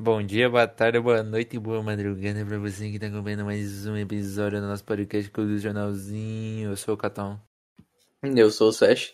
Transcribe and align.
Bom 0.00 0.22
dia, 0.22 0.48
boa 0.48 0.68
tarde, 0.68 1.00
boa 1.00 1.24
noite 1.24 1.56
e 1.56 1.58
boa 1.58 1.82
madrugada 1.82 2.46
pra 2.46 2.56
você 2.56 2.88
que 2.88 3.00
tá 3.00 3.08
acompanhando 3.08 3.44
mais 3.44 3.84
um 3.84 3.96
episódio 3.96 4.60
do 4.60 4.68
nosso 4.68 4.84
podcast 4.84 5.28
do 5.28 5.58
Jornalzinho. 5.58 6.70
Eu 6.70 6.76
sou 6.76 6.94
o 6.94 6.96
Catão. 6.96 7.40
Eu 8.22 8.48
sou 8.48 8.68
o 8.68 8.72
Sesh. 8.72 9.12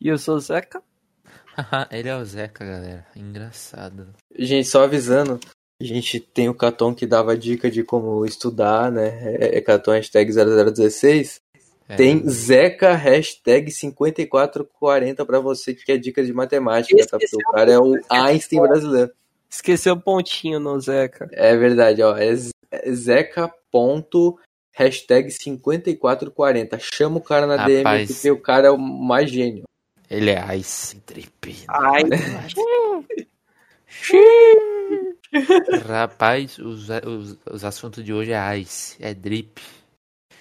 E 0.00 0.06
eu 0.06 0.16
sou 0.16 0.36
o 0.36 0.40
Zeca. 0.40 0.80
Ele 1.90 2.08
é 2.08 2.16
o 2.16 2.24
Zeca, 2.24 2.64
galera. 2.64 3.04
Engraçado. 3.16 4.14
Gente, 4.38 4.68
só 4.68 4.84
avisando, 4.84 5.40
a 5.82 5.84
gente 5.84 6.20
tem 6.20 6.48
o 6.48 6.54
Caton 6.54 6.94
que 6.94 7.06
dava 7.06 7.36
dica 7.36 7.68
de 7.68 7.82
como 7.82 8.24
estudar, 8.24 8.92
né? 8.92 9.34
É, 9.34 9.58
é 9.58 9.60
Caton 9.60 9.90
hashtag 9.94 10.30
0016. 10.32 11.40
É. 11.88 11.96
Tem 11.96 12.24
Zeca 12.28 12.94
hashtag 12.94 13.68
5440 13.68 15.26
pra 15.26 15.40
você 15.40 15.74
que 15.74 15.84
quer 15.84 15.98
dicas 15.98 16.24
de 16.24 16.32
matemática, 16.32 17.04
tá? 17.04 17.18
Porque 17.18 17.34
o 17.34 17.52
cara 17.52 17.72
é 17.72 17.78
o 17.80 18.00
Einstein 18.08 18.60
brasileiro. 18.60 19.10
Esqueceu 19.54 19.94
o 19.94 20.00
pontinho 20.00 20.58
no 20.58 20.80
Zeca. 20.80 21.28
É 21.32 21.56
verdade, 21.56 22.02
ó. 22.02 22.16
É 22.16 22.34
é 22.72 22.92
Zeca 22.92 23.48
ponto 23.70 24.36
hashtag 24.72 25.30
5440. 25.30 26.76
Chama 26.80 27.18
o 27.18 27.20
cara 27.20 27.46
na 27.46 27.64
DM 27.64 27.84
Rapaz. 27.84 28.12
porque 28.12 28.30
o 28.32 28.40
cara 28.40 28.66
é 28.66 28.70
o 28.70 28.76
mais 28.76 29.30
gênio. 29.30 29.62
Ele 30.10 30.30
é 30.30 30.56
Ice 30.56 30.98
Trip. 31.00 31.56
Rapaz, 35.86 36.58
os, 36.58 36.88
os, 36.88 37.38
os 37.50 37.64
assuntos 37.64 38.04
de 38.04 38.12
hoje 38.12 38.32
é 38.32 38.58
Ice, 38.58 38.96
é 39.00 39.14
Drip. 39.14 39.60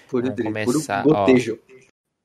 Puro, 0.07 0.23
Vamos 0.23 0.35
drip, 0.35 0.53
puro 0.53 0.65
começar, 0.65 1.07
ó. 1.07 1.25
gotejo. 1.25 1.59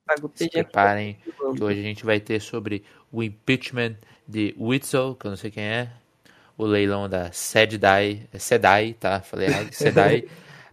pago 0.06 0.30
Se 0.34 0.44
pedir 0.44 0.64
preparem, 0.64 1.18
que 1.54 1.62
hoje 1.62 1.80
a 1.80 1.82
gente 1.82 2.02
vai 2.04 2.20
ter 2.20 2.40
sobre 2.40 2.82
o 3.12 3.22
impeachment 3.22 3.96
de 4.26 4.54
Witzel, 4.58 5.14
que 5.14 5.26
eu 5.26 5.30
não 5.30 5.36
sei 5.36 5.50
quem 5.50 5.64
é, 5.64 5.90
o 6.58 6.66
leilão 6.66 7.08
da 7.08 7.32
Sedai, 7.32 8.28
Sedai, 8.38 8.94
tá? 9.00 9.20
Falei 9.20 9.48
errado, 9.48 9.70
Sedai. 9.72 10.24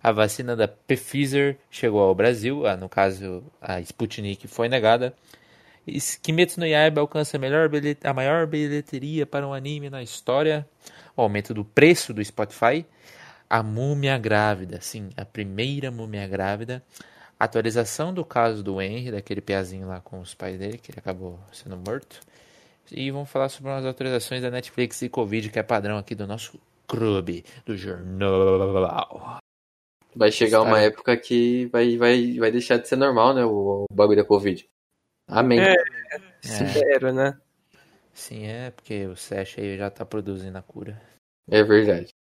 A 0.04 0.12
vacina 0.12 0.56
da 0.56 0.68
Pfizer 0.68 1.58
chegou 1.72 2.02
ao 2.02 2.14
Brasil, 2.14 2.68
ah, 2.68 2.76
no 2.76 2.90
caso 2.90 3.44
a 3.62 3.80
Sputnik 3.82 4.48
foi 4.48 4.68
negada. 4.68 5.14
E 5.88 6.00
Kimetsu 6.22 6.60
no 6.60 6.66
Yaiba 6.66 7.00
alcança 7.02 7.38
a, 7.38 7.40
melhor 7.40 7.70
bilhe- 7.70 7.98
a 8.04 8.14
maior 8.14 8.48
bilheteria 8.48 9.26
para 9.26 9.48
um 9.48 9.54
anime 9.54 9.90
na 9.90 10.04
história. 10.04 10.68
O 11.16 11.22
aumento 11.22 11.54
do 11.54 11.64
preço 11.64 12.14
do 12.14 12.24
Spotify. 12.26 12.86
A 13.48 13.62
múmia 13.62 14.18
grávida, 14.18 14.82
sim, 14.82 15.10
a 15.16 15.24
primeira 15.24 15.92
múmia 15.92 16.28
grávida. 16.28 16.84
Atualização 17.40 18.14
do 18.14 18.26
caso 18.26 18.64
do 18.64 18.82
Henry, 18.82 19.12
daquele 19.12 19.42
piazinho 19.42 19.88
lá 19.88 20.00
com 20.02 20.20
os 20.20 20.34
pais 20.34 20.58
dele, 20.58 20.78
que 20.80 20.92
ele 20.92 21.00
acabou 21.00 21.40
sendo 21.52 21.78
morto. 21.78 22.20
E 22.92 23.10
vamos 23.12 23.30
falar 23.30 23.50
sobre 23.50 23.72
umas 23.72 23.86
atualizações 23.86 24.42
da 24.42 24.52
Netflix 24.52 25.02
e 25.02 25.10
Covid, 25.10 25.50
que 25.50 25.60
é 25.60 25.64
padrão 25.64 25.98
aqui 25.98 26.14
do 26.14 26.28
nosso 26.28 26.60
clube, 26.88 27.44
do 27.66 27.76
jornal. 27.76 29.40
Vai 30.16 30.32
chegar 30.32 30.62
uma 30.62 30.80
época 30.80 31.18
que 31.18 31.66
vai, 31.68 31.98
vai, 31.98 32.38
vai 32.38 32.52
deixar 32.52 32.78
de 32.78 32.88
ser 32.88 32.96
normal, 32.96 33.34
né? 33.34 33.44
O, 33.44 33.86
o 33.90 33.94
bagulho 33.94 34.18
da 34.18 34.26
Covid. 34.28 34.66
Amém. 35.28 35.60
É. 35.60 35.74
É, 35.74 36.64
Espero, 36.64 37.12
né? 37.12 37.38
sim, 38.14 38.46
é, 38.46 38.70
porque 38.70 39.08
o 39.08 39.16
Sesh 39.16 39.58
aí 39.58 39.78
já 39.78 39.90
tá 39.90 40.06
produzindo 40.06 40.58
a 40.58 40.62
cura. 40.62 41.02
É 41.50 41.64
verdade. 41.64 42.14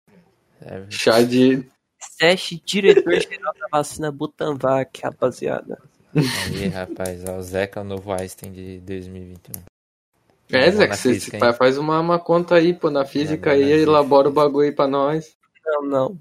É, 0.62 0.86
Chá 0.90 1.22
de. 1.22 1.66
Sete 2.00 2.62
diretor-geral 2.66 3.54
da 3.60 3.68
vacina 3.72 4.12
Butanvac, 4.12 5.02
rapaziada. 5.02 5.82
aí, 6.16 6.68
rapaz, 6.68 7.24
ó, 7.28 7.38
o 7.38 7.42
Zeca 7.42 7.80
é 7.80 7.84
o 7.84 7.86
novo 7.86 8.12
Einstein 8.12 8.52
de 8.52 8.80
2021. 8.82 9.64
É, 10.52 10.72
Zé, 10.72 10.88
que 10.88 10.96
você 10.96 11.14
física, 11.14 11.54
faz 11.54 11.78
uma, 11.78 12.00
uma 12.00 12.20
conta 12.20 12.56
aí, 12.56 12.74
pô, 12.74 12.90
na 12.90 13.06
física 13.06 13.52
aí, 13.52 13.72
elabora 13.72 14.30
o 14.30 14.32
bagulho 14.32 14.68
aí 14.68 14.72
pra 14.72 14.88
nós. 14.88 15.36
Não, 15.66 15.84
não. 15.84 16.20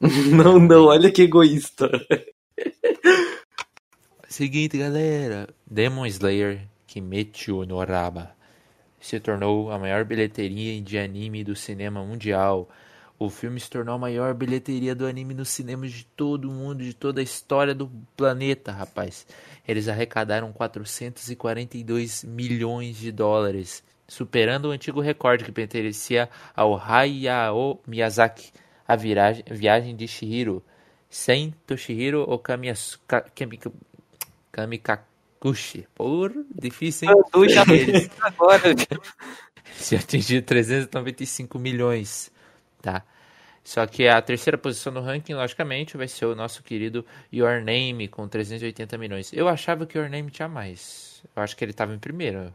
Não, 0.00 0.60
não, 0.60 0.84
olha 0.84 1.10
que 1.10 1.22
egoísta. 1.22 1.90
Seguinte, 4.28 4.78
galera. 4.78 5.48
Demon 5.66 6.06
Slayer 6.06 6.60
Kimetsu 6.86 7.66
no 7.66 7.84
Raba 7.84 8.38
se 9.00 9.20
tornou 9.20 9.70
a 9.70 9.78
maior 9.78 10.04
bilheteria 10.04 10.80
de 10.80 10.98
anime 10.98 11.44
do 11.44 11.56
cinema 11.56 12.04
mundial. 12.04 12.68
O 13.18 13.28
filme 13.28 13.58
se 13.58 13.68
tornou 13.68 13.96
a 13.96 13.98
maior 13.98 14.32
bilheteria 14.32 14.94
do 14.94 15.04
anime 15.04 15.34
nos 15.34 15.48
cinemas 15.48 15.90
de 15.92 16.04
todo 16.04 16.48
o 16.48 16.52
mundo, 16.52 16.84
de 16.84 16.94
toda 16.94 17.20
a 17.20 17.24
história 17.24 17.74
do 17.74 17.90
planeta, 18.16 18.70
rapaz. 18.70 19.26
Eles 19.66 19.88
arrecadaram 19.88 20.52
442 20.52 22.22
milhões 22.22 22.96
de 22.96 23.10
dólares, 23.10 23.82
superando 24.06 24.66
o 24.66 24.70
antigo 24.70 25.00
recorde 25.00 25.44
que 25.44 25.50
pertencia 25.50 26.28
ao 26.54 26.76
Hayao 26.78 27.80
Miyazaki, 27.86 28.52
a 28.86 28.94
viragem, 28.94 29.44
viagem 29.50 29.96
de 29.96 30.06
Shihiro, 30.06 30.62
sem 31.10 31.52
Toshihiro 31.66 32.24
Ka- 33.06 33.22
Kami- 33.34 33.58
Kamikakushi. 34.52 35.86
Por 35.94 36.32
difícil, 36.54 37.08
hein? 37.10 37.48
Já 37.48 37.64
agora. 38.22 38.62
se 39.76 39.96
atingir 39.96 40.42
395 40.42 41.58
milhões, 41.58 42.30
tá? 42.80 43.04
Só 43.62 43.86
que 43.86 44.08
a 44.08 44.22
terceira 44.22 44.56
posição 44.56 44.92
no 44.92 45.00
ranking, 45.00 45.34
logicamente, 45.34 45.96
vai 45.96 46.08
ser 46.08 46.24
o 46.24 46.34
nosso 46.34 46.62
querido 46.62 47.04
Your 47.30 47.62
Name 47.62 48.08
com 48.08 48.26
380 48.26 48.96
milhões. 48.96 49.32
Eu 49.32 49.46
achava 49.46 49.84
que 49.84 49.98
Your 49.98 50.08
Name 50.08 50.30
tinha 50.30 50.48
mais. 50.48 51.22
Eu 51.36 51.42
acho 51.42 51.54
que 51.54 51.64
ele 51.64 51.74
tava 51.74 51.94
em 51.94 51.98
primeiro. 51.98 52.52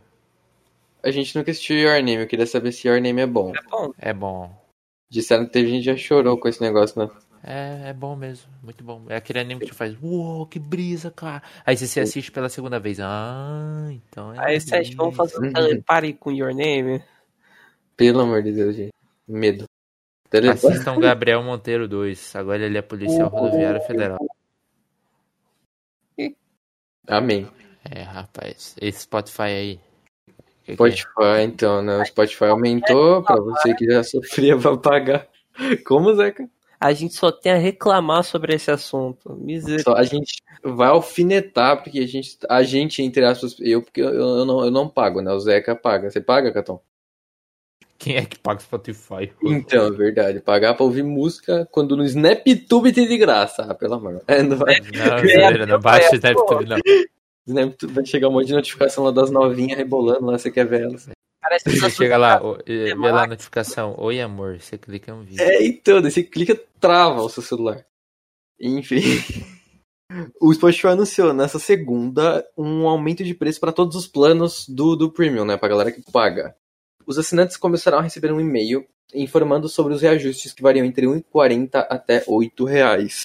A 1.03 1.12
gente 1.12 1.35
nunca 1.38 1.51
assistiu 1.51 1.78
Your 1.78 1.97
Name, 1.97 2.22
eu 2.22 2.28
queria 2.28 2.47
saber 2.47 2.72
se 2.72 2.88
Your 2.88 3.00
Name 3.00 3.22
é 3.22 3.28
bom. 3.28 3.53
É 3.56 3.62
bom. 3.69 3.94
É 4.00 4.13
bom. 4.13 4.63
Disseram 5.09 5.45
que 5.45 5.51
teve 5.51 5.69
gente 5.69 5.83
que 5.83 5.91
já 5.91 5.97
chorou 5.97 6.35
com 6.39 6.47
esse 6.47 6.62
negócio, 6.62 7.00
né? 7.00 7.09
É, 7.44 7.89
é 7.89 7.94
bom 7.94 8.16
mesmo, 8.16 8.50
muito 8.63 8.83
bom. 8.83 9.03
É 9.09 9.17
aquele 9.17 9.39
anime 9.39 9.59
que 9.59 9.67
tu 9.67 9.75
faz, 9.75 9.95
uou, 10.01 10.47
que 10.47 10.57
brisa, 10.57 11.12
cara. 11.12 11.44
Aí 11.66 11.75
você 11.75 11.85
se 11.85 12.00
assiste 12.00 12.31
pela 12.31 12.47
segunda 12.47 12.79
vez. 12.79 13.00
Ah, 13.01 13.89
então 13.91 14.33
é. 14.33 14.39
Aí, 14.39 14.62
Sete, 14.62 14.95
vamos 14.95 15.16
fazer 15.16 15.38
um 15.38 15.51
telepare 15.51 16.13
com 16.13 16.31
Your 16.31 16.56
Name. 16.56 17.03
Pelo 17.97 18.22
amor 18.22 18.41
de 18.41 18.53
Deus, 18.53 18.75
gente. 18.75 18.94
Medo. 19.28 19.66
Telefone. 20.33 20.73
Assistam 20.73 20.99
Gabriel 20.99 21.44
Monteiro 21.44 21.88
2. 21.88 22.35
Agora 22.38 22.63
ele 22.63 22.75
é 22.75 22.81
policial 22.81 23.29
rodoviário 23.29 23.79
federal. 23.81 24.17
Amém. 27.07 27.47
É, 27.88 28.01
rapaz. 28.01 28.75
Esse 28.81 29.01
Spotify 29.01 29.41
aí. 29.44 29.79
Que 30.63 30.63
que 30.66 30.71
é? 30.71 30.75
Spotify, 30.75 31.44
então, 31.44 31.83
né? 31.83 31.97
O 31.97 32.05
Spotify 32.05 32.45
aumentou 32.45 33.21
pra 33.21 33.35
você 33.35 33.75
que 33.75 33.85
já 33.85 34.03
sofria 34.03 34.57
pra 34.57 34.75
pagar. 34.75 35.27
Como, 35.85 36.16
Zeca? 36.16 36.50
A 36.79 36.94
gente 36.94 37.13
só 37.13 37.31
tem 37.31 37.51
a 37.51 37.57
reclamar 37.57 38.23
sobre 38.23 38.55
esse 38.55 38.71
assunto. 38.71 39.35
Misericórdia. 39.35 39.83
Só 39.83 39.95
a 39.95 40.03
gente 40.03 40.41
vai 40.63 40.88
alfinetar, 40.88 41.83
porque 41.83 42.00
a 42.00 42.07
gente, 42.07 42.39
a 42.50 42.63
gente 42.63 43.03
entre 43.03 43.23
aspas, 43.23 43.55
eu, 43.59 43.83
porque 43.83 44.01
eu, 44.01 44.09
eu, 44.09 44.45
não, 44.45 44.65
eu 44.65 44.71
não 44.71 44.89
pago, 44.89 45.21
né? 45.21 45.31
O 45.31 45.39
Zeca 45.39 45.75
paga. 45.75 46.09
Você 46.09 46.19
paga, 46.19 46.51
Catão? 46.51 46.81
Quem 48.03 48.17
é 48.17 48.25
que 48.25 48.37
paga 48.37 48.59
o 48.59 48.63
Spotify? 48.63 49.31
Então, 49.41 49.87
é 49.87 49.91
verdade. 49.91 50.41
Pagar 50.41 50.73
pra 50.73 50.83
ouvir 50.83 51.03
música 51.03 51.65
quando 51.71 51.95
no 51.95 52.03
SnapTube 52.03 52.91
tem 52.91 53.07
de 53.07 53.17
graça. 53.17 53.63
Ah, 53.63 53.73
pelo 53.73 53.93
amor. 53.93 54.21
É, 54.27 54.43
não 54.43 54.57
vai, 54.57 54.81
Não, 54.81 55.19
zoeira, 55.19 55.65
não 55.65 55.79
baixa 55.79 56.11
o 56.11 56.15
Snaptube, 56.15 56.65
não. 56.65 56.77
SnapTube 57.47 57.93
vai 57.93 58.05
chegar 58.05 58.27
um 58.27 58.33
monte 58.33 58.47
de 58.47 58.53
notificação 58.55 59.05
lá 59.05 59.11
das 59.11 59.31
novinhas 59.31 59.77
rebolando 59.77 60.25
lá, 60.25 60.37
você 60.37 60.51
quer 60.51 60.65
ver 60.65 60.81
elas. 60.81 61.09
Parece 61.41 61.63
que 61.63 61.77
Você 61.77 61.89
chega 61.91 62.17
lá, 62.17 62.41
vê 62.65 62.93
lá 62.93 63.23
a 63.23 63.27
notificação. 63.27 63.95
Oi, 63.97 64.19
amor. 64.19 64.59
Você 64.59 64.77
clica 64.77 65.11
em 65.11 65.13
um 65.13 65.23
vídeo. 65.23 65.41
É, 65.41 65.65
então, 65.65 66.01
daí 66.01 66.11
você 66.11 66.23
clica, 66.23 66.59
trava 66.81 67.21
o 67.21 67.29
seu 67.29 67.41
celular. 67.41 67.85
Enfim. 68.59 69.01
O 70.39 70.53
Spotify 70.53 70.87
anunciou 70.87 71.33
nessa 71.33 71.57
segunda 71.57 72.45
um 72.57 72.87
aumento 72.87 73.23
de 73.23 73.33
preço 73.33 73.59
para 73.59 73.71
todos 73.71 73.95
os 73.95 74.07
planos 74.07 74.67
do, 74.67 74.95
do 74.95 75.09
Premium, 75.09 75.45
né? 75.45 75.57
Pra 75.57 75.69
galera 75.69 75.91
que 75.91 76.03
paga. 76.11 76.55
Os 77.05 77.17
assinantes 77.17 77.57
começarão 77.57 77.99
a 77.99 78.01
receber 78.01 78.31
um 78.31 78.39
e-mail 78.39 78.85
informando 79.13 79.69
sobre 79.69 79.94
os 79.94 80.01
reajustes 80.01 80.53
que 80.53 80.61
variam 80.61 80.85
entre 80.85 81.07
R$ 81.07 81.23
1,40 81.33 81.85
até 81.89 82.23
8 82.27 82.65
reais. 82.65 83.23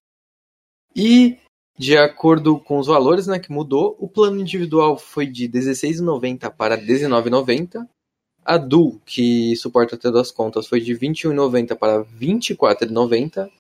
E, 0.95 1.39
de 1.79 1.97
acordo 1.97 2.59
com 2.59 2.79
os 2.79 2.87
valores 2.87 3.27
né, 3.27 3.39
que 3.39 3.53
mudou, 3.53 3.97
o 3.99 4.09
plano 4.09 4.41
individual 4.41 4.99
foi 4.99 5.27
de 5.27 5.47
R$ 5.47 5.53
16,90 5.53 6.51
para 6.55 6.75
R$ 6.75 6.87
19,90. 6.87 7.87
A 8.45 8.59
que 9.05 9.55
suporta 9.57 9.95
até 9.95 10.11
duas 10.11 10.31
contas, 10.31 10.67
foi 10.67 10.81
de 10.81 10.95
R$ 10.95 11.01
21,90 11.01 11.77
para 11.77 11.99
R$ 11.99 12.07
24,90. 12.19 13.51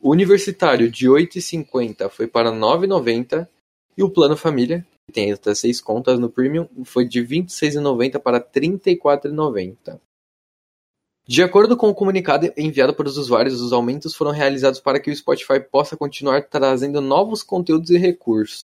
O 0.00 0.10
universitário, 0.10 0.90
de 0.90 1.06
R$ 1.06 1.26
8,50 1.26 2.08
foi 2.08 2.26
para 2.26 2.50
R$ 2.50 2.56
9,90. 2.56 3.46
E 3.98 4.02
o 4.02 4.08
plano 4.08 4.36
família, 4.36 4.86
tem 5.10 5.32
até 5.32 5.54
seis 5.54 5.80
contas 5.80 6.18
no 6.18 6.30
Premium, 6.30 6.66
foi 6.84 7.06
de 7.06 7.20
R$ 7.20 7.42
26,90 7.42 8.18
para 8.20 8.38
R$ 8.38 8.44
34,90. 8.54 10.00
De 11.26 11.42
acordo 11.42 11.76
com 11.76 11.88
o 11.88 11.94
comunicado 11.94 12.52
enviado 12.56 12.94
para 12.94 13.06
os 13.06 13.16
usuários, 13.16 13.60
os 13.60 13.72
aumentos 13.72 14.14
foram 14.14 14.32
realizados 14.32 14.80
para 14.80 14.98
que 14.98 15.10
o 15.10 15.16
Spotify 15.16 15.60
possa 15.60 15.96
continuar 15.96 16.42
trazendo 16.42 17.00
novos 17.00 17.42
conteúdos 17.42 17.90
e 17.90 17.98
recursos. 17.98 18.64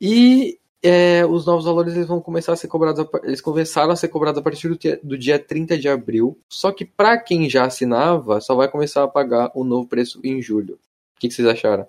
E 0.00 0.58
é, 0.82 1.26
os 1.26 1.44
novos 1.44 1.64
valores 1.64 1.94
eles 1.94 2.06
vão 2.06 2.20
começar 2.20 2.52
a 2.52 2.56
ser 2.56 2.68
cobrados, 2.68 3.00
a 3.00 3.20
eles 3.24 3.40
começaram 3.40 3.90
a 3.90 3.96
ser 3.96 4.08
cobrados 4.08 4.38
a 4.38 4.42
partir 4.42 4.68
do 4.68 4.78
dia, 4.78 5.00
do 5.02 5.18
dia 5.18 5.38
30 5.38 5.76
de 5.76 5.88
abril. 5.88 6.38
Só 6.48 6.72
que 6.72 6.84
para 6.84 7.18
quem 7.18 7.50
já 7.50 7.64
assinava, 7.64 8.40
só 8.40 8.54
vai 8.54 8.68
começar 8.68 9.02
a 9.02 9.08
pagar 9.08 9.50
o 9.54 9.64
novo 9.64 9.86
preço 9.86 10.20
em 10.24 10.40
julho. 10.40 10.78
O 11.16 11.20
que, 11.20 11.28
que 11.28 11.34
vocês 11.34 11.46
acharam? 11.46 11.86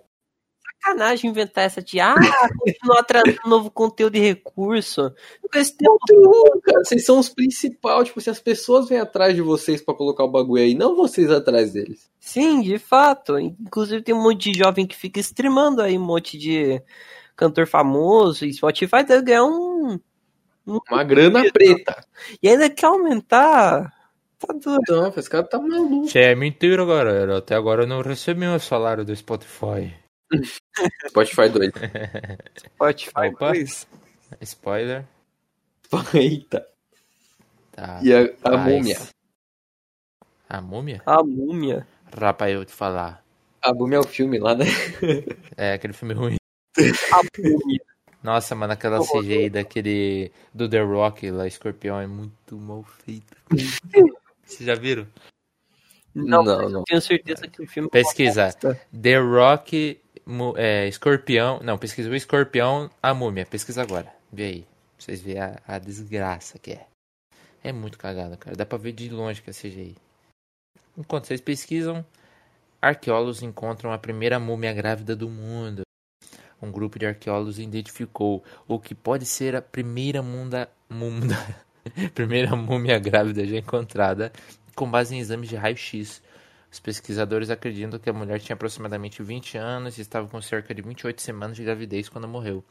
Sacanagem 0.81 1.29
inventar 1.29 1.65
essa 1.65 1.81
de, 1.81 1.99
ah, 1.99 2.15
continuar 2.57 3.03
trazendo 3.03 3.39
novo 3.45 3.69
conteúdo 3.69 4.15
e 4.15 4.19
recurso. 4.19 5.13
Conteúdo, 5.41 6.61
cara, 6.63 6.83
vocês 6.83 7.05
são 7.05 7.19
os 7.19 7.29
principais. 7.29 8.07
Tipo, 8.07 8.21
se 8.21 8.29
as 8.29 8.39
pessoas 8.39 8.87
vêm 8.87 8.99
atrás 8.99 9.35
de 9.35 9.41
vocês 9.41 9.81
pra 9.81 9.93
colocar 9.93 10.23
o 10.23 10.31
bagulho 10.31 10.63
aí, 10.63 10.73
não 10.73 10.95
vocês 10.95 11.29
atrás 11.29 11.73
deles. 11.73 12.09
Sim, 12.19 12.61
de 12.61 12.79
fato. 12.79 13.37
Inclusive 13.37 14.01
tem 14.01 14.15
um 14.15 14.23
monte 14.23 14.51
de 14.51 14.59
jovem 14.59 14.87
que 14.87 14.95
fica 14.95 15.19
streamando 15.19 15.81
aí 15.81 15.97
um 15.97 16.05
monte 16.05 16.37
de 16.37 16.81
cantor 17.35 17.67
famoso 17.67 18.45
e 18.45 18.53
Spotify 18.53 19.03
deve 19.03 19.23
ganhar 19.23 19.45
um. 19.45 19.99
Uma 20.65 21.03
grana 21.03 21.43
preta. 21.51 22.05
E 22.41 22.47
ainda 22.47 22.69
quer 22.69 22.85
aumentar. 22.85 23.93
Tá 24.39 24.53
doido. 24.53 24.79
Então, 24.81 25.13
esse 25.17 25.29
cara 25.29 25.43
tá 25.43 25.59
maluco. 25.59 26.05
Isso 26.05 26.17
é 26.17 26.33
mentira, 26.35 26.85
galera. 26.85 27.39
Até 27.39 27.55
agora 27.55 27.83
eu 27.83 27.87
não 27.87 28.01
recebi 28.01 28.41
meu 28.41 28.59
salário 28.59 29.03
do 29.03 29.15
Spotify. 29.15 29.93
Spotify 31.07 31.49
doido. 31.49 31.79
Spotify 32.57 33.27
Opa. 33.33 33.51
dois. 33.51 33.87
Spoiler. 34.41 35.05
Eita. 36.13 36.67
Tá. 37.71 37.99
E 38.03 38.13
a, 38.13 38.29
a 38.43 38.57
múmia. 38.57 38.97
A 40.47 40.61
múmia? 40.61 41.01
A 41.05 41.23
múmia. 41.23 41.87
Rapaz, 42.15 42.53
eu 42.53 42.65
te 42.65 42.71
falar. 42.73 43.23
A 43.61 43.73
múmia 43.73 43.97
é 43.97 43.99
o 43.99 44.03
filme 44.03 44.39
lá, 44.39 44.55
né? 44.55 44.65
É 45.57 45.73
aquele 45.73 45.93
filme 45.93 46.13
ruim. 46.13 46.35
A 46.77 47.21
múmia. 47.41 47.81
Nossa, 48.23 48.53
mano, 48.55 48.73
aquela. 48.73 48.99
CGI 49.05 49.49
daquele. 49.49 50.31
Do 50.53 50.69
The 50.69 50.81
Rock 50.81 51.29
lá, 51.31 51.47
Escorpião, 51.47 51.99
é 51.99 52.07
muito 52.07 52.57
mal 52.57 52.83
feita. 52.83 53.35
Vocês 54.45 54.65
já 54.65 54.75
viram? 54.75 55.07
Não, 56.13 56.43
Não, 56.43 56.67
não. 56.69 56.79
eu 56.79 56.83
tenho 56.85 57.01
certeza 57.01 57.47
que 57.47 57.61
o 57.61 57.67
filme. 57.67 57.87
é 57.87 57.91
Pesquisa. 57.91 58.45
bosta. 58.45 58.81
The 59.01 59.17
Rock, 59.19 59.99
é, 60.57 60.87
Escorpião. 60.87 61.59
Não, 61.63 61.77
pesquisa 61.77 62.09
o 62.09 62.15
Escorpião, 62.15 62.89
a 63.01 63.13
múmia. 63.13 63.45
Pesquisa 63.45 63.81
agora. 63.81 64.13
Vê 64.31 64.43
aí. 64.43 64.61
Pra 64.61 65.05
vocês 65.05 65.21
verem 65.21 65.41
a, 65.41 65.61
a 65.67 65.79
desgraça 65.79 66.59
que 66.59 66.71
é. 66.71 66.87
É 67.63 67.71
muito 67.71 67.97
cagada, 67.97 68.37
cara. 68.37 68.55
Dá 68.55 68.65
pra 68.65 68.77
ver 68.77 68.93
de 68.93 69.09
longe 69.09 69.41
que 69.41 69.49
é 69.49 69.53
CGI. 69.53 69.95
Enquanto 70.97 71.25
vocês 71.25 71.41
pesquisam, 71.41 72.05
arqueólogos 72.81 73.41
encontram 73.41 73.91
a 73.91 73.97
primeira 73.97 74.39
múmia 74.39 74.73
grávida 74.73 75.15
do 75.15 75.29
mundo. 75.29 75.81
Um 76.61 76.71
grupo 76.71 76.99
de 76.99 77.05
arqueólogos 77.05 77.57
identificou 77.57 78.43
o 78.67 78.79
que 78.79 78.93
pode 78.93 79.25
ser 79.25 79.55
a 79.55 79.61
primeira 79.61 80.21
munda, 80.21 80.69
munda, 80.89 81.37
primeira 82.13 82.55
múmia 82.55 82.99
grávida 82.99 83.45
já 83.45 83.57
encontrada 83.57 84.31
com 84.75 84.89
base 84.89 85.15
em 85.15 85.19
exames 85.19 85.49
de 85.49 85.55
raio-x. 85.55 86.21
Os 86.71 86.79
pesquisadores 86.79 87.49
acreditam 87.49 87.99
que 87.99 88.09
a 88.09 88.13
mulher 88.13 88.39
tinha 88.39 88.53
aproximadamente 88.53 89.23
20 89.23 89.57
anos 89.57 89.97
e 89.97 90.01
estava 90.01 90.27
com 90.27 90.41
cerca 90.41 90.73
de 90.73 90.81
28 90.81 91.21
semanas 91.21 91.57
de 91.57 91.63
gravidez 91.63 92.09
quando 92.09 92.27
morreu. 92.27 92.63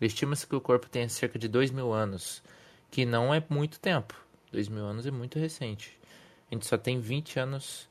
Estima-se 0.00 0.46
que 0.46 0.56
o 0.56 0.60
corpo 0.60 0.88
tenha 0.88 1.08
cerca 1.08 1.38
de 1.38 1.46
2 1.46 1.70
mil 1.70 1.92
anos, 1.92 2.42
que 2.90 3.04
não 3.06 3.32
é 3.32 3.44
muito 3.48 3.78
tempo. 3.78 4.14
2 4.50 4.68
mil 4.68 4.84
anos 4.84 5.06
é 5.06 5.10
muito 5.10 5.38
recente. 5.38 5.98
A 6.50 6.54
gente 6.54 6.66
só 6.66 6.76
tem 6.76 7.00
20 7.00 7.38
anos 7.38 7.88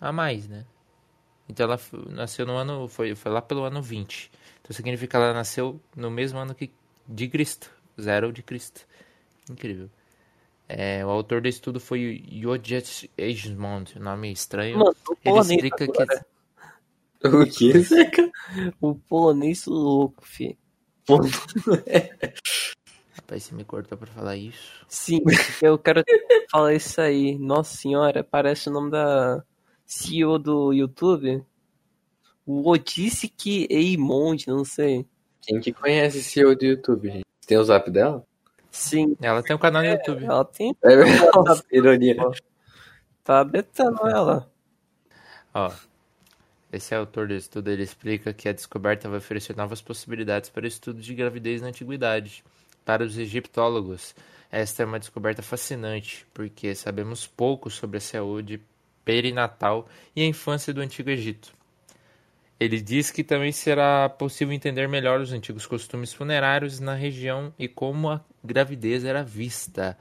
a 0.00 0.10
mais, 0.12 0.48
né? 0.48 0.64
Então 1.48 1.64
ela 1.64 1.80
nasceu 2.10 2.44
no 2.46 2.56
ano. 2.56 2.88
Foi, 2.88 3.14
foi 3.14 3.30
lá 3.30 3.40
pelo 3.40 3.64
ano 3.64 3.82
20. 3.82 4.30
Então 4.60 4.74
significa 4.74 5.10
que 5.10 5.16
ela 5.16 5.32
nasceu 5.32 5.80
no 5.94 6.10
mesmo 6.10 6.38
ano 6.38 6.54
que 6.54 6.72
de 7.06 7.28
Cristo. 7.28 7.70
Zero 8.00 8.32
de 8.32 8.42
Cristo. 8.42 8.86
Incrível. 9.48 9.88
É, 10.68 11.04
o 11.06 11.10
autor 11.10 11.40
do 11.40 11.48
estudo 11.48 11.78
foi 11.78 12.24
Yojet 12.28 13.10
Egmont, 13.16 13.98
nome 13.98 14.32
estranho. 14.32 14.78
Mano, 14.78 14.96
o 15.08 15.16
Ele 15.24 15.38
explica 15.38 15.84
agora. 15.84 16.26
que. 17.22 17.28
O 17.28 17.46
que, 17.46 17.78
Zeca? 17.80 18.30
O 18.80 18.94
polonês 18.94 19.66
louco, 19.66 20.26
fi. 20.26 20.56
Rapaz, 23.12 23.44
você 23.44 23.54
me 23.54 23.64
cortou 23.64 23.96
pra 23.96 24.06
falar 24.08 24.36
isso. 24.36 24.84
Sim, 24.88 25.20
eu 25.62 25.78
quero 25.78 26.04
falar 26.50 26.74
isso 26.74 27.00
aí. 27.00 27.38
Nossa 27.38 27.76
senhora, 27.76 28.22
parece 28.22 28.68
o 28.68 28.72
nome 28.72 28.90
da 28.90 29.42
CEO 29.84 30.38
do 30.38 30.72
YouTube. 30.72 31.42
O 32.44 32.68
Odisse 32.70 33.32
Eimond, 33.70 34.46
não 34.48 34.64
sei. 34.64 35.06
Quem 35.42 35.60
que 35.60 35.72
conhece 35.72 36.22
CEO 36.22 36.54
do 36.56 36.64
YouTube, 36.64 37.08
gente? 37.08 37.24
Tem 37.46 37.56
o 37.56 37.64
zap 37.64 37.90
dela? 37.90 38.24
Sim, 38.76 39.16
Ela 39.20 39.42
tem 39.42 39.56
um 39.56 39.58
canal 39.58 39.82
no 39.82 39.88
YouTube. 39.88 40.24
ela 40.24 40.44
tem. 40.44 40.76
É 40.82 40.96
verdade. 40.96 41.62
Ironia. 41.72 42.16
Tá 43.24 43.42
betando 43.42 44.06
ela. 44.06 44.50
Ó, 45.52 45.72
esse 46.72 46.94
autor 46.94 47.26
do 47.26 47.34
estudo 47.34 47.70
ele 47.70 47.82
explica 47.82 48.32
que 48.34 48.48
a 48.48 48.52
descoberta 48.52 49.08
vai 49.08 49.18
oferecer 49.18 49.56
novas 49.56 49.80
possibilidades 49.80 50.50
para 50.50 50.64
o 50.64 50.68
estudo 50.68 51.00
de 51.00 51.14
gravidez 51.14 51.62
na 51.62 51.68
antiguidade. 51.68 52.44
Para 52.84 53.02
os 53.02 53.16
egiptólogos, 53.18 54.14
esta 54.52 54.82
é 54.82 54.86
uma 54.86 54.98
descoberta 54.98 55.42
fascinante, 55.42 56.26
porque 56.34 56.74
sabemos 56.74 57.26
pouco 57.26 57.70
sobre 57.70 57.96
a 57.96 58.00
saúde 58.00 58.60
perinatal 59.04 59.88
e 60.14 60.22
a 60.22 60.26
infância 60.26 60.72
do 60.72 60.80
Antigo 60.82 61.08
Egito. 61.08 61.55
Ele 62.58 62.80
diz 62.80 63.10
que 63.10 63.22
também 63.22 63.52
será 63.52 64.08
possível 64.08 64.54
entender 64.54 64.88
melhor 64.88 65.20
os 65.20 65.32
antigos 65.32 65.66
costumes 65.66 66.12
funerários 66.14 66.80
na 66.80 66.94
região 66.94 67.52
e 67.58 67.68
como 67.68 68.08
a 68.08 68.20
gravidez 68.42 69.04
era 69.04 69.22
vista. 69.22 69.96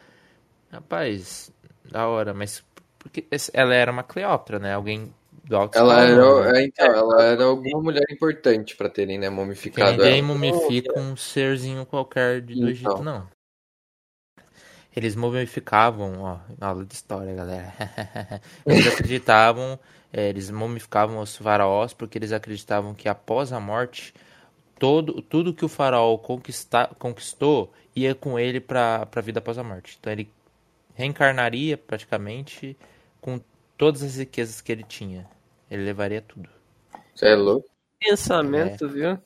Rapaz, 0.71 1.51
da 1.91 2.07
hora, 2.07 2.33
mas 2.33 2.63
porque 2.97 3.25
ela 3.53 3.73
era 3.73 3.91
uma 3.91 4.03
Cleópatra, 4.03 4.57
né? 4.57 4.73
Alguém 4.73 5.13
do 5.43 5.55
alto 5.55 5.77
Ela 5.77 6.01
era, 6.01 6.51
né? 6.51 6.59
é, 6.59 6.65
então, 6.65 6.87
ela 6.87 7.23
era 7.23 7.43
alguma 7.43 7.81
mulher 7.81 8.05
importante 8.09 8.75
pra 8.75 8.89
terem, 8.89 9.17
né, 9.19 9.27
Porque 9.27 9.41
mumificado 9.41 9.91
ninguém 9.91 10.19
ela. 10.19 10.27
mumifica 10.27 10.99
um 10.99 11.15
serzinho 11.15 11.85
qualquer 11.85 12.41
de- 12.41 12.53
do 12.55 12.69
Então. 12.69 12.69
Egito, 12.69 13.03
não. 13.03 13.27
Eles 14.95 15.15
mumificavam, 15.15 16.21
ó, 16.21 16.39
aula 16.61 16.85
de 16.85 16.93
história, 16.93 17.33
galera. 17.33 17.73
Eles 18.65 18.87
acreditavam, 18.87 19.77
é, 20.13 20.29
eles 20.29 20.49
mumificavam 20.49 21.19
os 21.19 21.35
faraós 21.35 21.93
porque 21.93 22.17
eles 22.17 22.31
acreditavam 22.31 22.93
que 22.93 23.09
após 23.09 23.51
a 23.51 23.59
morte, 23.59 24.13
todo, 24.79 25.21
tudo 25.21 25.53
que 25.53 25.65
o 25.65 25.67
faraó 25.67 26.17
conquista, 26.17 26.89
conquistou 26.97 27.73
ia 27.93 28.15
com 28.15 28.39
ele 28.39 28.61
para 28.61 29.07
a 29.13 29.21
vida 29.21 29.39
após 29.39 29.57
a 29.57 29.63
morte. 29.63 29.97
Então 29.99 30.13
ele 30.13 30.29
reencarnaria 30.93 31.77
praticamente 31.77 32.77
com 33.19 33.41
todas 33.77 34.03
as 34.03 34.15
riquezas 34.15 34.61
que 34.61 34.71
ele 34.71 34.83
tinha. 34.83 35.29
Ele 35.69 35.83
levaria 35.83 36.21
tudo. 36.21 36.49
Você 37.13 37.27
é 37.27 37.35
louco? 37.35 37.67
Pensamento, 37.99 38.87
viu? 38.87 39.17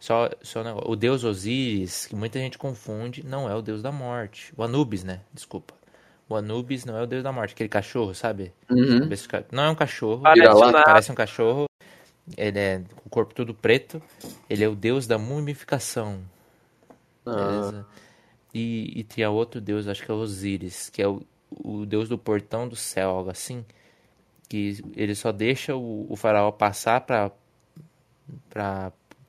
Só, 0.00 0.30
só 0.40 0.64
negócio. 0.64 0.90
O 0.90 0.96
deus 0.96 1.22
Osíris, 1.24 2.06
que 2.06 2.16
muita 2.16 2.38
gente 2.38 2.56
confunde, 2.56 3.22
não 3.22 3.48
é 3.48 3.54
o 3.54 3.60
deus 3.60 3.82
da 3.82 3.92
morte. 3.92 4.52
O 4.56 4.64
Anubis, 4.64 5.04
né? 5.04 5.20
Desculpa. 5.30 5.74
O 6.26 6.34
Anubis 6.34 6.86
não 6.86 6.96
é 6.96 7.02
o 7.02 7.06
deus 7.06 7.22
da 7.22 7.30
morte. 7.30 7.52
Aquele 7.52 7.68
cachorro, 7.68 8.14
sabe? 8.14 8.52
Uhum. 8.70 9.06
Não 9.52 9.64
é 9.64 9.70
um 9.70 9.74
cachorro. 9.74 10.22
Parece. 10.22 10.72
Parece 10.84 11.12
um 11.12 11.14
cachorro. 11.14 11.66
Ele 12.34 12.58
é 12.58 12.78
com 12.78 13.06
o 13.06 13.10
corpo 13.10 13.34
todo 13.34 13.52
preto. 13.52 14.02
Ele 14.48 14.64
é 14.64 14.68
o 14.68 14.74
deus 14.74 15.06
da 15.06 15.18
mumificação. 15.18 16.22
Ah, 17.26 17.34
Beleza? 17.34 17.86
E, 18.54 19.00
e 19.00 19.04
tinha 19.04 19.28
outro 19.28 19.60
deus, 19.60 19.86
acho 19.86 20.02
que 20.02 20.10
é 20.10 20.14
Osíris, 20.14 20.88
que 20.88 21.02
é 21.02 21.08
o, 21.08 21.22
o 21.50 21.84
deus 21.84 22.08
do 22.08 22.16
portão 22.16 22.66
do 22.66 22.74
céu, 22.74 23.10
algo 23.10 23.30
assim. 23.30 23.64
Que 24.48 24.82
ele 24.96 25.14
só 25.14 25.30
deixa 25.30 25.76
o, 25.76 26.06
o 26.08 26.16
faraó 26.16 26.50
passar 26.50 27.02
para 27.02 27.32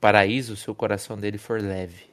paraíso 0.02 0.56
se 0.56 0.68
o 0.68 0.74
coração 0.74 1.16
dele 1.16 1.38
for 1.38 1.62
leve. 1.62 2.06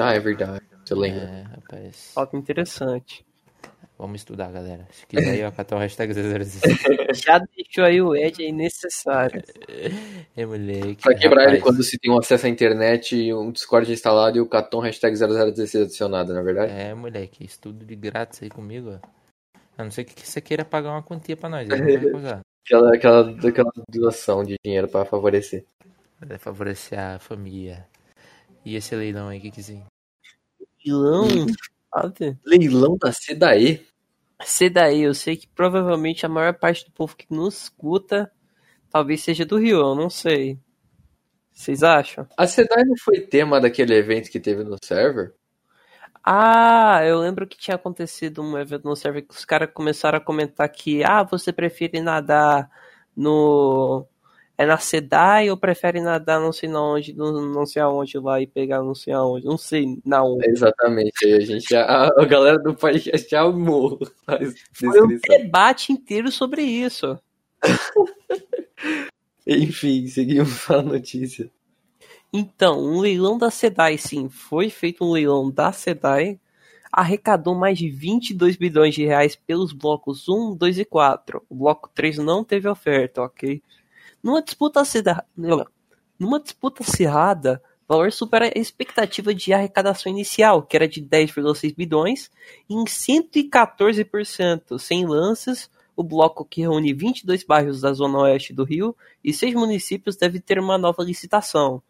ah, 0.00 0.14
é 0.14 0.18
verdade. 0.18 0.64
Você 0.82 0.94
lembra? 0.94 1.24
É, 1.24 1.42
rapaz. 1.42 2.10
Falta 2.14 2.36
interessante. 2.38 3.24
Vamos 3.98 4.22
estudar, 4.22 4.50
galera. 4.50 4.88
Se 4.90 5.06
quiser 5.06 5.30
aí, 5.30 5.44
ó, 5.44 5.50
catar 5.52 5.76
o 5.76 5.78
hashtag 5.78 6.12
016. 6.14 6.62
Já 7.22 7.38
deixou 7.38 7.84
aí 7.84 8.00
o 8.00 8.16
Ed 8.16 8.42
aí 8.42 8.50
necessário. 8.50 9.42
É, 10.34 10.46
moleque. 10.46 11.02
Pra 11.02 11.14
quebrar 11.14 11.42
ele 11.42 11.58
rapaz. 11.58 11.62
quando 11.62 11.82
se 11.82 11.98
tem 11.98 12.10
um 12.10 12.16
acesso 12.18 12.46
à 12.46 12.48
internet, 12.48 13.14
e 13.14 13.34
um 13.34 13.52
Discord 13.52 13.92
instalado 13.92 14.38
e 14.38 14.40
o 14.40 14.48
Caton 14.48 14.80
hashtag 14.80 15.14
0016 15.14 15.84
adicionado, 15.84 16.32
na 16.32 16.40
é 16.40 16.42
verdade? 16.42 16.72
É, 16.72 16.94
moleque, 16.94 17.44
estudo 17.44 17.84
de 17.84 17.94
grátis 17.94 18.42
aí 18.42 18.48
comigo, 18.48 18.98
ó. 18.98 19.08
A 19.76 19.84
não 19.84 19.90
ser 19.90 20.04
que 20.04 20.26
você 20.26 20.40
queira 20.40 20.64
pagar 20.64 20.92
uma 20.92 21.02
quantia 21.02 21.36
pra 21.36 21.50
nós, 21.50 21.68
não 21.68 21.76
vai 21.76 21.84
usar. 22.16 22.40
Aquela, 22.64 22.94
aquela, 22.94 23.48
aquela 23.48 23.72
doação 23.90 24.42
de 24.42 24.56
dinheiro 24.64 24.88
pra 24.88 25.04
favorecer. 25.04 25.66
Favorecer 26.38 26.98
a 26.98 27.18
família. 27.18 27.86
E 28.64 28.76
esse 28.76 28.94
leilão 28.94 29.28
aí, 29.28 29.38
o 29.38 29.42
que 29.42 29.50
que 29.50 29.62
sim? 29.62 29.84
Vilão, 30.84 31.26
sabe? 31.94 32.38
Leilão 32.44 32.96
da 32.96 33.12
Sedae? 33.12 33.86
Sei 34.44 34.68
daí, 34.68 35.02
eu 35.02 35.14
sei 35.14 35.36
que 35.36 35.46
provavelmente 35.48 36.26
a 36.26 36.28
maior 36.28 36.54
parte 36.54 36.84
do 36.84 36.90
povo 36.90 37.16
que 37.16 37.26
nos 37.30 37.62
escuta 37.62 38.30
talvez 38.92 39.22
seja 39.22 39.46
do 39.46 39.56
Rio, 39.56 39.78
eu 39.78 39.94
não 39.94 40.10
sei. 40.10 40.58
Vocês 41.52 41.82
acham? 41.82 42.26
A 42.36 42.46
SEDAI 42.46 42.84
não 42.84 42.96
foi 42.96 43.20
tema 43.20 43.60
daquele 43.60 43.94
evento 43.94 44.30
que 44.30 44.40
teve 44.40 44.64
no 44.64 44.76
server? 44.82 45.34
Ah, 46.24 47.00
eu 47.04 47.18
lembro 47.18 47.46
que 47.46 47.58
tinha 47.58 47.74
acontecido 47.74 48.42
um 48.42 48.56
evento 48.56 48.84
no 48.84 48.94
server 48.94 49.26
que 49.26 49.34
os 49.34 49.44
caras 49.44 49.70
começaram 49.72 50.18
a 50.18 50.20
comentar 50.20 50.68
que, 50.68 51.02
ah, 51.02 51.22
você 51.22 51.52
prefere 51.52 52.00
nadar 52.00 52.70
no. 53.16 54.06
É 54.56 54.66
na 54.66 54.78
SEDAI 54.78 55.50
ou 55.50 55.56
prefere 55.56 56.00
nadar 56.00 56.38
não 56.38 56.52
sei 56.52 56.68
na 56.68 56.80
onde, 56.80 57.14
não, 57.14 57.32
não 57.32 57.66
sei 57.66 57.80
aonde 57.80 58.18
lá 58.18 58.40
e 58.40 58.46
pegar 58.46 58.82
não 58.82 58.94
sei 58.94 59.12
aonde, 59.12 59.46
não 59.46 59.56
sei 59.56 59.98
na 60.04 60.22
onde. 60.22 60.48
Exatamente, 60.48 61.24
a 61.24 61.40
gente, 61.40 61.74
a, 61.74 62.08
a 62.08 62.24
galera 62.24 62.58
do 62.58 62.74
podcast 62.74 63.34
amou 63.34 63.98
Foi 64.72 65.02
um 65.02 65.18
debate 65.18 65.92
inteiro 65.92 66.30
sobre 66.30 66.62
isso. 66.62 67.18
Enfim, 69.46 70.06
seguimos 70.06 70.70
a 70.70 70.82
notícia. 70.82 71.50
Então, 72.32 72.82
um 72.82 73.00
leilão 73.00 73.36
da 73.36 73.50
SEDAI, 73.50 73.98
sim, 73.98 74.28
foi 74.28 74.70
feito 74.70 75.04
um 75.04 75.12
leilão 75.12 75.50
da 75.50 75.72
SEDAI, 75.72 76.40
arrecadou 76.90 77.54
mais 77.54 77.78
de 77.78 77.90
22 77.90 78.56
bilhões 78.56 78.94
de 78.94 79.04
reais 79.04 79.36
pelos 79.36 79.72
blocos 79.72 80.28
1, 80.28 80.56
2 80.56 80.78
e 80.78 80.84
4. 80.84 81.42
O 81.48 81.54
bloco 81.54 81.90
3 81.94 82.18
não 82.18 82.44
teve 82.44 82.68
oferta, 82.68 83.22
ok? 83.22 83.62
Numa 84.22 84.40
disputa 84.42 84.80
acirrada, 84.80 85.26
numa 86.18 86.38
disputa 86.40 86.82
acirrada, 86.82 87.62
o 87.88 87.92
valor 87.92 88.12
supera 88.12 88.46
a 88.46 88.58
expectativa 88.58 89.34
de 89.34 89.52
arrecadação 89.52 90.10
inicial, 90.12 90.62
que 90.62 90.76
era 90.76 90.86
de 90.86 91.02
10,6 91.02 91.74
bilhões, 91.74 92.30
em 92.70 92.84
114%, 92.84 94.78
sem 94.78 95.04
lances. 95.04 95.68
O 95.94 96.02
bloco 96.02 96.44
que 96.44 96.62
reúne 96.62 96.94
22 96.94 97.44
bairros 97.44 97.82
da 97.82 97.92
zona 97.92 98.20
oeste 98.20 98.54
do 98.54 98.64
Rio 98.64 98.96
e 99.22 99.30
seis 99.32 99.52
municípios 99.54 100.16
deve 100.16 100.40
ter 100.40 100.58
uma 100.58 100.78
nova 100.78 101.02
licitação. 101.02 101.82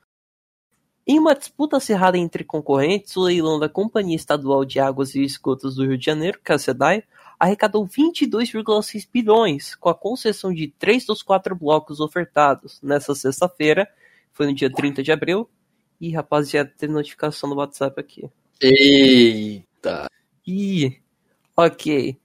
Em 1.06 1.18
uma 1.18 1.34
disputa 1.34 1.76
acirrada 1.76 2.16
entre 2.18 2.42
concorrentes, 2.42 3.16
o 3.16 3.22
leilão 3.22 3.58
da 3.58 3.68
Companhia 3.68 4.16
Estadual 4.16 4.64
de 4.64 4.80
Águas 4.80 5.14
e 5.14 5.22
Esgotos 5.22 5.76
do 5.76 5.84
Rio 5.84 5.98
de 5.98 6.04
Janeiro, 6.04 6.40
que 6.44 6.50
é 6.50 6.54
a 6.54 6.58
SEDAI, 6.58 7.04
arrecadou 7.42 7.84
22,6 7.84 9.08
bilhões, 9.12 9.74
com 9.74 9.88
a 9.88 9.94
concessão 9.96 10.54
de 10.54 10.68
três 10.68 11.04
dos 11.04 11.24
quatro 11.24 11.56
blocos 11.56 11.98
ofertados. 11.98 12.80
Nessa 12.80 13.16
sexta-feira, 13.16 13.88
foi 14.32 14.46
no 14.46 14.54
dia 14.54 14.72
30 14.72 15.02
de 15.02 15.10
abril. 15.10 15.50
Ih, 16.00 16.12
rapaziada, 16.12 16.72
tem 16.78 16.88
notificação 16.88 17.50
no 17.50 17.56
WhatsApp 17.56 18.00
aqui. 18.00 18.30
Eita! 18.60 20.06
Ih, 20.46 21.00
ok. 21.56 22.16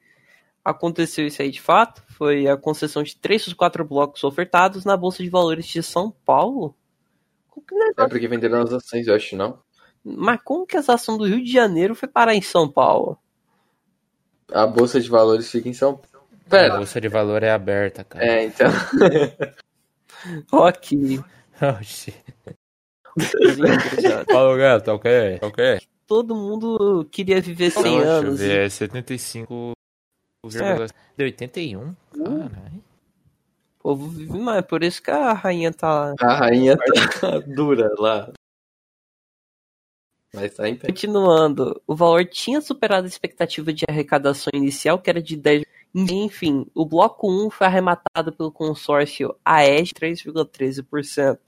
Aconteceu 0.63 1.25
isso 1.25 1.41
aí 1.41 1.49
de 1.49 1.61
fato. 1.61 2.03
Foi 2.09 2.47
a 2.47 2.55
concessão 2.55 3.01
de 3.01 3.17
três 3.17 3.43
dos 3.43 3.55
quatro 3.55 3.83
blocos 3.83 4.23
ofertados 4.23 4.85
na 4.85 4.95
Bolsa 4.95 5.23
de 5.23 5.31
Valores 5.31 5.65
de 5.65 5.81
São 5.81 6.11
Paulo. 6.11 6.75
É 7.97 8.07
porque 8.07 8.27
venderam 8.27 8.61
as 8.61 8.71
ações, 8.71 9.07
eu 9.07 9.15
acho, 9.15 9.35
não? 9.35 9.59
Mas 10.03 10.39
como 10.43 10.67
que 10.67 10.77
essa 10.77 10.93
ação 10.93 11.17
do 11.17 11.25
Rio 11.25 11.43
de 11.43 11.51
Janeiro 11.51 11.95
foi 11.95 12.07
parar 12.07 12.35
em 12.35 12.41
São 12.41 12.71
Paulo? 12.71 13.17
A 14.51 14.65
Bolsa 14.65 14.99
de 14.99 15.09
Valores 15.09 15.49
fica 15.51 15.67
em 15.69 15.73
São 15.73 15.95
Paulo. 15.95 16.27
A 16.49 16.77
bolsa 16.77 17.01
de 17.01 17.09
valor 17.09 17.43
é 17.43 17.51
aberta, 17.51 18.03
cara. 18.05 18.25
É, 18.25 18.45
então. 18.45 18.67
Ok. 20.51 21.19
Oxi. 21.79 22.13
Fala, 24.31 24.57
gato, 24.57 24.85
tá 24.85 24.93
ok? 24.93 25.39
Tá 25.39 25.47
ok? 25.47 25.79
Todo 26.07 26.35
mundo 26.35 27.07
queria 27.11 27.39
viver 27.41 27.69
100 27.71 27.83
Deixa 27.83 27.97
eu 27.97 28.09
anos. 28.11 28.39
ver, 28.39 28.65
é 28.65 28.69
75. 28.69 29.73
Certo. 30.49 30.93
De 31.17 31.23
81? 31.23 31.93
Caralho. 32.17 32.83
O 33.79 33.83
povo 33.83 34.07
vive 34.09 34.37
mais, 34.37 34.65
por 34.65 34.83
isso 34.83 35.01
que 35.01 35.11
a 35.11 35.33
rainha 35.33 35.71
tá 35.71 35.87
lá. 35.93 36.13
A 36.19 36.33
rainha 36.35 36.77
tá 37.19 37.39
dura 37.45 37.93
lá. 37.99 38.31
Mas 40.33 40.53
tá 40.53 40.67
em 40.67 40.75
pé. 40.75 40.87
Continuando, 40.87 41.81
o 41.87 41.95
valor 41.95 42.25
tinha 42.25 42.61
superado 42.61 43.05
a 43.05 43.09
expectativa 43.09 43.71
de 43.71 43.85
arrecadação 43.87 44.51
inicial, 44.53 44.99
que 44.99 45.09
era 45.09 45.21
de 45.21 45.35
10. 45.35 45.63
Enfim, 45.95 46.65
o 46.75 46.85
bloco 46.85 47.31
1 47.31 47.49
foi 47.49 47.65
arrematado 47.65 48.31
pelo 48.31 48.51
consórcio 48.51 49.35
AES 49.43 49.89
3,13%. 49.93 51.39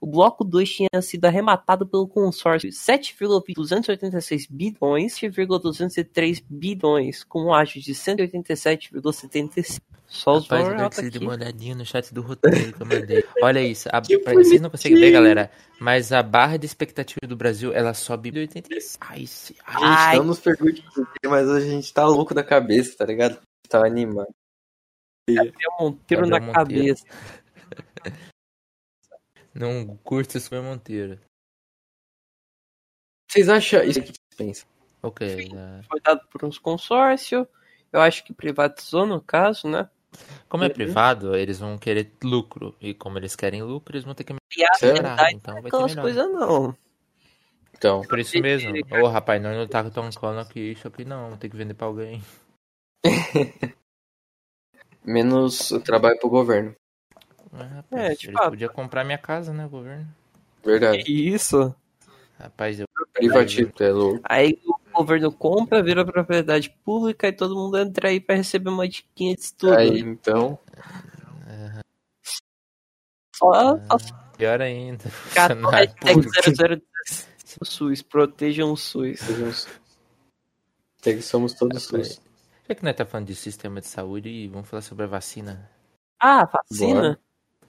O 0.00 0.06
bloco 0.06 0.44
2 0.44 0.68
tinha 0.68 1.02
sido 1.02 1.24
arrematado 1.24 1.86
pelo 1.86 2.06
consórcio 2.06 2.70
7,286 2.70 4.46
bilhões, 4.46 5.14
7,203 5.14 6.40
bilhões, 6.40 7.24
com 7.24 7.46
um 7.46 7.54
ágio 7.54 7.80
de 7.80 7.94
187,75. 7.94 9.80
Só 10.08 10.36
os 10.36 10.46
Rapaz, 10.46 10.80
eu 10.80 10.88
preciso 10.88 11.10
de 11.10 11.18
uma 11.18 11.32
olhadinha 11.32 11.74
no 11.74 11.84
chat 11.84 12.14
do 12.14 12.22
roteiro 12.22 12.72
que 12.72 12.80
eu 12.80 12.86
mandei. 12.86 13.24
Olha 13.42 13.60
isso. 13.60 13.88
A, 13.90 14.00
pra- 14.00 14.34
vocês 14.34 14.60
não 14.60 14.70
conseguem 14.70 14.98
ver, 15.00 15.10
galera. 15.10 15.50
Mas 15.80 16.12
a 16.12 16.22
barra 16.22 16.56
de 16.56 16.64
expectativa 16.64 17.26
do 17.26 17.36
Brasil, 17.36 17.72
ela 17.74 17.92
sobe 17.92 18.30
de 18.30 18.38
86. 18.40 18.98
Ai, 19.00 19.26
se- 19.26 19.56
ai, 19.64 20.12
Gente, 20.12 20.18
não 20.20 20.26
nos 20.26 20.38
pergunte 20.40 20.82
por 20.94 21.06
quê, 21.12 21.28
mas 21.28 21.48
a 21.50 21.60
gente 21.60 21.92
tá 21.92 22.06
louco 22.06 22.32
da 22.32 22.44
cabeça, 22.44 22.96
tá 22.96 23.04
ligado? 23.04 23.40
Tá 23.68 23.84
animado. 23.84 24.32
Gabriel 25.28 25.72
Monteiro 25.80 26.26
na 26.26 26.38
Monteiro. 26.38 26.54
cabeça. 26.54 27.04
Não 29.52 29.96
curto 30.04 30.36
isso, 30.36 30.52
meu 30.52 30.62
Monteiro. 30.62 31.18
Vocês 33.30 33.48
acham 33.48 33.82
isso 33.82 34.00
que 34.02 34.08
vocês 34.08 34.36
pensam? 34.36 34.68
Ok. 35.02 35.48
né? 35.52 35.82
Foi 35.88 36.00
dado 36.00 36.26
por 36.28 36.44
uns 36.44 36.58
consórcios. 36.58 37.46
Eu 37.92 38.00
acho 38.00 38.22
que 38.24 38.34
privatizou 38.34 39.06
no 39.06 39.20
caso, 39.20 39.66
né? 39.68 39.88
Como 40.48 40.64
é 40.64 40.68
Uhum. 40.68 40.72
privado, 40.72 41.36
eles 41.36 41.58
vão 41.58 41.76
querer 41.78 42.12
lucro. 42.22 42.74
E 42.80 42.94
como 42.94 43.18
eles 43.18 43.34
querem 43.36 43.62
lucro, 43.62 43.94
eles 43.94 44.04
vão 44.04 44.14
ter 44.14 44.24
que 44.24 44.32
E 44.32 44.64
verdade 44.80 45.34
então 45.34 45.54
não 45.54 45.58
é 45.58 45.62
vai 45.62 45.70
ter 45.70 45.84
melhor. 45.84 46.02
coisas 46.02 46.30
não. 46.32 46.76
Então, 47.76 48.00
Por 48.02 48.18
isso 48.18 48.40
mesmo. 48.40 48.72
Ô, 48.90 49.06
rapaz, 49.06 49.42
nós 49.42 49.54
não 49.56 49.66
tá 49.66 49.88
tão 49.90 50.08
cano 50.12 50.40
aqui 50.40 50.72
isso 50.72 50.88
aqui 50.88 51.04
não. 51.04 51.36
Tem 51.36 51.50
que 51.50 51.56
vender 51.56 51.74
pra 51.74 51.86
alguém. 51.86 52.22
menos 55.04 55.68
trabalho 55.84 56.18
pro 56.18 56.28
governo. 56.28 56.74
Ah, 57.52 57.64
rapaz, 57.64 58.02
É, 58.02 58.14
de 58.14 58.26
eles 58.26 58.32
fato. 58.38 58.50
podiam 58.50 58.72
comprar 58.72 59.04
minha 59.04 59.18
casa, 59.18 59.52
né, 59.52 59.66
governo? 59.68 60.06
Verdade. 60.64 61.04
Isso. 61.06 61.74
Rapaz, 62.38 62.80
eu. 62.80 62.86
Privativo, 63.12 63.72
é 63.80 63.90
louco. 63.90 64.20
Aí 64.24 64.58
o 64.66 64.75
governo 64.96 65.32
compra, 65.32 65.82
vira 65.82 66.04
propriedade 66.04 66.70
pública 66.84 67.28
e 67.28 67.32
todo 67.32 67.54
mundo 67.54 67.78
entra 67.78 68.08
aí 68.08 68.20
pra 68.20 68.36
receber 68.36 68.70
uma 68.70 68.88
diquinha 68.88 69.34
de 69.34 69.40
estudo. 69.42 69.74
Aí, 69.74 70.00
então, 70.00 70.58
Só, 73.34 73.52
Ah, 73.52 73.98
só 73.98 74.26
Pior 74.36 74.60
ainda. 74.60 75.04
catar 75.34 75.56
o 75.56 75.60
Funcionário 75.60 75.88
hashtag 75.88 76.14
público. 76.14 76.32
00 76.56 76.82
SUS, 77.64 78.02
protejam 78.02 78.72
o 78.72 78.76
SUS. 78.76 79.20
somos 81.22 81.54
todos 81.54 81.84
SUS. 81.84 82.20
Já 82.68 82.74
que 82.74 82.84
nós 82.84 82.96
tá 82.96 83.06
falando 83.06 83.28
de 83.28 83.34
sistema 83.34 83.80
de 83.80 83.86
saúde, 83.86 84.48
vamos 84.48 84.68
falar 84.68 84.82
sobre 84.82 85.04
a 85.04 85.06
vacina. 85.06 85.70
Ah, 86.20 86.44
vacina? 86.44 87.18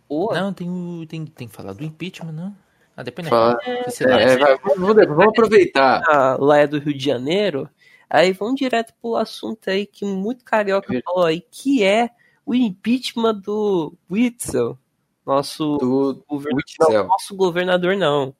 Boa. 0.10 0.34
Não, 0.40 0.54
tem, 0.54 0.70
o, 0.70 1.06
tem, 1.06 1.26
tem 1.26 1.48
que 1.48 1.54
falar 1.54 1.74
do 1.74 1.84
impeachment, 1.84 2.32
não? 2.32 2.56
Ah, 2.98 3.04
nós 3.22 3.30
Fala- 3.30 3.60
se 3.90 4.04
É, 4.06 4.24
é, 4.24 4.38
vai, 4.38 4.58
vamos, 4.58 4.96
vamos 5.08 5.28
aproveitar. 5.28 6.02
Lá 6.40 6.58
é 6.58 6.66
do 6.68 6.80
Rio 6.80 6.98
de 6.98 7.06
Janeiro. 7.06 7.70
Aí 8.10 8.32
vamos 8.34 8.56
direto 8.56 8.94
pro 9.02 9.16
assunto 9.16 9.70
aí 9.70 9.86
que 9.86 10.04
muito 10.04 10.44
carioca 10.44 10.92
Vir- 10.92 11.04
falou 11.04 11.26
aí, 11.26 11.42
que 11.52 11.84
é 11.84 12.10
o 12.46 12.56
impeachment 12.56 13.36
do 13.36 13.94
Witzel. 14.10 14.78
Nosso 15.26 15.78
Do 15.78 16.24
governo, 16.28 16.58
Witzel. 16.58 17.06
nosso 17.06 17.36
governador 17.36 17.96
não. 17.96 18.34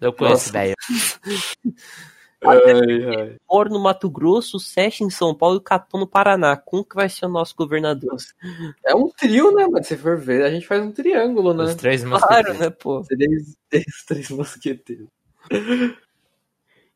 Eu 0.00 0.12
conheço, 0.12 0.46
Nossa. 0.46 0.52
velho. 0.52 0.74
Ai. 2.44 3.36
Moro 3.50 3.70
no 3.70 3.78
Mato 3.80 4.10
Grosso, 4.10 4.58
Sete 4.58 5.04
em 5.04 5.10
São 5.10 5.34
Paulo 5.34 5.58
e 5.58 5.62
Catão 5.62 6.00
no 6.00 6.06
Paraná. 6.06 6.56
Como 6.56 6.84
que 6.84 6.96
vai 6.96 7.08
ser 7.08 7.26
o 7.26 7.28
nosso 7.28 7.54
governador? 7.56 8.16
É 8.84 8.94
um 8.94 9.08
trio, 9.08 9.54
né, 9.54 9.66
mano? 9.66 9.84
Se 9.84 9.96
for 9.96 10.18
ver, 10.18 10.44
a 10.44 10.50
gente 10.50 10.66
faz 10.66 10.82
um 10.82 10.90
triângulo, 10.90 11.54
né? 11.54 11.64
Os 11.64 11.74
três 11.76 12.02
Claro, 12.02 12.20
mosqueteiros. 12.20 12.58
né, 12.58 12.70
pô? 12.70 13.00
Os 13.00 13.08
os 13.08 14.04
três 14.06 14.30
mosqueteiros. 14.30 15.06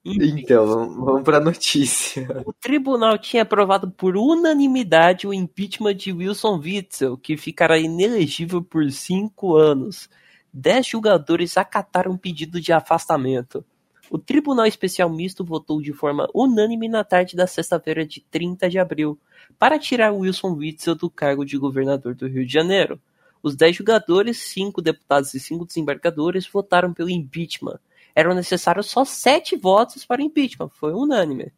Enfim, 0.05 0.41
Então, 0.41 0.67
vamos, 0.67 0.97
vamos 1.05 1.23
pra 1.23 1.41
notícia. 1.41 2.29
o 2.47 2.53
tribunal 2.53 3.19
tinha 3.19 3.43
aprovado 3.43 3.91
por 3.91 4.17
unanimidade 4.17 5.27
o 5.27 5.35
impeachment 5.35 5.95
de 5.97 6.13
Wilson 6.13 6.59
Witzel, 6.61 7.17
que 7.17 7.37
ficará 7.37 7.77
inelegível 7.79 8.63
por 8.63 8.89
cinco 8.93 9.57
anos. 9.57 10.09
Dez 10.53 10.87
julgadores 10.87 11.57
acataram 11.59 12.13
o 12.13 12.19
pedido 12.19 12.61
de 12.61 12.73
afastamento. 12.73 13.65
O 14.09 14.19
Tribunal 14.19 14.67
Especial 14.67 15.11
Misto 15.11 15.45
votou 15.45 15.83
de 15.83 15.93
forma 15.93 16.29
unânime 16.33 16.89
na 16.89 17.03
tarde 17.03 17.35
da 17.35 17.47
sexta-feira 17.47 18.07
de 18.07 18.21
30 18.21 18.69
de 18.71 18.79
abril 18.79 19.19
para 19.59 19.79
tirar 19.79 20.13
Wilson 20.13 20.53
Witzel 20.53 20.95
do 20.95 21.11
cargo 21.11 21.45
de 21.45 21.59
governador 21.59 22.15
do 22.15 22.29
Rio 22.29 22.47
de 22.47 22.53
Janeiro. 22.53 23.01
Os 23.43 23.57
dez 23.57 23.77
julgadores, 23.77 24.39
cinco 24.39 24.81
deputados 24.81 25.35
e 25.35 25.41
cinco 25.41 25.65
desembargadores 25.65 26.47
votaram 26.47 26.93
pelo 26.93 27.11
impeachment. 27.11 27.79
Eram 28.15 28.35
necessários 28.35 28.87
só 28.87 29.05
sete 29.05 29.57
votos 29.57 30.05
para 30.05 30.23
o 30.23 30.25
impeachment, 30.25 30.69
foi 30.69 30.93
unânime. 30.93 31.53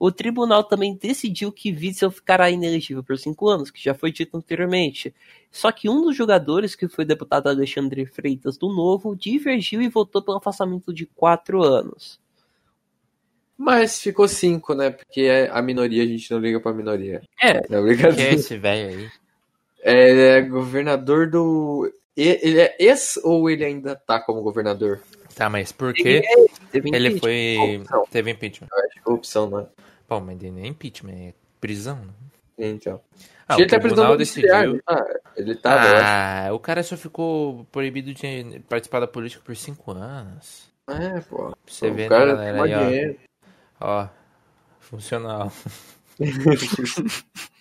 O 0.00 0.10
tribunal 0.10 0.64
também 0.64 0.94
decidiu 0.96 1.52
que 1.52 1.70
Witzel 1.70 2.10
ficará 2.10 2.50
inelegível 2.50 3.04
por 3.04 3.18
cinco 3.18 3.46
anos, 3.50 3.70
que 3.70 3.84
já 3.84 3.92
foi 3.92 4.10
dito 4.10 4.34
anteriormente. 4.34 5.14
Só 5.52 5.70
que 5.70 5.90
um 5.90 6.00
dos 6.00 6.16
jogadores, 6.16 6.74
que 6.74 6.88
foi 6.88 7.04
o 7.04 7.06
deputado 7.06 7.48
Alexandre 7.50 8.06
Freitas 8.06 8.56
do 8.56 8.74
Novo, 8.74 9.14
divergiu 9.14 9.82
e 9.82 9.88
votou 9.90 10.22
pelo 10.22 10.38
afastamento 10.38 10.90
de 10.92 11.04
quatro 11.04 11.62
anos. 11.62 12.18
Mas 13.58 14.00
ficou 14.00 14.26
cinco, 14.26 14.74
né? 14.74 14.88
Porque 14.90 15.20
é 15.20 15.50
a 15.50 15.60
minoria, 15.60 16.02
a 16.02 16.06
gente 16.06 16.30
não 16.30 16.38
liga 16.40 16.58
pra 16.60 16.72
minoria. 16.72 17.20
É. 17.38 17.60
Não, 17.68 17.82
brincadeira. 17.82 18.16
Quem 18.16 18.24
é 18.24 18.34
esse 18.34 18.56
velho 18.56 18.88
aí? 18.98 19.10
É, 19.82 20.10
ele 20.10 20.20
é 20.22 20.40
governador 20.40 21.28
do. 21.28 21.92
e- 22.16 22.38
Ele 22.42 22.60
é 22.60 22.74
ex 22.78 23.18
ou 23.22 23.50
ele 23.50 23.64
ainda 23.66 23.94
tá 23.96 24.18
como 24.18 24.40
governador? 24.42 25.00
Tá, 25.34 25.50
mas 25.50 25.72
por 25.72 25.92
quê? 25.92 26.22
Teve 26.72 26.88
Ele 26.88 27.08
impeachment. 27.08 27.20
foi. 27.20 27.76
Opção. 27.78 28.04
Teve 28.10 28.30
impeachment. 28.30 28.68
Acho 28.72 28.94
que 29.04 29.10
é 29.10 29.12
opção, 29.12 29.50
né? 29.50 29.66
Bom, 30.10 30.20
mas 30.20 30.42
não 30.42 30.58
é 30.58 30.66
impeachment, 30.66 31.12
é 31.12 31.34
prisão. 31.60 31.94
né? 31.94 32.12
Então. 32.58 33.00
Ah, 33.46 33.54
ele 33.54 33.64
o 33.64 33.68
tá 33.68 33.78
prisão 33.78 34.16
decidiu. 34.16 34.50
ele 34.72 34.82
tá, 34.82 35.06
ele 35.36 35.54
tá. 35.54 36.46
Ah, 36.48 36.52
o 36.52 36.58
cara 36.58 36.82
só 36.82 36.96
ficou 36.96 37.64
proibido 37.70 38.12
de 38.12 38.60
participar 38.68 38.98
da 38.98 39.06
política 39.06 39.40
por 39.44 39.54
cinco 39.54 39.92
anos. 39.92 40.68
É, 40.88 41.20
pô. 41.20 41.56
Você 41.64 41.88
o 41.88 41.94
vê, 41.94 42.02
né, 42.02 42.08
cara 42.08 42.34
galera, 42.34 42.62
tem 42.64 42.74
aí, 42.74 43.18
ó. 43.80 44.02
Ó, 44.02 44.08
funcional. 44.80 45.52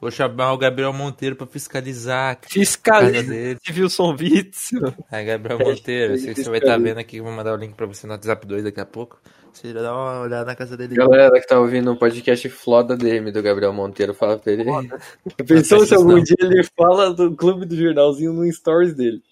Vou 0.00 0.10
chamar 0.10 0.52
o 0.52 0.58
Gabriel 0.58 0.92
Monteiro 0.92 1.36
pra 1.36 1.46
fiscalizar 1.46 2.38
Fiscaliza. 2.42 3.32
Wilson 3.74 4.14
Witzel. 4.18 4.94
Aí, 5.10 5.24
Gabriel 5.24 5.58
Monteiro, 5.58 6.14
eu 6.14 6.18
sei 6.18 6.34
que 6.34 6.42
você 6.42 6.50
vai 6.50 6.58
estar 6.58 6.72
Fiscaliza. 6.72 6.88
vendo 6.94 6.98
aqui, 6.98 7.16
eu 7.16 7.24
vou 7.24 7.32
mandar 7.32 7.54
o 7.54 7.56
link 7.56 7.74
pra 7.74 7.86
você 7.86 8.06
no 8.06 8.12
WhatsApp 8.12 8.46
2 8.46 8.64
daqui 8.64 8.80
a 8.80 8.86
pouco. 8.86 9.18
Você 9.52 9.72
já 9.72 9.80
dá 9.80 9.94
uma 9.94 10.20
olhada 10.20 10.44
na 10.44 10.54
casa 10.54 10.76
dele. 10.76 10.94
Galera 10.94 11.40
que 11.40 11.46
tá 11.46 11.58
ouvindo 11.58 11.90
o 11.90 11.96
podcast 11.98 12.46
Floda 12.50 12.94
DM 12.94 13.32
do 13.32 13.42
Gabriel 13.42 13.72
Monteiro, 13.72 14.12
fala 14.12 14.38
pra 14.38 14.52
ele. 14.52 14.64
Pensou 15.48 15.78
Não 15.78 15.86
se 15.86 15.94
algum 15.94 16.12
não. 16.16 16.22
dia 16.22 16.36
ele 16.42 16.62
fala 16.76 17.14
do 17.14 17.34
clube 17.34 17.64
do 17.64 17.74
jornalzinho 17.74 18.34
no 18.34 18.52
stories 18.52 18.94
dele. 18.94 19.22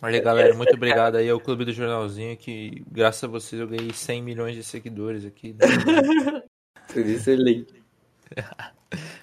Olha, 0.00 0.20
galera, 0.20 0.54
muito 0.54 0.74
obrigado 0.74 1.14
aí 1.16 1.30
ao 1.30 1.38
Clube 1.38 1.64
do 1.64 1.72
Jornalzinho, 1.72 2.36
que 2.36 2.82
graças 2.90 3.22
a 3.22 3.28
vocês 3.28 3.60
eu 3.60 3.68
ganhei 3.68 3.92
100 3.92 4.20
milhões 4.20 4.56
de 4.56 4.64
seguidores 4.64 5.24
aqui. 5.24 5.54
Por 6.92 7.06
isso 7.06 7.30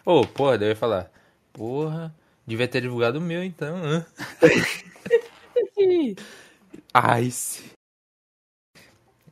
Ô, 0.05 0.25
porra, 0.25 0.57
daí 0.57 0.67
eu 0.69 0.71
ia 0.71 0.75
falar, 0.75 1.11
porra, 1.53 2.13
devia 2.45 2.67
ter 2.67 2.81
divulgado 2.81 3.19
o 3.19 3.21
meu 3.21 3.43
então, 3.43 3.75
hã? 3.83 4.05
Ice. 7.21 7.63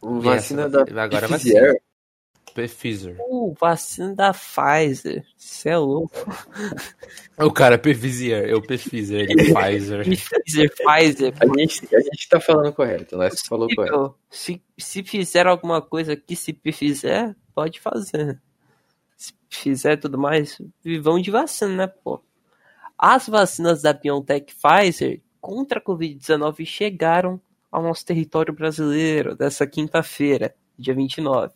Vacina 0.01 0.65
Essa- 0.67 0.85
da 0.85 1.03
agora 1.03 1.27
Pfizer. 1.27 1.61
vacina. 1.61 1.79
Pfizer. 2.53 3.15
Uh, 3.19 3.53
vacina 3.59 4.15
da 4.15 4.33
Pfizer. 4.33 5.23
Cê 5.37 5.69
é 5.69 5.77
louco. 5.77 6.13
O 7.37 7.51
cara 7.51 7.75
é 7.75 7.77
Pfizer, 7.77 8.45
eu 8.45 8.61
Pfizer, 8.61 9.29
ele 9.29 9.53
Pfizer. 9.53 10.03
Pfizer, 10.05 10.73
Pfizer. 10.75 11.33
A 11.39 11.59
gente, 11.59 11.95
a 11.95 11.99
gente 11.99 12.29
tá 12.29 12.39
falando 12.39 12.73
correto, 12.73 13.17
né? 13.17 13.29
Você 13.29 13.45
falou 13.47 13.67
correto. 13.75 14.15
Se, 14.29 14.61
se 14.77 15.03
fizer 15.03 15.45
alguma 15.45 15.81
coisa 15.81 16.15
que 16.15 16.35
se 16.35 16.57
fizer, 16.73 17.35
pode 17.53 17.79
fazer. 17.79 18.39
Se 19.17 19.33
fizer 19.49 19.97
tudo 19.97 20.17
mais, 20.17 20.61
vivão 20.81 21.19
de 21.19 21.31
vacina, 21.31 21.75
né, 21.75 21.87
pô? 21.87 22.23
As 22.97 23.27
vacinas 23.27 23.81
da 23.81 23.91
BioNTech 23.91 24.55
Pfizer 24.55 25.21
contra 25.41 25.79
a 25.79 25.83
Covid-19 25.83 26.65
chegaram 26.65 27.41
ao 27.71 27.83
nosso 27.83 28.05
território 28.05 28.53
brasileiro 28.53 29.35
dessa 29.35 29.67
quinta-feira, 29.67 30.55
dia 30.77 30.93
29. 30.93 31.53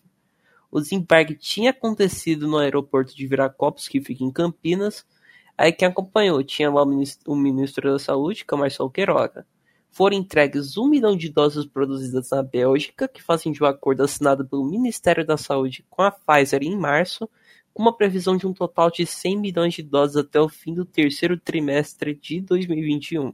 O 0.69 0.81
desembarque 0.81 1.35
tinha 1.35 1.71
acontecido 1.71 2.47
no 2.47 2.57
aeroporto 2.57 3.15
de 3.15 3.27
Viracopos, 3.27 3.87
que 3.87 4.01
fica 4.01 4.23
em 4.23 4.31
Campinas. 4.31 5.05
Aí 5.57 5.71
quem 5.71 5.87
acompanhou 5.87 6.43
tinha 6.43 6.69
lá 6.69 6.83
o 6.83 6.85
ministro, 6.85 7.31
o 7.31 7.35
ministro 7.35 7.91
da 7.91 7.99
Saúde, 7.99 8.43
que 8.43 8.53
é 8.53 8.57
o 8.57 8.59
Marcelo 8.59 8.89
Queiroga 8.89 9.45
foram 9.91 10.15
entregues 10.15 10.77
um 10.77 10.87
milhão 10.87 11.15
de 11.15 11.29
doses 11.29 11.65
produzidas 11.65 12.29
na 12.29 12.41
Bélgica, 12.41 13.07
que 13.07 13.21
fazem 13.21 13.51
de 13.51 13.61
um 13.61 13.67
acordo 13.67 14.03
assinado 14.03 14.45
pelo 14.47 14.65
Ministério 14.65 15.25
da 15.25 15.35
Saúde 15.35 15.85
com 15.89 16.01
a 16.01 16.11
Pfizer 16.11 16.63
em 16.63 16.75
março, 16.75 17.29
com 17.73 17.81
uma 17.81 17.95
previsão 17.95 18.37
de 18.37 18.47
um 18.47 18.53
total 18.53 18.89
de 18.91 19.05
100 19.05 19.37
milhões 19.37 19.73
de 19.73 19.83
doses 19.83 20.17
até 20.17 20.39
o 20.39 20.49
fim 20.49 20.73
do 20.73 20.85
terceiro 20.85 21.37
trimestre 21.37 22.13
de 22.15 22.41
2021. 22.41 23.33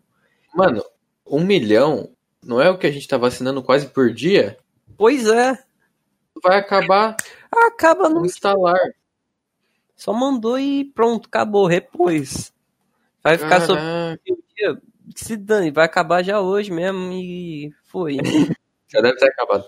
Mano, 0.56 0.84
um 1.26 1.43
milhão 1.43 2.10
não 2.43 2.62
é 2.62 2.69
o 2.69 2.78
que 2.78 2.88
a 2.88 2.91
gente 2.91 3.08
tá 3.08 3.17
vacinando 3.17 3.63
quase 3.63 3.88
por 3.88 4.13
dia? 4.13 4.58
Pois 4.95 5.28
é, 5.28 5.58
Vai 6.43 6.60
acabar 6.60 7.15
acaba 7.52 8.10
no 8.10 8.26
instalar. 8.26 8.80
Só 9.95 10.13
mandou 10.13 10.60
e 10.60 10.86
pronto, 10.86 11.28
acabou, 11.28 11.65
repôs. 11.65 12.54
Vai 13.23 13.38
ficar 13.38 13.65
Caraca, 13.67 14.21
se 15.15 15.36
dane, 15.36 15.71
vai 15.71 15.86
acabar 15.86 16.23
já 16.23 16.39
hoje 16.39 16.71
mesmo 16.71 17.12
e 17.13 17.73
foi. 17.84 18.17
Já 18.89 19.02
deve 19.02 19.17
ter 19.17 19.28
acabado. 19.28 19.65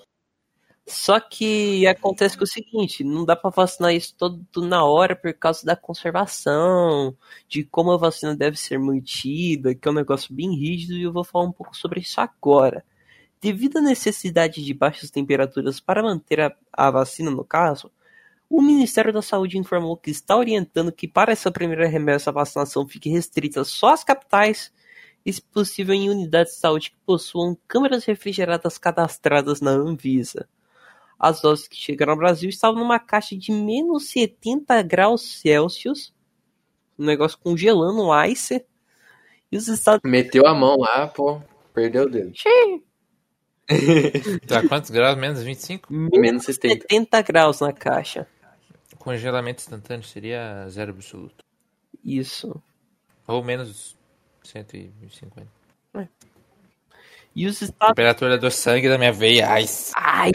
Só 0.89 1.19
que 1.19 1.85
acontece 1.85 2.35
que 2.35 2.43
é 2.43 2.45
o 2.45 2.47
seguinte, 2.47 3.03
não 3.03 3.23
dá 3.23 3.35
pra 3.35 3.51
vacinar 3.51 3.93
isso 3.93 4.15
todo 4.17 4.43
na 4.57 4.83
hora 4.83 5.15
por 5.15 5.31
causa 5.35 5.63
da 5.63 5.75
conservação, 5.75 7.15
de 7.47 7.63
como 7.63 7.91
a 7.91 7.97
vacina 7.97 8.35
deve 8.35 8.57
ser 8.57 8.79
mantida, 8.79 9.75
que 9.75 9.87
é 9.87 9.91
um 9.91 9.93
negócio 9.93 10.33
bem 10.33 10.55
rígido 10.55 10.93
e 10.95 11.03
eu 11.03 11.13
vou 11.13 11.23
falar 11.23 11.45
um 11.45 11.51
pouco 11.51 11.77
sobre 11.77 11.99
isso 11.99 12.19
agora. 12.19 12.83
Devido 13.39 13.77
à 13.77 13.81
necessidade 13.81 14.63
de 14.65 14.73
baixas 14.73 15.11
temperaturas 15.11 15.79
para 15.79 16.01
manter 16.01 16.41
a, 16.41 16.55
a 16.73 16.89
vacina, 16.89 17.29
no 17.29 17.45
caso, 17.45 17.91
o 18.49 18.59
Ministério 18.61 19.13
da 19.13 19.21
Saúde 19.21 19.59
informou 19.59 19.95
que 19.95 20.09
está 20.09 20.35
orientando 20.35 20.91
que 20.91 21.07
para 21.07 21.31
essa 21.31 21.51
primeira 21.51 21.87
remessa 21.87 22.31
a 22.31 22.33
vacinação 22.33 22.87
fique 22.87 23.09
restrita 23.11 23.63
só 23.63 23.93
às 23.93 24.03
capitais 24.03 24.73
e, 25.23 25.31
se 25.31 25.41
possível, 25.41 25.93
em 25.93 26.09
unidades 26.09 26.53
de 26.53 26.59
saúde 26.59 26.89
que 26.91 26.97
possuam 27.05 27.55
câmeras 27.67 28.05
refrigeradas 28.05 28.79
cadastradas 28.79 29.61
na 29.61 29.71
Anvisa. 29.71 30.47
As 31.19 31.41
doses 31.41 31.67
que 31.67 31.75
chegaram 31.75 32.13
ao 32.13 32.17
Brasil 32.17 32.49
estavam 32.49 32.79
numa 32.79 32.97
caixa 32.97 33.35
de 33.35 33.51
menos 33.51 34.09
70 34.09 34.81
graus 34.83 35.39
Celsius, 35.41 36.13
um 36.97 37.03
negócio 37.03 37.37
congelando 37.37 38.01
o 38.01 38.23
ice, 38.25 38.65
e 39.51 39.57
os 39.57 39.67
Estados 39.67 39.99
Meteu 40.03 40.47
a 40.47 40.53
mão 40.53 40.77
lá, 40.77 41.07
pô. 41.07 41.41
Perdeu 41.73 42.03
o 42.03 42.09
dedo. 42.09 42.31
Tá 44.47 44.67
quantos 44.67 44.89
graus? 44.89 45.15
Menos 45.15 45.43
25? 45.43 45.93
Menos 45.93 46.45
70. 46.45 46.87
70 46.89 47.21
graus 47.21 47.59
na 47.59 47.71
caixa. 47.71 48.27
Congelamento 48.97 49.61
instantâneo 49.61 50.03
seria 50.03 50.67
zero 50.69 50.89
absoluto. 50.89 51.45
Isso. 52.03 52.59
Ou 53.27 53.43
menos 53.43 53.95
150. 54.43 55.47
E 57.35 57.45
os 57.45 57.61
Estados 57.61 57.95
Temperatura 57.95 58.37
do 58.37 58.49
sangue 58.49 58.89
da 58.89 58.97
minha 58.97 59.13
veia. 59.13 59.47
Ai, 59.49 59.65
Ai! 59.95 60.31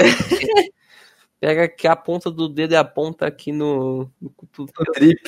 Pega 1.45 1.65
aqui 1.65 1.87
a 1.87 1.95
ponta 1.95 2.31
do 2.31 2.49
dedo 2.49 2.73
e 2.73 2.77
aponta 2.77 3.27
aqui 3.27 3.53
no, 3.53 4.11
no 4.19 4.31
cotovelo. 4.31 4.93
Trip. 4.95 5.21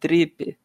trip. 0.00 0.58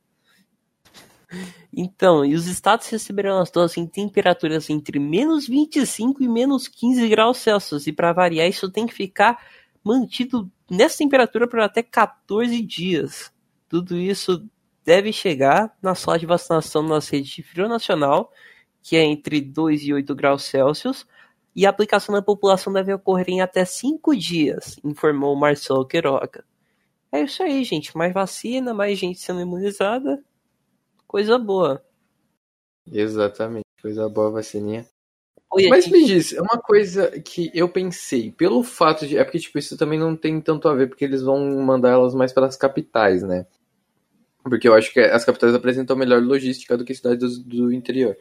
Então, 1.72 2.26
e 2.26 2.34
os 2.34 2.48
estados 2.48 2.90
receberão 2.90 3.38
as 3.38 3.52
doses 3.52 3.78
em 3.78 3.86
temperaturas 3.86 4.68
entre 4.68 4.98
menos 4.98 5.48
25 5.48 6.24
e 6.24 6.28
menos 6.28 6.68
15 6.68 7.08
graus 7.08 7.38
Celsius. 7.38 7.86
E 7.86 7.94
para 7.94 8.12
variar, 8.14 8.50
isso 8.50 8.68
tem 8.72 8.88
que 8.88 8.94
ficar 8.96 9.40
mantido 9.84 10.52
nessa 10.68 10.98
temperatura 10.98 11.48
por 11.48 11.60
até 11.60 11.84
14 11.84 12.60
dias. 12.60 13.32
Tudo 13.68 13.96
isso 13.96 14.44
deve 14.84 15.14
chegar 15.14 15.72
na 15.84 15.94
sala 15.94 16.18
de 16.18 16.26
vacinação 16.26 16.82
na 16.82 16.98
rede 16.98 17.30
de 17.30 17.44
frio 17.44 17.70
nacional, 17.70 18.34
que 18.82 18.96
é 18.96 19.04
entre 19.04 19.40
2 19.40 19.84
e 19.84 19.94
8 19.94 20.16
graus 20.16 20.46
Celsius. 20.46 21.06
E 21.56 21.66
a 21.66 21.70
aplicação 21.70 22.14
na 22.14 22.22
população 22.22 22.72
deve 22.72 22.94
ocorrer 22.94 23.30
em 23.30 23.42
até 23.42 23.66
5 23.66 24.16
dias, 24.16 24.80
informou 24.84 25.36
Marcelo 25.36 25.86
Queiroga. 25.86 26.44
É 27.12 27.22
isso 27.22 27.42
aí, 27.42 27.64
gente. 27.64 27.96
Mais 27.98 28.14
vacina, 28.14 28.74
mais 28.74 28.98
gente 28.98 29.20
sendo 29.20 29.42
imunizada. 29.42 30.24
Coisa 31.08 31.38
boa. 31.40 31.84
Exatamente. 32.92 33.66
Coisa 33.82 34.08
boa, 34.08 34.32
vacininha. 34.32 34.86
Oi, 35.52 35.68
Mas 35.68 35.86
aqui. 35.86 35.94
me 35.94 36.06
diz, 36.06 36.34
é 36.34 36.42
uma 36.42 36.60
coisa 36.60 37.10
que 37.22 37.50
eu 37.56 37.68
pensei, 37.68 38.32
pelo 38.32 38.62
fato 38.62 39.08
de. 39.08 39.18
É 39.18 39.24
porque, 39.24 39.40
tipo, 39.40 39.58
isso 39.58 39.76
também 39.76 39.98
não 39.98 40.16
tem 40.16 40.40
tanto 40.40 40.68
a 40.68 40.76
ver, 40.76 40.88
porque 40.88 41.04
eles 41.04 41.24
vão 41.24 41.44
mandar 41.64 41.90
elas 41.90 42.14
mais 42.14 42.32
para 42.32 42.46
as 42.46 42.56
capitais, 42.56 43.24
né? 43.24 43.48
Porque 44.44 44.68
eu 44.68 44.76
acho 44.76 44.94
que 44.94 45.00
as 45.00 45.26
capitais 45.26 45.56
apresentam 45.56 45.96
melhor 45.96 46.22
logística 46.22 46.78
do 46.78 46.86
que 46.86 46.94
cidades 46.94 47.40
do, 47.40 47.66
do 47.68 47.74
interior. 47.74 48.16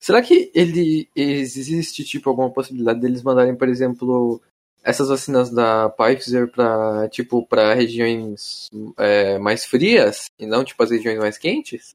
Será 0.00 0.22
que 0.22 0.50
ele 0.54 1.08
existe, 1.14 2.04
tipo, 2.04 2.30
alguma 2.30 2.50
possibilidade 2.50 3.00
deles 3.00 3.22
mandarem, 3.22 3.54
por 3.54 3.68
exemplo, 3.68 4.40
essas 4.82 5.08
vacinas 5.08 5.50
da 5.50 5.90
Pfizer 5.90 6.50
para 6.50 7.08
tipo, 7.10 7.46
para 7.46 7.74
regiões 7.74 8.68
é, 8.98 9.38
mais 9.38 9.64
frias 9.64 10.24
e 10.38 10.46
não, 10.46 10.64
tipo, 10.64 10.82
as 10.82 10.90
regiões 10.90 11.18
mais 11.18 11.36
quentes? 11.36 11.94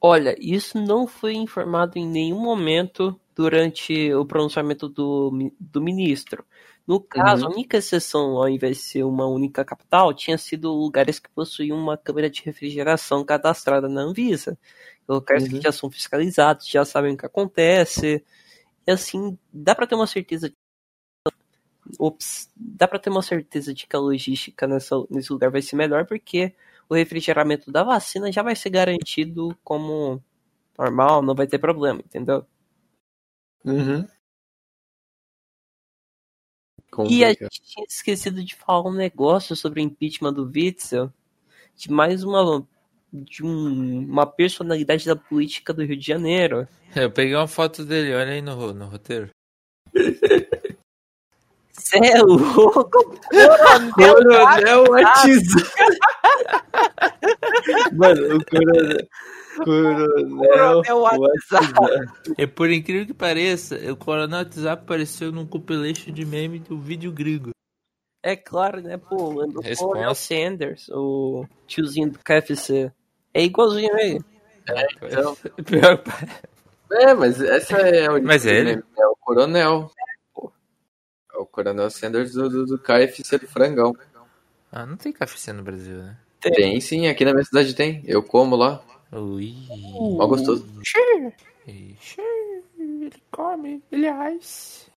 Olha, 0.00 0.34
isso 0.38 0.78
não 0.80 1.06
foi 1.06 1.34
informado 1.34 1.98
em 1.98 2.06
nenhum 2.06 2.40
momento 2.40 3.18
durante 3.34 4.12
o 4.14 4.24
pronunciamento 4.24 4.88
do, 4.88 5.52
do 5.58 5.80
ministro. 5.82 6.44
No 6.86 7.00
caso, 7.00 7.44
Uhum. 7.44 7.52
a 7.52 7.54
única 7.54 7.76
exceção, 7.78 8.36
ao 8.38 8.48
invés 8.48 8.78
de 8.78 8.82
ser 8.84 9.02
uma 9.04 9.26
única 9.26 9.64
capital, 9.64 10.14
tinha 10.14 10.38
sido 10.38 10.72
lugares 10.72 11.18
que 11.18 11.28
possuíam 11.30 11.76
uma 11.76 11.96
câmara 11.98 12.30
de 12.30 12.42
refrigeração 12.42 13.24
cadastrada 13.24 13.88
na 13.88 14.02
Anvisa. 14.02 14.58
Locais 15.08 15.48
que 15.48 15.54
Uhum. 15.56 15.62
já 15.62 15.72
são 15.72 15.90
fiscalizados, 15.90 16.68
já 16.68 16.84
sabem 16.84 17.14
o 17.14 17.16
que 17.16 17.26
acontece. 17.26 18.24
E 18.86 18.90
assim, 18.92 19.38
dá 19.52 19.74
pra 19.74 19.86
ter 19.86 19.94
uma 19.94 20.06
certeza. 20.06 20.52
Ops, 21.98 22.50
dá 22.56 22.86
pra 22.86 22.98
ter 22.98 23.08
uma 23.10 23.22
certeza 23.22 23.72
de 23.72 23.86
que 23.86 23.96
a 23.96 23.98
logística 23.98 24.66
nessa, 24.66 24.96
nesse 25.10 25.32
lugar 25.32 25.50
vai 25.50 25.62
ser 25.62 25.76
melhor, 25.76 26.06
porque 26.06 26.54
o 26.88 26.94
refrigeramento 26.94 27.70
da 27.72 27.82
vacina 27.82 28.30
já 28.30 28.42
vai 28.42 28.54
ser 28.54 28.70
garantido 28.70 29.56
como 29.64 30.22
normal, 30.78 31.22
não 31.22 31.34
vai 31.34 31.46
ter 31.46 31.58
problema, 31.58 32.00
entendeu? 32.00 32.46
Uhum. 33.64 34.06
E 37.08 37.24
a 37.24 37.28
gente 37.28 37.62
tinha 37.62 37.86
esquecido 37.86 38.42
de 38.42 38.54
falar 38.56 38.88
um 38.88 38.92
negócio 38.92 39.54
sobre 39.54 39.80
o 39.80 39.82
impeachment 39.84 40.32
do 40.32 40.44
Witzel, 40.44 41.12
de 41.76 41.90
mais 41.90 42.24
uma 42.24 42.66
de 43.12 43.44
um- 43.44 44.00
uma 44.08 44.26
personalidade 44.26 45.06
da 45.06 45.16
política 45.16 45.72
do 45.72 45.84
Rio 45.84 45.96
de 45.96 46.06
Janeiro. 46.06 46.66
Eu 46.94 47.10
peguei 47.10 47.34
uma 47.34 47.46
foto 47.48 47.84
dele, 47.84 48.14
olha 48.14 48.32
aí 48.32 48.42
no, 48.42 48.72
no 48.74 48.86
roteiro. 48.86 49.30
Cê 51.72 51.98
é 51.98 52.20
louco, 52.20 53.18
Coronel 53.94 54.84
WhatsApp. 54.90 55.42
Mano, 57.94 58.36
o 58.36 58.44
coronel. 58.44 59.08
Coronel 59.64 60.82
Coronel 60.82 60.98
WhatsApp. 61.20 61.72
E 62.36 62.46
por 62.46 62.70
incrível 62.70 63.06
que 63.06 63.14
pareça, 63.14 63.76
o 63.90 63.96
Coronel 63.96 64.38
WhatsApp 64.40 64.82
apareceu 64.82 65.32
num 65.32 65.46
compilation 65.46 66.12
de 66.12 66.24
meme 66.24 66.58
do 66.58 66.78
vídeo 66.78 67.12
gringo. 67.12 67.50
É 68.22 68.34
claro, 68.36 68.80
né, 68.82 68.96
pô, 68.98 69.44
o. 69.44 69.76
Coronel 69.78 70.14
Sanders, 70.14 70.88
o 70.90 71.46
tiozinho 71.66 72.10
do 72.10 72.18
KFC. 72.18 72.92
É 73.38 73.44
igualzinho 73.44 73.94
aí. 73.94 74.20
então. 75.00 75.36
Pior 75.64 75.98
que 75.98 76.10
É, 76.90 77.14
mas 77.14 77.40
essa 77.40 77.76
é 77.76 78.10
o. 78.10 78.20
Mas 78.20 78.44
é 78.44 78.56
ele? 78.56 78.82
É 78.98 79.06
o 79.06 79.14
coronel. 79.14 79.88
É 81.32 81.38
o 81.38 81.46
coronel 81.46 81.88
Sanders 81.88 82.32
do, 82.32 82.48
do, 82.48 82.66
do 82.66 82.78
KFC 82.80 83.38
do 83.38 83.46
Frangão. 83.46 83.94
Ah, 84.72 84.84
não 84.84 84.96
tem 84.96 85.12
KFC 85.12 85.52
no 85.52 85.62
Brasil, 85.62 85.98
né? 85.98 86.16
Tem 86.40 86.80
sim, 86.80 87.06
aqui 87.06 87.24
na 87.24 87.32
minha 87.32 87.44
cidade 87.44 87.74
tem. 87.74 88.02
Eu 88.04 88.24
como 88.24 88.56
lá. 88.56 88.82
Ui. 89.12 89.54
Mó 90.16 90.26
gostoso. 90.26 90.66
Ixi, 91.64 92.20
Ele 92.76 93.22
come, 93.30 93.80
aliás. 93.92 94.90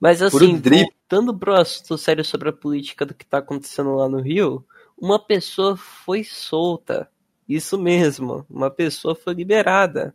Mas 0.00 0.18
Puro 0.18 0.44
assim, 0.44 0.58
drip. 0.58 0.92
voltando 1.08 1.38
pro 1.38 1.54
assunto 1.54 1.96
sério 1.96 2.24
sobre 2.24 2.48
a 2.48 2.52
política 2.52 3.06
do 3.06 3.14
que 3.14 3.24
tá 3.24 3.38
acontecendo 3.38 3.94
lá 3.94 4.08
no 4.08 4.20
Rio, 4.20 4.66
uma 4.98 5.24
pessoa 5.24 5.76
foi 5.76 6.24
solta. 6.24 7.08
Isso 7.48 7.78
mesmo, 7.78 8.44
uma 8.50 8.70
pessoa 8.70 9.14
foi 9.14 9.34
liberada. 9.34 10.14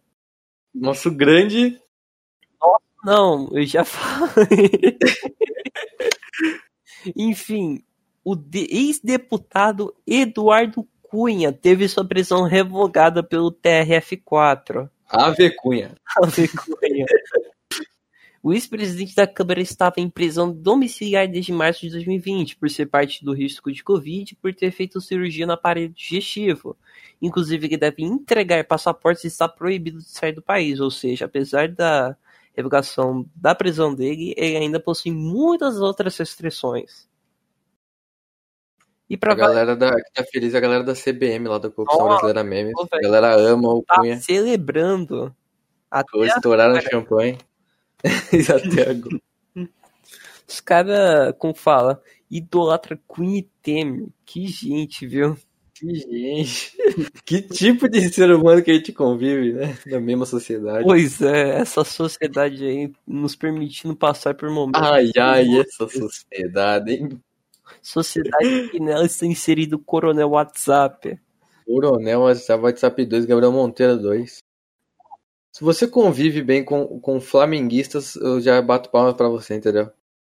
Nosso 0.74 1.10
grande. 1.12 1.80
Não, 3.04 3.50
eu 3.52 3.66
já 3.66 3.84
falei. 3.86 4.98
Enfim, 7.16 7.84
o 8.24 8.36
de- 8.36 8.68
ex-deputado 8.70 9.94
Eduardo 10.06 10.88
Cunha 11.02 11.52
teve 11.52 11.88
sua 11.88 12.06
prisão 12.08 12.44
revogada 12.44 13.24
pelo 13.24 13.52
TRF4. 13.52 14.90
Ave 15.10 15.50
Cunha. 15.56 15.96
Ave 16.22 16.48
Cunha. 16.48 17.06
O 18.44 18.52
ex-presidente 18.52 19.14
da 19.14 19.28
Câmara 19.28 19.62
estava 19.62 19.96
em 19.98 20.10
prisão 20.10 20.52
domiciliar 20.52 21.28
desde 21.28 21.54
março 21.54 21.82
de 21.82 21.92
2020 21.92 22.56
por 22.56 22.72
ser 22.72 22.88
parte 22.88 23.24
do 23.24 23.34
risco 23.34 23.72
de 23.72 23.84
Covid 23.84 24.34
e 24.34 24.36
por 24.36 24.54
ter 24.54 24.72
feito 24.72 25.00
cirurgia 25.00 25.46
no 25.46 25.54
aparelho 25.54 25.90
digestivo. 25.90 26.76
Inclusive, 27.22 27.68
ele 27.68 27.78
deve 27.78 28.04
entregar 28.04 28.66
passaportes 28.66 29.26
e 29.26 29.28
está 29.28 29.48
proibido 29.48 30.00
de 30.00 30.10
sair 30.10 30.32
do 30.32 30.42
país. 30.42 30.80
Ou 30.80 30.90
seja, 30.90 31.26
apesar 31.26 31.70
da 31.70 32.18
revogação 32.56 33.30
da 33.36 33.54
prisão 33.54 33.94
dele, 33.94 34.34
ele 34.36 34.58
ainda 34.58 34.80
possui 34.80 35.12
muitas 35.12 35.80
outras 35.80 36.18
restrições. 36.18 37.08
E 39.08 39.16
A 39.16 39.18
para 39.20 39.36
galera 39.36 39.76
da, 39.76 39.92
que 39.92 40.14
tá 40.14 40.24
feliz 40.24 40.56
é 40.56 40.58
a 40.58 40.62
galera 40.62 40.84
da 40.84 40.96
CBM 40.96 41.48
lá 41.48 41.60
da 41.60 41.70
Corrupção 41.70 42.08
Brasileira 42.08 42.44
Memes. 42.44 42.74
A 42.92 43.00
galera 43.02 43.36
ama 43.36 43.70
o 43.70 43.84
tá 43.84 43.96
Cunha. 43.96 44.20
celebrando 44.20 45.36
até 45.92 46.18
Hoje 46.18 46.32
estouraram 46.34 46.80
champanhe. 46.82 47.38
Até 48.50 48.90
agora. 48.90 49.20
Os 50.48 50.60
caras, 50.60 51.34
como 51.38 51.54
fala, 51.54 52.02
idolatra 52.30 53.00
Cunha 53.08 53.40
e 53.40 53.50
Temer. 53.62 54.08
Que 54.26 54.48
gente, 54.48 55.08
viu? 55.08 55.38
Que 55.74 55.96
gente. 55.96 56.78
Que 57.26 57.42
tipo 57.42 57.88
de 57.88 58.02
ser 58.14 58.30
humano 58.32 58.62
que 58.62 58.70
a 58.70 58.74
gente 58.74 58.92
convive, 58.92 59.54
né? 59.54 59.78
Na 59.86 60.00
mesma 60.00 60.26
sociedade. 60.26 60.84
Pois 60.84 61.22
é, 61.22 61.60
essa 61.60 61.86
sociedade 61.86 62.66
aí 62.66 62.92
nos 63.08 63.36
permitindo 63.36 63.96
passar 63.96 64.34
por 64.34 64.50
momentos. 64.50 64.82
Ai, 64.82 65.10
ai, 65.18 65.60
essa 65.60 65.88
sociedade, 65.88 66.92
hein? 66.92 67.22
Sociedade 67.82 68.70
que 68.70 68.80
nela 68.80 69.06
está 69.06 69.26
inserido 69.26 69.78
o 69.78 69.80
Coronel 69.80 70.32
WhatsApp. 70.32 71.18
Coronel 71.66 72.22
WhatsApp, 72.22 72.64
WhatsApp 72.64 73.06
2, 73.06 73.26
Gabriel 73.26 73.54
Monteiro 73.54 73.98
2. 73.98 74.40
Se 75.54 75.64
você 75.64 75.88
convive 75.88 76.42
bem 76.42 76.64
com, 76.64 77.00
com 77.00 77.20
flamenguistas, 77.20 78.16
eu 78.16 78.40
já 78.40 78.62
bato 78.62 78.90
palma 78.90 79.14
pra 79.14 79.28
você, 79.28 79.56
entendeu? 79.56 79.90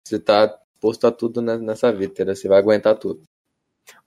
Você 0.08 0.18
tá 0.20 0.58
posto 0.80 1.06
a 1.06 1.12
tudo 1.12 1.42
ne- 1.42 1.58
nessa 1.58 1.92
vida, 1.92 2.14
entendeu? 2.14 2.36
Você 2.36 2.48
vai 2.48 2.60
aguentar 2.60 2.98
tudo. 2.98 3.22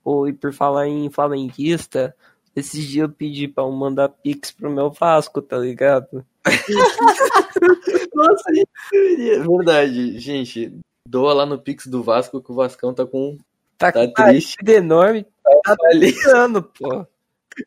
Ou, 0.03 0.27
e 0.27 0.33
por 0.33 0.51
falar 0.53 0.87
em 0.87 1.09
flamenguista, 1.11 2.15
esses 2.55 2.85
dias 2.85 3.07
eu 3.07 3.13
pedi 3.13 3.47
pra 3.47 3.65
um 3.65 3.71
mandar 3.71 4.09
pix 4.09 4.51
pro 4.51 4.71
meu 4.71 4.89
Vasco, 4.91 5.41
tá 5.41 5.57
ligado? 5.57 6.25
Nossa, 8.13 8.43
verdade, 8.91 10.19
gente. 10.19 10.73
Doa 11.07 11.33
lá 11.33 11.45
no 11.45 11.59
Pix 11.59 11.85
do 11.85 12.01
Vasco 12.01 12.41
que 12.41 12.51
o 12.51 12.55
Vascão 12.55 12.93
tá 12.93 13.05
com. 13.05 13.37
Tá, 13.77 13.91
Tá 13.91 14.07
com 14.07 14.13
triste. 14.13 14.55
dívida 14.57 14.77
enorme, 14.79 15.25
tá 15.63 15.75
ligando, 15.93 16.63
pô. 16.63 17.05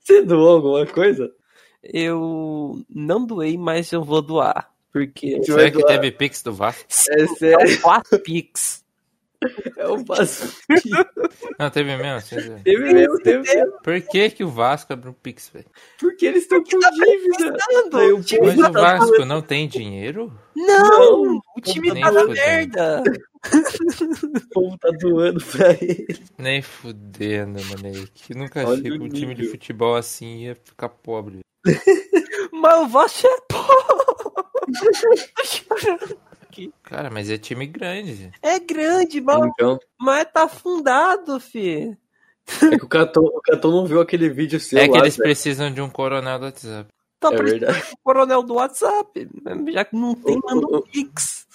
Você 0.00 0.22
doou 0.22 0.56
alguma 0.56 0.86
coisa? 0.86 1.32
Eu 1.92 2.82
não 2.88 3.24
doei, 3.24 3.56
mas 3.56 3.92
eu 3.92 4.02
vou 4.02 4.22
doar. 4.22 4.70
Porque 4.92 5.42
Será 5.42 5.70
que 5.70 5.78
doar? 5.78 5.86
teve 5.86 6.12
Pix 6.12 6.42
do 6.42 6.52
Vasco? 6.52 6.84
É 7.10 7.22
é 7.22 7.26
sério, 7.26 7.80
4 7.80 8.18
pix. 8.20 8.84
é 9.76 9.86
o 9.86 10.04
Vasco. 10.04 10.48
Não, 11.58 11.70
teve 11.70 11.96
mesmo. 11.96 12.28
teve. 12.28 12.60
Teve 12.62 12.92
mesmo, 12.92 13.18
teve 13.20 13.38
mesmo. 13.40 13.72
Por 13.82 14.00
que, 14.00 14.30
que 14.30 14.44
o 14.44 14.48
Vasco 14.48 14.92
abriu 14.92 15.12
um 15.12 15.14
Pix, 15.14 15.48
velho? 15.48 15.66
Porque 15.98 16.26
eles 16.26 16.42
estão 16.42 16.62
com 16.62 16.78
dívida. 16.78 17.56
Daí 17.90 18.12
o 18.12 18.22
time 18.22 18.46
Mas 18.46 18.58
o 18.58 18.62
tá 18.62 18.70
Vasco 18.70 19.24
não 19.24 19.40
tem 19.40 19.68
dinheiro? 19.68 20.32
Não! 20.56 21.24
Não, 21.24 21.40
o 21.56 21.60
time 21.60 22.00
tá 22.00 22.10
na 22.10 22.24
merda! 22.24 23.02
O 23.40 24.48
povo 24.52 24.78
tá 24.78 24.90
doando 24.98 25.40
pra 25.44 25.70
ele. 25.74 26.18
Nem 26.36 26.60
fudendo, 26.60 27.60
Maneque. 27.66 28.34
Nunca 28.34 28.60
Olha 28.60 28.80
achei 28.80 28.90
que 28.90 28.98
o 28.98 29.04
um 29.04 29.08
time 29.08 29.32
de 29.32 29.46
futebol 29.46 29.94
assim 29.94 30.42
ia 30.42 30.56
ficar 30.56 30.88
pobre. 30.88 31.40
Mas 32.52 32.80
o 32.80 32.88
Vasco 32.88 33.26
é 33.28 33.36
chorando. 35.44 36.18
Cara, 36.82 37.10
mas 37.10 37.30
é 37.30 37.38
time 37.38 37.66
grande. 37.66 38.32
É 38.42 38.58
grande, 38.58 39.20
mas, 39.20 39.46
Então, 39.46 39.78
mas 39.98 40.26
tá 40.32 40.44
afundado, 40.44 41.38
fi. 41.38 41.96
é 42.72 42.78
que 42.78 42.84
o 42.84 42.88
Catão, 42.88 43.22
o 43.24 43.40
Catão 43.40 43.70
não 43.70 43.86
viu 43.86 44.00
aquele 44.00 44.28
vídeo 44.28 44.58
seu 44.58 44.78
É 44.78 44.88
que 44.88 44.94
lá, 44.94 45.00
eles 45.00 45.16
velho. 45.16 45.24
precisam 45.28 45.72
de 45.72 45.80
um 45.80 45.88
coronel 45.90 46.38
do 46.38 46.44
WhatsApp. 46.46 46.88
Tá 47.20 47.32
É 47.32 47.36
verdade. 47.42 47.82
o 47.92 47.96
coronel 48.02 48.42
do 48.42 48.54
WhatsApp. 48.54 49.28
Já 49.72 49.84
que 49.84 49.96
não 49.96 50.14
tem, 50.14 50.40
manda 50.44 50.66
um 50.78 50.82
pix. 50.82 51.46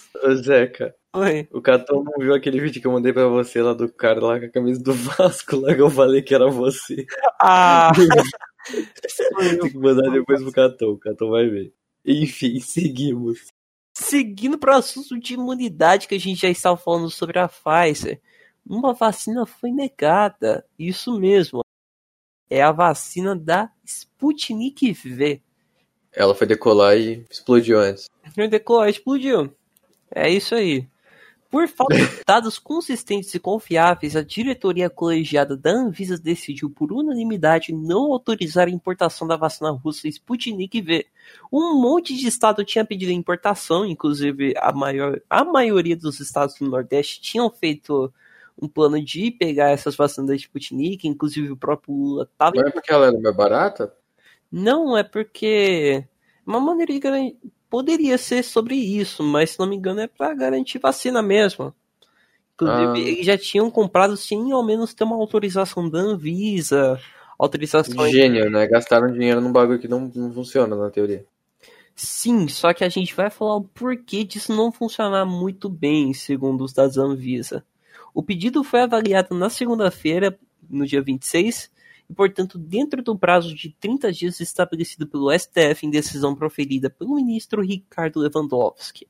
Zeca, 0.44 0.96
Oi. 1.16 1.48
o 1.52 1.62
Catão 1.62 2.04
não 2.04 2.14
viu 2.18 2.34
aquele 2.34 2.60
vídeo 2.60 2.82
que 2.82 2.88
eu 2.88 2.92
mandei 2.92 3.14
pra 3.14 3.28
você 3.28 3.62
lá 3.62 3.74
do 3.74 3.88
cara 3.88 4.20
lá 4.20 4.40
com 4.40 4.48
a 4.48 4.50
camisa 4.50 4.82
do 4.82 4.94
Vasco, 4.94 5.56
lá 5.62 5.76
que 5.76 5.82
eu 5.82 5.90
falei 5.90 6.24
que 6.24 6.34
era 6.34 6.50
você. 6.50 7.06
Ah, 7.40 7.92
Tem 9.38 9.70
que 9.70 9.78
mandar 9.78 10.10
depois 10.10 10.42
pro 10.42 10.52
Catão, 10.52 10.90
o 10.90 10.98
Catão 10.98 11.30
vai 11.30 11.48
ver. 11.48 11.72
Enfim, 12.04 12.60
seguimos. 12.60 13.48
seguindo 13.94 14.58
para 14.58 14.74
o 14.74 14.78
assunto 14.78 15.20
de 15.20 15.36
imunidade 15.36 16.08
que 16.08 16.16
a 16.16 16.20
gente 16.20 16.42
já 16.42 16.50
estava 16.50 16.78
falando 16.78 17.12
sobre 17.12 17.38
a 17.38 17.48
Pfizer. 17.48 18.20
Uma 18.66 18.94
vacina 18.94 19.46
foi 19.46 19.72
negada. 19.72 20.66
Isso 20.80 21.20
mesmo. 21.20 21.64
É 22.50 22.62
a 22.62 22.72
vacina 22.72 23.36
da 23.36 23.70
Sputnik 23.86 24.92
V. 24.94 25.42
Ela 26.12 26.34
foi 26.34 26.48
decolar 26.48 26.98
e 26.98 27.26
explodiu 27.30 27.80
antes. 27.80 28.10
O 28.38 28.48
decolar 28.48 28.90
explodiu. 28.90 29.54
É 30.10 30.30
isso 30.30 30.56
aí. 30.56 30.88
Por 31.54 31.68
falta 31.68 31.96
de 31.96 32.24
dados 32.26 32.58
consistentes 32.58 33.32
e 33.36 33.40
confiáveis, 33.40 34.16
a 34.16 34.24
diretoria 34.24 34.90
colegiada 34.90 35.56
da 35.56 35.70
Anvisa 35.70 36.18
decidiu 36.18 36.68
por 36.68 36.92
unanimidade 36.92 37.72
não 37.72 38.12
autorizar 38.12 38.68
a 38.68 38.72
importação 38.72 39.28
da 39.28 39.38
vacina 39.38 39.70
russa 39.70 40.08
Sputnik 40.08 40.82
V. 40.82 41.06
Um 41.52 41.80
monte 41.80 42.16
de 42.16 42.28
estado 42.28 42.66
tinha 42.66 42.84
pedido 42.84 43.12
a 43.12 43.14
importação, 43.14 43.86
inclusive 43.86 44.56
a, 44.58 44.72
maior, 44.72 45.22
a 45.30 45.46
maioria 45.46 45.96
dos 45.96 46.20
estados 46.20 46.56
do 46.56 46.68
Nordeste 46.68 47.22
tinham 47.22 47.52
feito 47.52 48.12
um 48.60 48.68
plano 48.68 49.00
de 49.00 49.30
pegar 49.30 49.70
essas 49.70 49.96
vacinas 49.96 50.30
da 50.30 50.36
Sputnik, 50.36 51.08
inclusive 51.08 51.52
o 51.52 51.56
próprio 51.56 51.94
Lula 51.94 52.24
estava... 52.24 52.56
Não 52.56 52.68
é 52.68 52.72
porque 52.72 52.92
ela 52.92 53.06
era 53.06 53.20
mais 53.20 53.36
barata? 53.36 53.94
Não, 54.52 54.98
é 54.98 55.04
porque... 55.04 56.04
Uma 56.48 56.60
maneira 56.60 56.92
de 56.92 57.00
poderia 57.74 58.20
ser 58.20 58.44
sobre 58.44 58.76
isso, 58.76 59.24
mas 59.24 59.50
se 59.50 59.60
não 59.60 59.66
me 59.66 59.76
engano 59.76 60.00
é 60.00 60.06
para 60.06 60.32
garantir 60.36 60.78
vacina 60.78 61.24
mesmo. 61.24 61.74
Inclusive, 62.54 62.92
ah. 62.92 63.00
eles 63.00 63.26
já 63.26 63.36
tinham 63.36 63.72
comprado 63.72 64.16
sem 64.16 64.52
ao 64.52 64.64
menos 64.64 64.94
ter 64.94 65.04
uma 65.04 65.16
autorização 65.16 65.90
da 65.90 65.98
Anvisa, 65.98 67.02
autorização. 67.36 68.08
Gênio, 68.08 68.48
né? 68.52 68.68
Gastaram 68.68 69.12
dinheiro 69.12 69.42
num 69.42 69.52
bagulho 69.52 69.80
que 69.80 69.88
não, 69.88 70.02
não 70.14 70.32
funciona 70.32 70.76
na 70.76 70.92
teoria. 70.92 71.26
Sim, 71.96 72.48
só 72.48 72.76
que 72.76 72.84
a 72.84 72.90
gente 72.90 73.16
vai 73.16 73.32
falar 73.32 73.56
o 73.56 73.64
porquê 73.64 74.24
disso 74.24 74.56
não 74.56 74.72
funcionar 74.72 75.26
muito 75.26 75.68
bem, 75.68 76.14
segundo 76.14 76.64
os 76.64 76.74
dados 76.74 76.98
da 76.98 77.02
Anvisa. 77.02 77.66
O 78.14 78.22
pedido 78.22 78.64
foi 78.64 78.82
avaliado 78.82 79.34
na 79.34 79.50
segunda-feira, 79.50 80.38
no 80.70 80.86
dia 80.86 81.02
26, 81.02 81.72
portanto, 82.14 82.58
dentro 82.58 83.02
do 83.02 83.18
prazo 83.18 83.54
de 83.54 83.76
30 83.80 84.12
dias 84.12 84.40
estabelecido 84.40 85.08
pelo 85.08 85.32
STF 85.32 85.86
em 85.86 85.90
decisão 85.90 86.36
proferida 86.36 86.90
pelo 86.90 87.16
ministro 87.16 87.62
Ricardo 87.62 88.20
Lewandowski. 88.20 89.08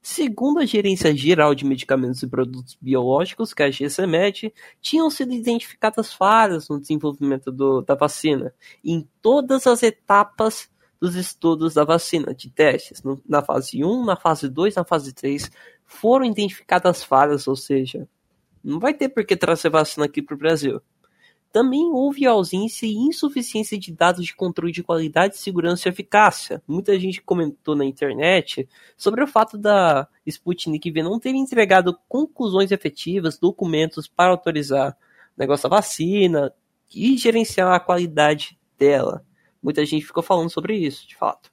Segundo 0.00 0.58
a 0.58 0.66
Gerência 0.66 1.14
Geral 1.16 1.54
de 1.54 1.64
Medicamentos 1.64 2.22
e 2.24 2.26
Produtos 2.26 2.76
Biológicos, 2.80 3.54
que 3.54 3.62
é 3.62 3.66
a 3.66 3.70
GCMED, 3.70 4.52
tinham 4.80 5.08
sido 5.08 5.32
identificadas 5.32 6.12
falhas 6.12 6.68
no 6.68 6.80
desenvolvimento 6.80 7.52
do, 7.52 7.82
da 7.82 7.94
vacina 7.94 8.52
em 8.84 9.08
todas 9.20 9.64
as 9.64 9.80
etapas 9.84 10.68
dos 11.00 11.14
estudos 11.14 11.74
da 11.74 11.84
vacina, 11.84 12.34
de 12.34 12.50
testes, 12.50 13.02
no, 13.02 13.22
na 13.28 13.42
fase 13.42 13.84
1, 13.84 14.04
na 14.04 14.16
fase 14.16 14.48
2, 14.48 14.74
na 14.74 14.84
fase 14.84 15.12
3, 15.12 15.50
foram 15.84 16.24
identificadas 16.24 17.04
falhas, 17.04 17.46
ou 17.46 17.54
seja, 17.54 18.08
não 18.62 18.80
vai 18.80 18.94
ter 18.94 19.08
por 19.08 19.24
que 19.24 19.36
trazer 19.36 19.70
vacina 19.70 20.06
aqui 20.06 20.20
para 20.20 20.34
o 20.34 20.38
Brasil. 20.38 20.80
Também 21.52 21.92
houve 21.92 22.26
ausência 22.26 22.86
e 22.86 22.94
insuficiência 22.94 23.78
de 23.78 23.92
dados 23.92 24.24
de 24.24 24.34
controle 24.34 24.72
de 24.72 24.82
qualidade, 24.82 25.36
segurança 25.36 25.86
e 25.86 25.92
eficácia. 25.92 26.62
Muita 26.66 26.98
gente 26.98 27.20
comentou 27.20 27.76
na 27.76 27.84
internet 27.84 28.66
sobre 28.96 29.22
o 29.22 29.26
fato 29.26 29.58
da 29.58 30.08
Sputnik 30.26 30.90
V 30.90 31.02
não 31.02 31.20
ter 31.20 31.34
entregado 31.34 31.98
conclusões 32.08 32.72
efetivas, 32.72 33.38
documentos 33.38 34.08
para 34.08 34.30
autorizar 34.30 34.96
o 35.36 35.40
negócio 35.40 35.68
da 35.68 35.76
vacina 35.76 36.54
e 36.94 37.18
gerenciar 37.18 37.70
a 37.70 37.80
qualidade 37.80 38.58
dela. 38.78 39.22
Muita 39.62 39.84
gente 39.84 40.06
ficou 40.06 40.22
falando 40.22 40.48
sobre 40.48 40.74
isso, 40.74 41.06
de 41.06 41.16
fato. 41.16 41.52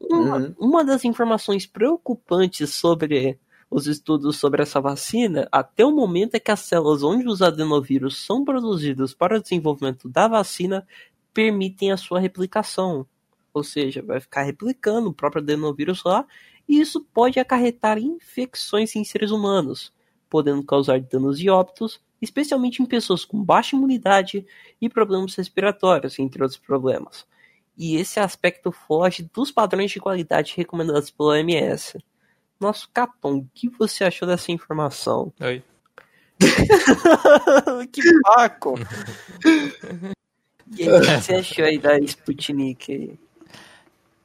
Uma, 0.00 0.38
uhum. 0.38 0.54
uma 0.58 0.84
das 0.84 1.04
informações 1.04 1.66
preocupantes 1.66 2.74
sobre 2.74 3.38
os 3.70 3.86
estudos 3.86 4.36
sobre 4.36 4.62
essa 4.62 4.80
vacina, 4.80 5.46
até 5.52 5.84
o 5.84 5.92
momento 5.92 6.34
é 6.34 6.40
que 6.40 6.50
as 6.50 6.60
células 6.60 7.02
onde 7.02 7.28
os 7.28 7.42
adenovírus 7.42 8.24
são 8.24 8.44
produzidos 8.44 9.12
para 9.12 9.36
o 9.36 9.42
desenvolvimento 9.42 10.08
da 10.08 10.26
vacina 10.26 10.86
permitem 11.34 11.92
a 11.92 11.96
sua 11.96 12.18
replicação. 12.18 13.06
Ou 13.52 13.62
seja, 13.62 14.02
vai 14.02 14.20
ficar 14.20 14.42
replicando 14.42 15.10
o 15.10 15.12
próprio 15.12 15.42
adenovírus 15.42 16.02
lá, 16.02 16.26
e 16.68 16.80
isso 16.80 17.04
pode 17.12 17.38
acarretar 17.38 17.98
infecções 17.98 18.96
em 18.96 19.04
seres 19.04 19.30
humanos, 19.30 19.92
podendo 20.30 20.64
causar 20.64 21.00
danos 21.00 21.40
e 21.40 21.48
óbitos, 21.50 22.00
especialmente 22.20 22.82
em 22.82 22.86
pessoas 22.86 23.24
com 23.24 23.42
baixa 23.42 23.76
imunidade 23.76 24.46
e 24.80 24.88
problemas 24.88 25.34
respiratórios, 25.34 26.18
entre 26.18 26.42
outros 26.42 26.58
problemas. 26.58 27.26
E 27.76 27.96
esse 27.96 28.18
aspecto 28.18 28.72
foge 28.72 29.28
dos 29.32 29.52
padrões 29.52 29.90
de 29.90 30.00
qualidade 30.00 30.54
recomendados 30.56 31.10
pela 31.10 31.30
OMS. 31.30 31.98
Nosso 32.60 32.90
Capão, 32.90 33.38
o 33.38 33.48
que 33.54 33.68
você 33.68 34.02
achou 34.04 34.26
dessa 34.26 34.50
informação? 34.50 35.32
Oi. 35.40 35.62
que 37.92 38.02
paco! 38.22 38.74
e 40.76 40.82
aí, 40.82 40.88
o 40.88 41.00
que 41.00 41.20
você 41.20 41.36
achou 41.36 41.64
aí 41.64 41.78
da 41.78 41.98
Sputnik 42.00 42.92
aí? 42.92 43.18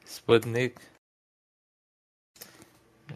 Sputnik? 0.04 0.74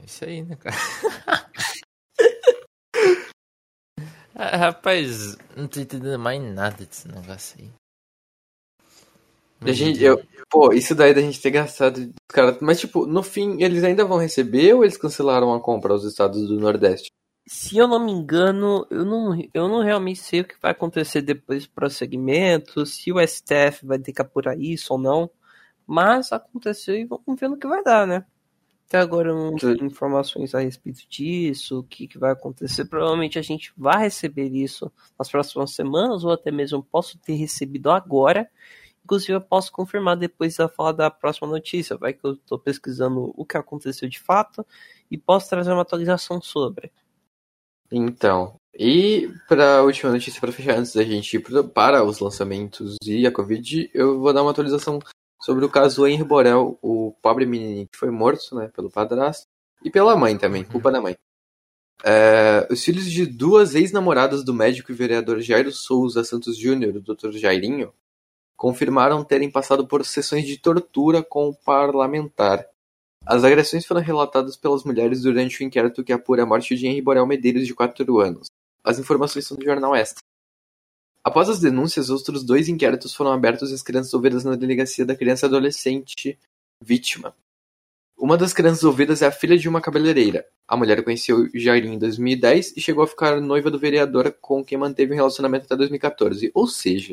É 0.00 0.04
isso 0.04 0.24
aí, 0.24 0.42
né, 0.42 0.54
cara? 0.54 0.76
ah, 4.37 4.57
rapaz, 4.57 5.37
não 5.57 5.66
tô 5.66 5.81
entendendo 5.81 6.18
mais 6.18 6.40
nada 6.40 6.85
desse 6.85 7.09
negócio 7.09 7.61
aí. 7.61 7.78
A 9.61 9.73
gente, 9.73 10.03
eu, 10.03 10.23
pô, 10.49 10.73
isso 10.73 10.94
daí 10.94 11.12
da 11.12 11.21
gente 11.21 11.40
ter 11.40 11.51
gastado. 11.51 12.12
Cara, 12.29 12.57
mas, 12.61 12.81
tipo, 12.81 13.07
no 13.07 13.23
fim, 13.23 13.62
eles 13.62 13.83
ainda 13.83 14.05
vão 14.05 14.18
receber 14.18 14.75
ou 14.75 14.85
eles 14.85 14.97
cancelaram 14.97 15.53
a 15.53 15.61
compra 15.61 15.92
aos 15.92 16.05
estados 16.05 16.47
do 16.47 16.61
Nordeste? 16.61 17.11
Se 17.47 17.79
eu 17.79 17.88
não 17.88 18.05
me 18.05 18.12
engano, 18.12 18.87
eu 18.90 19.05
não, 19.05 19.49
eu 19.55 19.68
não 19.68 19.83
realmente 19.83 20.21
sei 20.21 20.40
o 20.40 20.44
que 20.44 20.55
vai 20.61 20.73
acontecer 20.73 21.23
depois 21.23 21.66
do 21.66 21.71
prosseguimento, 21.71 22.85
se 22.85 23.11
o 23.11 23.18
STF 23.18 23.87
vai 23.87 23.99
ter 23.99 24.12
que 24.12 24.21
apurar 24.21 24.59
isso 24.59 24.92
ou 24.92 24.99
não. 24.99 25.31
Mas 25.87 26.31
aconteceu 26.31 26.94
e 26.94 27.07
vamos 27.07 27.40
ver 27.40 27.49
no 27.49 27.57
que 27.57 27.66
vai 27.66 27.83
dar, 27.83 28.07
né? 28.07 28.25
Até 28.87 28.99
agora 28.99 29.35
não 29.35 29.55
tenho 29.55 29.85
informações 29.85 30.55
a 30.55 30.61
respeito 30.61 31.07
disso, 31.09 31.81
o 31.81 31.83
que, 31.83 32.07
que 32.07 32.18
vai 32.18 32.33
acontecer. 32.33 32.87
Provavelmente 32.87 33.38
a 33.38 33.42
gente 33.42 33.73
vai 33.77 33.99
receber 34.01 34.49
isso 34.49 34.90
nas 35.18 35.31
próximas 35.31 35.75
semanas, 35.75 36.25
ou 36.25 36.33
até 36.33 36.51
mesmo 36.51 36.83
posso 36.83 37.18
ter 37.18 37.35
recebido 37.35 37.90
agora. 37.90 38.49
Inclusive, 39.09 39.33
eu 39.33 39.40
posso 39.40 39.73
confirmar 39.73 40.18
depois 40.18 40.57
da 40.57 40.68
falar 40.68 40.92
da 40.92 41.11
próxima 41.11 41.49
notícia. 41.49 41.97
Vai 41.97 42.12
que 42.12 42.23
eu 42.23 42.33
estou 42.33 42.59
pesquisando 42.59 43.33
o 43.35 43.42
que 43.42 43.57
aconteceu 43.57 44.07
de 44.07 44.21
fato 44.21 44.66
e 45.11 45.16
posso 45.16 45.49
trazer 45.49 45.73
uma 45.73 45.81
atualização 45.81 46.42
sobre. 46.42 46.92
Então, 47.90 48.61
e 48.79 49.33
para 49.49 49.79
a 49.79 49.83
última 49.83 50.12
notícia, 50.12 50.38
para 50.38 50.53
fechar, 50.53 50.77
antes 50.77 50.92
da 50.92 51.03
gente 51.03 51.38
ir 51.38 51.73
para 51.73 52.05
os 52.05 52.18
lançamentos 52.21 52.97
e 53.03 53.27
a 53.27 53.33
Covid, 53.33 53.90
eu 53.94 54.21
vou 54.21 54.31
dar 54.31 54.42
uma 54.42 54.51
atualização 54.51 54.99
sobre 55.40 55.64
o 55.64 55.71
caso 55.71 56.07
Henry 56.07 56.23
Borel, 56.23 56.79
o 56.83 57.16
pobre 57.23 57.47
menininho 57.47 57.88
que 57.88 57.97
foi 57.97 58.11
morto 58.11 58.55
né, 58.57 58.68
pelo 58.68 58.90
padrasto 58.90 59.47
e 59.83 59.90
pela 59.90 60.14
mãe 60.16 60.37
também, 60.37 60.64
uhum. 60.64 60.68
culpa 60.68 60.92
da 60.92 61.01
mãe. 61.01 61.16
É, 62.05 62.68
os 62.71 62.85
filhos 62.85 63.11
de 63.11 63.25
duas 63.25 63.75
ex-namoradas 63.75 64.44
do 64.44 64.53
médico 64.53 64.92
e 64.92 64.94
vereador 64.94 65.40
Jairo 65.40 65.73
Souza 65.73 66.23
Santos 66.25 66.59
Júnior, 66.59 66.97
o 66.97 67.01
Dr. 67.01 67.33
Jairinho, 67.33 67.90
confirmaram 68.59 69.23
terem 69.23 69.49
passado 69.49 69.87
por 69.87 70.05
sessões 70.05 70.44
de 70.44 70.59
tortura 70.59 71.23
com 71.23 71.49
o 71.49 71.55
parlamentar. 71.55 72.68
As 73.25 73.44
agressões 73.44 73.87
foram 73.87 74.01
relatadas 74.01 74.57
pelas 74.57 74.83
mulheres 74.83 75.23
durante 75.23 75.62
o 75.62 75.64
inquérito 75.64 76.03
que 76.03 76.12
apura 76.12 76.42
a 76.42 76.47
morte 76.47 76.75
de 76.75 76.87
Henri 76.88 77.01
Borel 77.01 77.25
Medeiros, 77.25 77.66
de 77.66 77.75
4 77.75 78.18
anos. 78.18 78.49
As 78.83 78.99
informações 78.99 79.47
são 79.47 79.57
do 79.57 79.64
jornal 79.64 79.94
Extra. 79.94 80.23
Após 81.23 81.49
as 81.49 81.61
denúncias, 81.61 82.11
outros 82.11 82.42
dois 82.42 82.68
inquéritos 82.68 83.14
foram 83.14 83.33
abertos 83.33 83.71
e 83.71 83.75
as 83.75 83.83
crianças 83.83 84.12
ouvidas 84.12 84.42
na 84.42 84.57
delegacia 84.57 85.07
da 85.07 85.14
criança 85.14 85.47
e 85.47 85.49
adolescente 85.49 86.38
vítima. 86.83 87.35
Uma 88.18 88.37
das 88.37 88.53
crianças 88.53 88.83
ouvidas 88.83 89.23
é 89.23 89.27
a 89.27 89.33
filha 89.33 89.57
de 89.57 89.68
uma 89.68 89.81
cabeleireira. 89.81 90.44
A 90.66 90.77
mulher 90.77 91.05
conheceu 91.05 91.49
Jairinho 91.55 91.94
em 91.94 91.99
2010 91.99 92.77
e 92.77 92.81
chegou 92.81 93.05
a 93.05 93.07
ficar 93.07 93.40
noiva 93.40 93.71
do 93.71 93.79
vereador 93.79 94.37
com 94.40 94.64
quem 94.64 94.77
manteve 94.77 95.12
um 95.12 95.16
relacionamento 95.16 95.66
até 95.66 95.77
2014. 95.77 96.51
Ou 96.55 96.66
seja, 96.66 97.12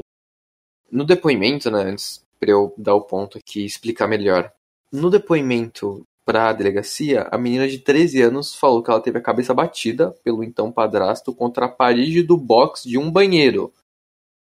no 0.95 1.03
depoimento, 1.03 1.69
né, 1.69 1.83
antes 1.83 2.23
para 2.39 2.51
eu 2.51 2.73
dar 2.77 2.95
o 2.95 3.01
ponto 3.01 3.37
aqui 3.37 3.61
e 3.61 3.65
explicar 3.65 4.07
melhor. 4.07 4.51
No 4.91 5.09
depoimento 5.09 6.03
para 6.23 6.49
a 6.49 6.53
delegacia, 6.53 7.27
a 7.31 7.37
menina 7.37 7.67
de 7.67 7.79
13 7.79 8.21
anos 8.21 8.55
falou 8.55 8.81
que 8.81 8.89
ela 8.89 9.01
teve 9.01 9.19
a 9.19 9.21
cabeça 9.21 9.53
batida 9.53 10.11
pelo 10.23 10.43
então 10.43 10.71
padrasto 10.71 11.33
contra 11.35 11.65
a 11.65 11.69
parede 11.69 12.23
do 12.23 12.37
box 12.37 12.83
de 12.83 12.97
um 12.97 13.11
banheiro. 13.11 13.73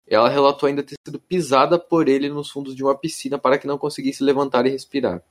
Ela 0.08 0.28
relatou 0.28 0.68
ainda 0.68 0.82
ter 0.82 0.96
sido 1.06 1.20
pisada 1.20 1.78
por 1.78 2.10
ele 2.10 2.30
nos 2.30 2.50
fundos 2.50 2.76
de 2.76 2.84
uma 2.84 2.98
piscina 2.98 3.38
para 3.38 3.60
que 3.60 3.68
não 3.68 3.78
conseguisse 3.78 4.24
levantar 4.24 4.66
e 4.66 4.72
respirar. 4.72 5.24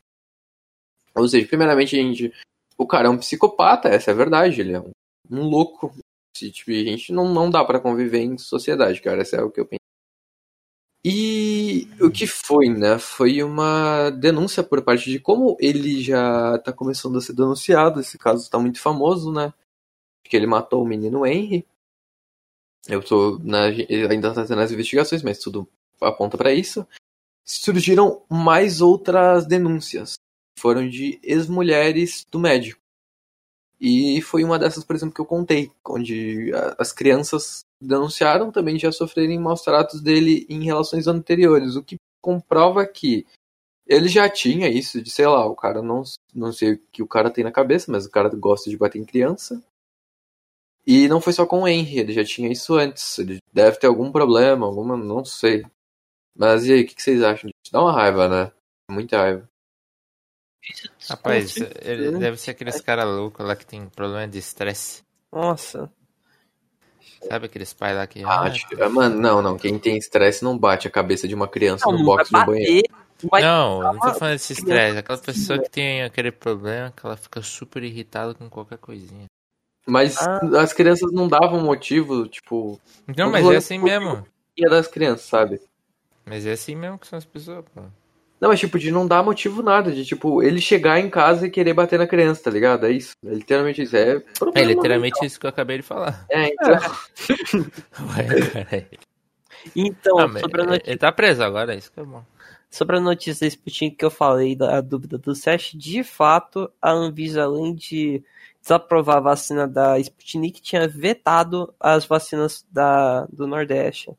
Ou 1.17 1.27
seja, 1.27 1.49
primeiramente, 1.49 1.97
gente, 1.97 2.33
o 2.77 2.87
cara 2.87 3.09
é 3.09 3.11
um 3.11 3.19
psicopata, 3.19 3.89
essa 3.89 4.13
é 4.13 4.15
a 4.15 4.17
verdade, 4.17 4.61
ele 4.61 4.75
é 4.75 4.81
um, 4.81 4.93
um 5.29 5.43
louco. 5.43 5.93
Tipo, 6.33 6.71
a 6.71 6.75
gente 6.75 7.13
não, 7.13 7.29
não 7.35 7.51
dá 7.51 7.65
para 7.65 7.81
conviver 7.81 8.21
em 8.21 8.39
sociedade, 8.39 9.03
cara, 9.03 9.23
essa 9.23 9.37
é 9.37 9.43
o 9.43 9.51
que 9.51 9.61
eu 9.61 9.67
penso. 9.67 9.88
E 11.05 11.89
o 12.01 12.11
que 12.11 12.27
foi, 12.27 12.69
né? 12.69 12.99
Foi 12.99 13.43
uma 13.43 14.11
denúncia 14.11 14.63
por 14.63 14.83
parte 14.83 15.11
de 15.11 15.21
como 15.21 15.57
ele 15.61 16.03
já 16.03 16.57
está 16.57 16.73
começando 16.73 17.17
a 17.19 17.21
ser 17.21 17.35
denunciado. 17.35 18.01
Esse 18.01 18.19
caso 18.19 18.43
está 18.43 18.59
muito 18.59 18.81
famoso, 18.81 19.33
né? 19.33 19.53
Que 20.25 20.37
ele 20.37 20.47
matou 20.47 20.83
o 20.83 20.87
menino 20.87 21.25
Henry. 21.25 21.67
Eu 22.89 23.03
tô 23.03 23.39
na, 23.43 23.65
ainda 24.11 24.35
tá 24.35 24.45
tendo 24.45 24.61
as 24.61 24.73
investigações, 24.73 25.23
mas 25.23 25.39
tudo 25.39 25.69
aponta 26.01 26.37
para 26.37 26.53
isso. 26.53 26.87
Surgiram 27.45 28.23
mais 28.29 28.81
outras 28.81 29.47
denúncias. 29.47 30.15
Foram 30.59 30.89
de 30.89 31.21
ex-mulheres 31.23 32.27
do 32.31 32.39
médico. 32.39 32.81
E 33.81 34.21
foi 34.23 34.43
uma 34.43 34.59
dessas, 34.59 34.83
por 34.83 34.97
exemplo, 34.97 35.15
que 35.15 35.21
eu 35.21 35.27
contei, 35.27 35.71
onde 35.87 36.51
as 36.77 36.93
crianças 36.93 37.65
denunciaram 37.81 38.51
também 38.51 38.79
já 38.79 38.91
sofrerem 38.91 39.39
maus 39.39 39.63
tratos 39.63 40.01
dele 40.01 40.45
em 40.49 40.65
relações 40.65 41.07
anteriores, 41.07 41.77
o 41.77 41.83
que 41.83 41.97
comprova 42.21 42.85
que 42.85 43.25
ele 43.87 44.09
já 44.09 44.29
tinha 44.29 44.69
isso 44.69 45.01
de, 45.01 45.11
sei 45.11 45.27
lá, 45.27 45.47
o 45.47 45.57
cara 45.57 45.81
não, 45.81 46.03
não 46.35 46.53
sei 46.53 46.73
o 46.73 46.79
que 46.93 47.03
o 47.03 47.07
cara 47.07 47.31
tem 47.31 47.45
na 47.45 47.53
cabeça, 47.53 47.91
mas 47.91 48.05
o 48.05 48.11
cara 48.11 48.29
gosta 48.29 48.69
de 48.69 48.77
bater 48.77 48.99
em 48.99 49.05
criança. 49.05 49.63
E 50.87 51.07
não 51.09 51.21
foi 51.21 51.33
só 51.33 51.47
com 51.47 51.63
o 51.63 51.69
Henry, 51.69 51.99
ele 51.99 52.13
já 52.13 52.25
tinha 52.25 52.51
isso 52.51 52.75
antes. 52.75 53.19
Ele 53.19 53.39
deve 53.53 53.79
ter 53.79 53.87
algum 53.87 54.11
problema, 54.11 54.67
alguma, 54.67 54.97
não 54.97 55.25
sei. 55.25 55.65
Mas 56.37 56.67
e 56.67 56.73
aí, 56.73 56.83
o 56.83 56.87
que 56.87 57.01
vocês 57.03 57.23
acham 57.23 57.49
disso? 57.49 57.73
Dá 57.73 57.81
uma 57.81 57.93
raiva, 57.93 58.29
né? 58.29 58.53
Muita 58.91 59.19
raiva. 59.19 59.49
Rapaz, 61.09 61.57
ele 61.83 62.19
deve 62.19 62.37
ser 62.37 62.51
aqueles 62.51 62.81
cara 62.81 63.05
louco 63.05 63.43
lá 63.43 63.57
que 63.57 63.65
tem 63.67 63.87
problema 63.89 64.29
de 64.29 64.39
estresse. 64.39 65.03
Nossa. 65.33 65.91
Sabe 67.27 67.47
aqueles 67.47 67.73
pais 67.73 67.97
lá 67.97 68.07
que. 68.07 68.23
Ah, 68.23 68.29
ah, 68.29 68.41
acho 68.43 68.69
que- 68.69 68.77
mano, 68.89 69.19
não, 69.21 69.43
não. 69.43 69.57
Quem 69.59 69.79
tem 69.79 69.97
estresse 69.97 70.45
não 70.45 70.57
bate 70.57 70.87
a 70.87 70.91
cabeça 70.91 71.27
de 71.27 71.35
uma 71.35 71.49
criança 71.49 71.85
Não, 71.87 71.99
no 71.99 72.05
box 72.05 72.31
do 72.31 72.45
banheiro. 72.45 72.87
vai- 73.25 73.43
Não, 73.43 73.81
não 73.83 73.99
tô 73.99 74.15
falando 74.15 74.35
desse 74.35 74.53
estresse. 74.53 74.99
Aquela 74.99 75.19
pessoa 75.19 75.59
que 75.59 75.69
tem 75.71 76.03
aquele 76.03 76.31
problema 76.31 76.93
que 76.95 77.05
ela 77.05 77.17
fica 77.17 77.43
super 77.43 77.83
irritada 77.83 78.35
com 78.35 78.49
qualquer 78.49 78.79
coisinha. 78.79 79.27
Mas 79.87 80.17
Ah. 80.19 80.41
as 80.61 80.73
crianças 80.73 81.11
não 81.13 81.27
davam 81.27 81.61
motivo, 81.61 82.29
tipo, 82.29 82.79
Não, 83.17 83.31
mas 83.31 83.45
é 83.47 83.57
assim 83.57 83.79
mesmo. 83.79 84.25
ia 84.57 84.69
das 84.69 84.87
crianças, 84.87 85.27
sabe? 85.27 85.61
Mas 86.27 86.45
é 86.47 86.53
assim 86.53 86.77
mesmo 86.77 86.99
que 86.99 87.07
são 87.07 87.17
as 87.19 87.25
pessoas, 87.25 87.65
pô. 87.75 87.83
Não, 88.41 88.49
mas 88.51 88.61
tipo, 88.61 88.79
de 88.79 88.91
não 88.93 89.07
dar 89.07 89.23
motivo 89.23 89.63
nada, 89.63 89.91
de 89.91 90.05
tipo, 90.05 90.43
ele 90.43 90.61
chegar 90.61 91.01
em 91.01 91.11
casa 91.11 91.47
e 91.47 91.51
querer 91.51 91.75
bater 91.75 91.99
na 91.99 92.07
criança, 92.07 92.45
tá 92.45 92.51
ligado? 92.51 92.87
É 92.87 92.93
isso. 92.93 93.13
É 93.27 93.35
literalmente 93.35 93.83
isso. 93.83 93.97
É, 93.97 94.23
É 94.55 94.63
literalmente 94.63 95.25
isso 95.27 95.41
que 95.41 95.47
eu 95.47 95.51
acabei 95.51 95.79
de 95.79 95.83
falar. 95.83 96.25
É, 96.31 96.49
então. 96.49 96.77
Ué. 98.17 98.87
Então, 99.75 100.19
Ah, 100.19 100.39
sobre, 100.39 100.61
a 100.61 100.65
ele- 100.65 100.71
notícia, 100.73 100.91
ele 100.91 100.99
tá 100.99 101.11
preso 101.13 101.43
agora, 101.43 101.75
isso 101.75 101.91
que 101.93 101.99
é 102.01 102.05
bom. 102.05 102.23
sobre 102.71 102.97
a 102.97 103.01
notícia 103.01 103.45
da 103.47 103.49
Sputnik 103.49 103.97
que 103.97 104.05
eu 104.05 104.11
falei, 104.11 104.55
da 104.55 104.81
dúvida 104.81 105.19
do 105.19 105.35
SESC, 105.35 105.77
de 105.77 106.05
fato, 106.05 106.71
a 106.81 106.93
Anvisa, 106.93 107.43
além 107.43 107.75
de 107.75 108.23
desaprovar 108.63 109.17
a 109.17 109.21
vacina 109.21 109.67
da 109.67 109.99
Sputnik, 109.99 110.61
tinha 110.63 110.87
vetado 110.87 111.75
as 111.81 112.05
vacinas 112.07 112.65
da, 112.71 113.27
do 113.33 113.47
Nordeste. 113.47 114.13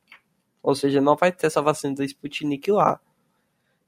Ou 0.62 0.76
seja, 0.76 1.00
não 1.00 1.16
vai 1.16 1.32
ter 1.32 1.48
essa 1.48 1.62
vacina 1.62 1.96
da 1.96 2.04
Sputnik 2.04 2.70
lá. 2.72 3.00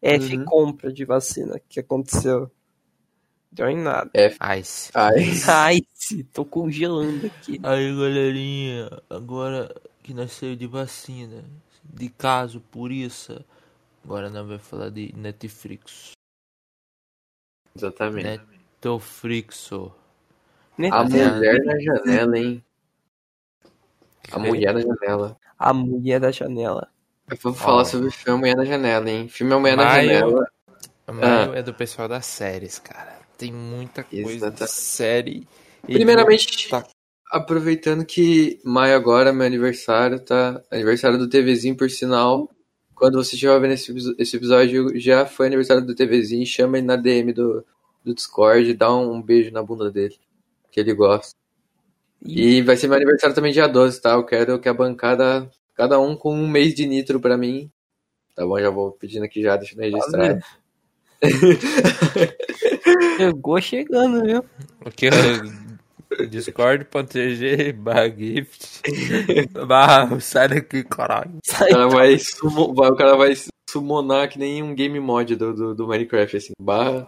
F 0.01 0.35
Uhum. 0.35 0.45
compra 0.45 0.91
de 0.91 1.05
vacina 1.05 1.59
que 1.69 1.79
aconteceu. 1.79 2.49
Deu 3.51 3.69
em 3.69 3.77
nada. 3.77 4.09
Ice. 4.59 4.89
Ai, 4.93 5.15
Ai, 5.47 5.81
se, 5.93 6.23
tô 6.23 6.45
congelando 6.45 7.27
aqui. 7.27 7.59
Aí, 7.61 7.93
galerinha, 7.95 8.89
agora 9.09 9.73
que 10.01 10.13
nós 10.13 10.31
saímos 10.31 10.57
de 10.57 10.67
vacina, 10.67 11.43
de 11.83 12.09
caso 12.09 12.61
por 12.71 12.91
isso, 12.91 13.43
agora 14.03 14.29
nós 14.29 14.47
vamos 14.47 14.61
falar 14.63 14.89
de 14.89 15.13
Netflix. 15.15 16.11
exatamente. 17.75 18.41
Netflixo. 18.83 19.93
Né? 20.77 20.89
A 20.91 21.03
mulher 21.03 21.63
na 21.63 21.79
janela, 21.79 22.37
hein? 22.39 22.63
A 24.31 24.39
mulher 24.39 24.73
na 24.73 24.81
janela. 24.81 25.37
A 25.59 25.73
mulher 25.73 26.19
da 26.21 26.31
janela. 26.31 26.89
Eu 27.31 27.37
vou 27.41 27.53
falar 27.53 27.85
sobre 27.85 28.07
o 28.07 28.11
filme 28.11 28.33
A 28.33 28.37
Mulher 28.37 28.55
na 28.57 28.65
Janela, 28.65 29.09
hein? 29.09 29.27
Filme 29.29 29.53
A 29.53 29.59
Mulher 29.59 29.77
na 29.77 29.85
Maio. 29.85 30.09
Janela. 30.09 30.47
Maio 31.11 31.53
é 31.55 31.63
do 31.63 31.73
pessoal 31.73 32.07
das 32.07 32.25
séries, 32.25 32.77
cara. 32.79 33.19
Tem 33.37 33.51
muita 33.51 34.03
coisa 34.03 34.29
Exata- 34.47 34.67
série. 34.67 35.47
Primeiramente, 35.83 36.69
Tá. 36.69 36.85
aproveitando 37.31 38.05
que 38.05 38.59
maio 38.63 38.95
agora 38.95 39.29
é 39.29 39.33
meu 39.33 39.45
aniversário, 39.47 40.19
tá? 40.19 40.61
Aniversário 40.69 41.17
do 41.17 41.27
TVzinho, 41.29 41.75
por 41.75 41.89
sinal. 41.89 42.49
Quando 42.93 43.15
você 43.15 43.33
estiver 43.35 43.59
vendo 43.59 43.71
esse, 43.73 43.91
esse 44.19 44.35
episódio, 44.37 44.97
já 44.99 45.25
foi 45.25 45.47
aniversário 45.47 45.83
do 45.83 45.95
TVzinho. 45.95 46.45
Chama 46.45 46.77
ele 46.77 46.85
na 46.85 46.95
DM 46.95 47.33
do, 47.33 47.65
do 48.05 48.13
Discord, 48.13 48.73
dá 48.75 48.93
um 48.93 49.19
beijo 49.21 49.51
na 49.51 49.63
bunda 49.63 49.89
dele, 49.89 50.15
que 50.71 50.79
ele 50.79 50.93
gosta. 50.93 51.33
E 52.23 52.61
vai 52.61 52.77
ser 52.77 52.87
meu 52.87 52.97
aniversário 52.97 53.33
também 53.35 53.51
dia 53.51 53.67
12, 53.67 53.99
tá? 53.99 54.11
Eu 54.11 54.23
quero 54.23 54.59
que 54.59 54.69
a 54.69 54.73
bancada, 54.73 55.49
cada 55.81 55.99
um 55.99 56.15
com 56.15 56.31
um 56.35 56.47
mês 56.47 56.75
de 56.75 56.85
nitro 56.85 57.19
pra 57.19 57.35
mim. 57.35 57.71
Tá 58.35 58.45
bom, 58.45 58.59
já 58.59 58.69
vou 58.69 58.91
pedindo 58.91 59.25
aqui 59.25 59.41
já, 59.41 59.57
deixa 59.57 59.73
eu 59.75 59.79
registrar. 59.79 60.39
Chegou 63.17 63.59
chegando, 63.61 64.23
viu? 64.23 64.45
Aqui, 64.85 65.07
ó, 65.09 66.25
discord.tg 66.25 67.71
barra 67.73 68.09
gift 68.09 68.81
barra 69.67 70.19
sai 70.19 70.47
daqui, 70.49 70.83
caralho. 70.83 71.37
O 71.37 71.69
cara 71.69 71.87
vai, 71.87 72.17
sumo- 72.19 72.73
vai- 72.73 72.89
o 72.89 72.95
cara 72.95 73.15
vai 73.15 73.33
summonar 73.69 74.29
que 74.29 74.37
nem 74.39 74.61
um 74.61 74.75
game 74.75 74.99
mod 74.99 75.35
do, 75.35 75.53
do, 75.53 75.75
do 75.75 75.87
Minecraft, 75.87 76.37
assim, 76.37 76.53
barra. 76.59 77.07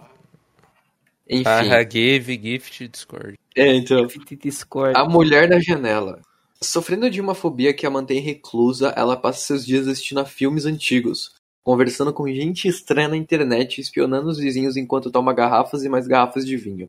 Enfim. 1.29 1.43
Barra 1.43 1.83
give 1.89 2.39
gift 2.41 2.87
discord. 2.87 3.37
É, 3.55 3.73
então. 3.75 4.07
Discord. 4.41 4.97
A 4.97 5.05
mulher 5.05 5.47
na 5.49 5.59
janela. 5.59 6.21
Sofrendo 6.63 7.09
de 7.09 7.19
uma 7.19 7.35
fobia 7.35 7.73
que 7.73 7.85
a 7.85 7.89
mantém 7.89 8.21
reclusa, 8.21 8.93
ela 8.95 9.17
passa 9.17 9.45
seus 9.45 9.65
dias 9.65 9.85
assistindo 9.85 10.21
a 10.21 10.25
filmes 10.25 10.65
antigos, 10.65 11.35
conversando 11.61 12.13
com 12.13 12.25
gente 12.27 12.69
estranha 12.69 13.09
na 13.09 13.17
internet, 13.17 13.81
espionando 13.81 14.29
os 14.29 14.37
vizinhos 14.37 14.77
enquanto 14.77 15.11
toma 15.11 15.33
garrafas 15.33 15.83
e 15.83 15.89
mais 15.89 16.07
garrafas 16.07 16.45
de 16.45 16.55
vinho. 16.55 16.87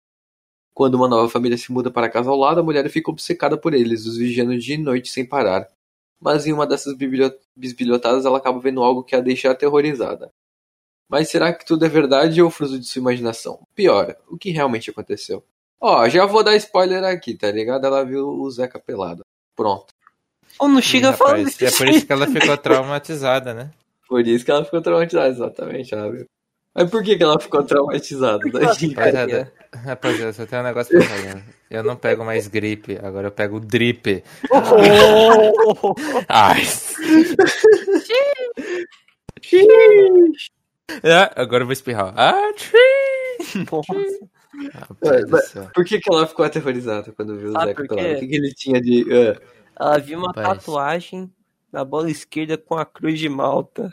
Quando 0.73 0.95
uma 0.95 1.09
nova 1.09 1.29
família 1.29 1.59
se 1.59 1.73
muda 1.73 1.91
para 1.91 2.07
a 2.07 2.11
casa 2.11 2.31
ao 2.31 2.37
lado, 2.37 2.61
a 2.61 2.63
mulher 2.63 2.89
fica 2.89 3.11
obcecada 3.11 3.59
por 3.59 3.75
eles, 3.75 4.07
os 4.07 4.17
vigiando 4.17 4.57
dia 4.57 4.77
e 4.77 4.79
noite 4.79 5.09
sem 5.09 5.27
parar. 5.27 5.69
Mas 6.21 6.47
em 6.47 6.53
uma 6.53 6.69
dessas 6.69 6.95
bisbilhotadas 7.57 8.25
ela 8.25 8.39
acaba 8.39 8.61
vendo 8.61 8.81
algo 8.81 9.03
que 9.03 9.17
a 9.17 9.21
deixa 9.21 9.51
aterrorizada. 9.51 10.31
Mas 11.09 11.31
será 11.31 11.53
que 11.53 11.67
tudo 11.67 11.85
é 11.85 11.89
verdade 11.89 12.41
ou 12.41 12.49
fruto 12.49 12.79
de 12.79 12.87
sua 12.87 13.01
imaginação? 13.01 13.67
Pior, 13.75 14.17
o 14.29 14.39
que 14.39 14.51
realmente 14.51 14.91
aconteceu? 14.91 15.45
Ó, 15.81 16.09
já 16.09 16.27
vou 16.27 16.45
dar 16.45 16.55
spoiler 16.57 17.03
aqui, 17.03 17.37
tá 17.37 17.51
ligado? 17.51 17.85
Ela 17.85 18.05
viu 18.05 18.29
o 18.29 18.51
Zeca 18.51 18.79
pelado. 18.79 19.25
Pronto. 19.57 19.87
Ou 20.59 20.69
não 20.69 20.81
chega 20.81 21.11
Ih, 21.11 21.17
falando 21.17 21.45
rapaz, 21.45 21.63
É 21.63 21.71
por 21.77 21.89
isso 21.89 22.07
que 22.07 22.13
ela 22.13 22.27
ficou 22.27 22.57
traumatizada, 22.57 23.55
né? 23.55 23.71
Por 24.09 24.27
isso 24.27 24.45
que 24.45 24.51
ela 24.51 24.65
ficou 24.65 24.81
traumatizada, 24.81 25.29
exatamente, 25.29 25.95
ela 25.95 26.11
viu. 26.11 26.27
Mas 26.75 26.91
por 26.91 27.03
que, 27.05 27.17
que 27.17 27.23
ela 27.23 27.39
ficou 27.39 27.63
traumatizada? 27.63 28.45
Rapaziada, 28.53 29.53
rapaziada, 29.73 30.33
só 30.33 30.45
tem 30.45 30.59
um 30.59 30.63
negócio 30.65 30.99
pra 30.99 31.07
falar. 31.07 31.43
Eu 31.71 31.83
não 31.85 31.97
pego 31.97 32.25
mais 32.25 32.49
gripe, 32.49 32.99
agora 33.03 33.29
eu 33.29 33.33
pego 33.33 33.61
drip. 33.61 34.25
Ai. 36.29 36.63
Ah, 41.03 41.33
agora 41.37 41.63
eu 41.63 41.67
vou 41.67 41.73
espirrar. 41.73 42.13
Ah, 42.17 42.53
tchim. 42.55 43.65
Nossa. 43.71 43.93
Do 45.29 45.39
céu. 45.43 45.69
Por 45.75 45.85
que, 45.85 45.99
que 46.01 46.13
ela 46.13 46.27
ficou 46.27 46.45
aterrorizada 46.45 47.13
quando 47.13 47.37
viu 47.37 47.51
o 47.51 47.53
Sabe 47.53 47.67
Zeca 47.67 47.87
pelado? 47.87 48.09
O 48.15 48.19
que, 48.21 48.27
que 48.27 48.35
ele 48.37 48.53
tinha 48.55 48.81
de. 48.81 49.07
ah, 49.13 49.41
Ela 49.81 49.99
viu 49.99 50.19
uma 50.19 50.29
Rapaz. 50.29 50.59
tatuagem 50.59 51.31
na 51.73 51.85
bola 51.85 52.11
esquerda 52.11 52.57
com 52.57 52.77
a 52.77 52.85
cruz 52.87 53.19
de 53.19 53.29
Malta. 53.29 53.93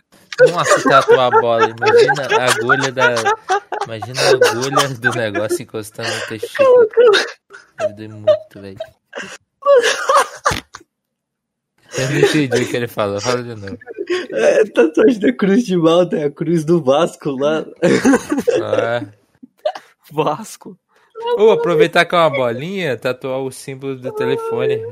Nossa, 0.51 0.87
tatuar 0.87 1.33
a 1.33 1.41
bola. 1.41 1.63
Imagina 1.69 2.27
a 2.39 2.45
agulha 2.51 2.91
da. 2.91 3.15
Imagina 3.85 4.21
a 4.21 4.29
agulha 4.29 4.89
do 4.99 5.11
negócio 5.11 5.63
encostando 5.63 6.09
no 6.09 6.27
testículo. 6.27 6.87
Deve 7.79 7.93
doer 7.93 8.09
muito, 8.09 8.61
velho. 8.61 8.77
Eu 11.97 12.09
não 12.09 12.19
entendi 12.19 12.63
o 12.63 12.67
que 12.69 12.77
ele 12.77 12.87
falou. 12.87 13.19
Fala 13.19 13.43
de 13.43 13.49
novo. 13.55 13.77
É, 14.31 14.63
tatuagem 14.65 15.19
da 15.19 15.33
cruz 15.33 15.65
de 15.65 15.75
Malta, 15.75 16.17
é 16.17 16.25
a 16.25 16.31
cruz 16.31 16.63
do 16.63 16.81
Vasco 16.81 17.31
lá. 17.31 17.65
Ah. 18.63 19.05
Vasco. 20.11 20.77
Ou 21.37 21.51
aproveitar 21.51 22.05
com 22.05 22.15
uma 22.15 22.29
bolinha, 22.29 22.97
tatuar 22.97 23.39
o 23.39 23.51
símbolo 23.51 23.95
do 23.95 24.11
telefone. 24.11 24.83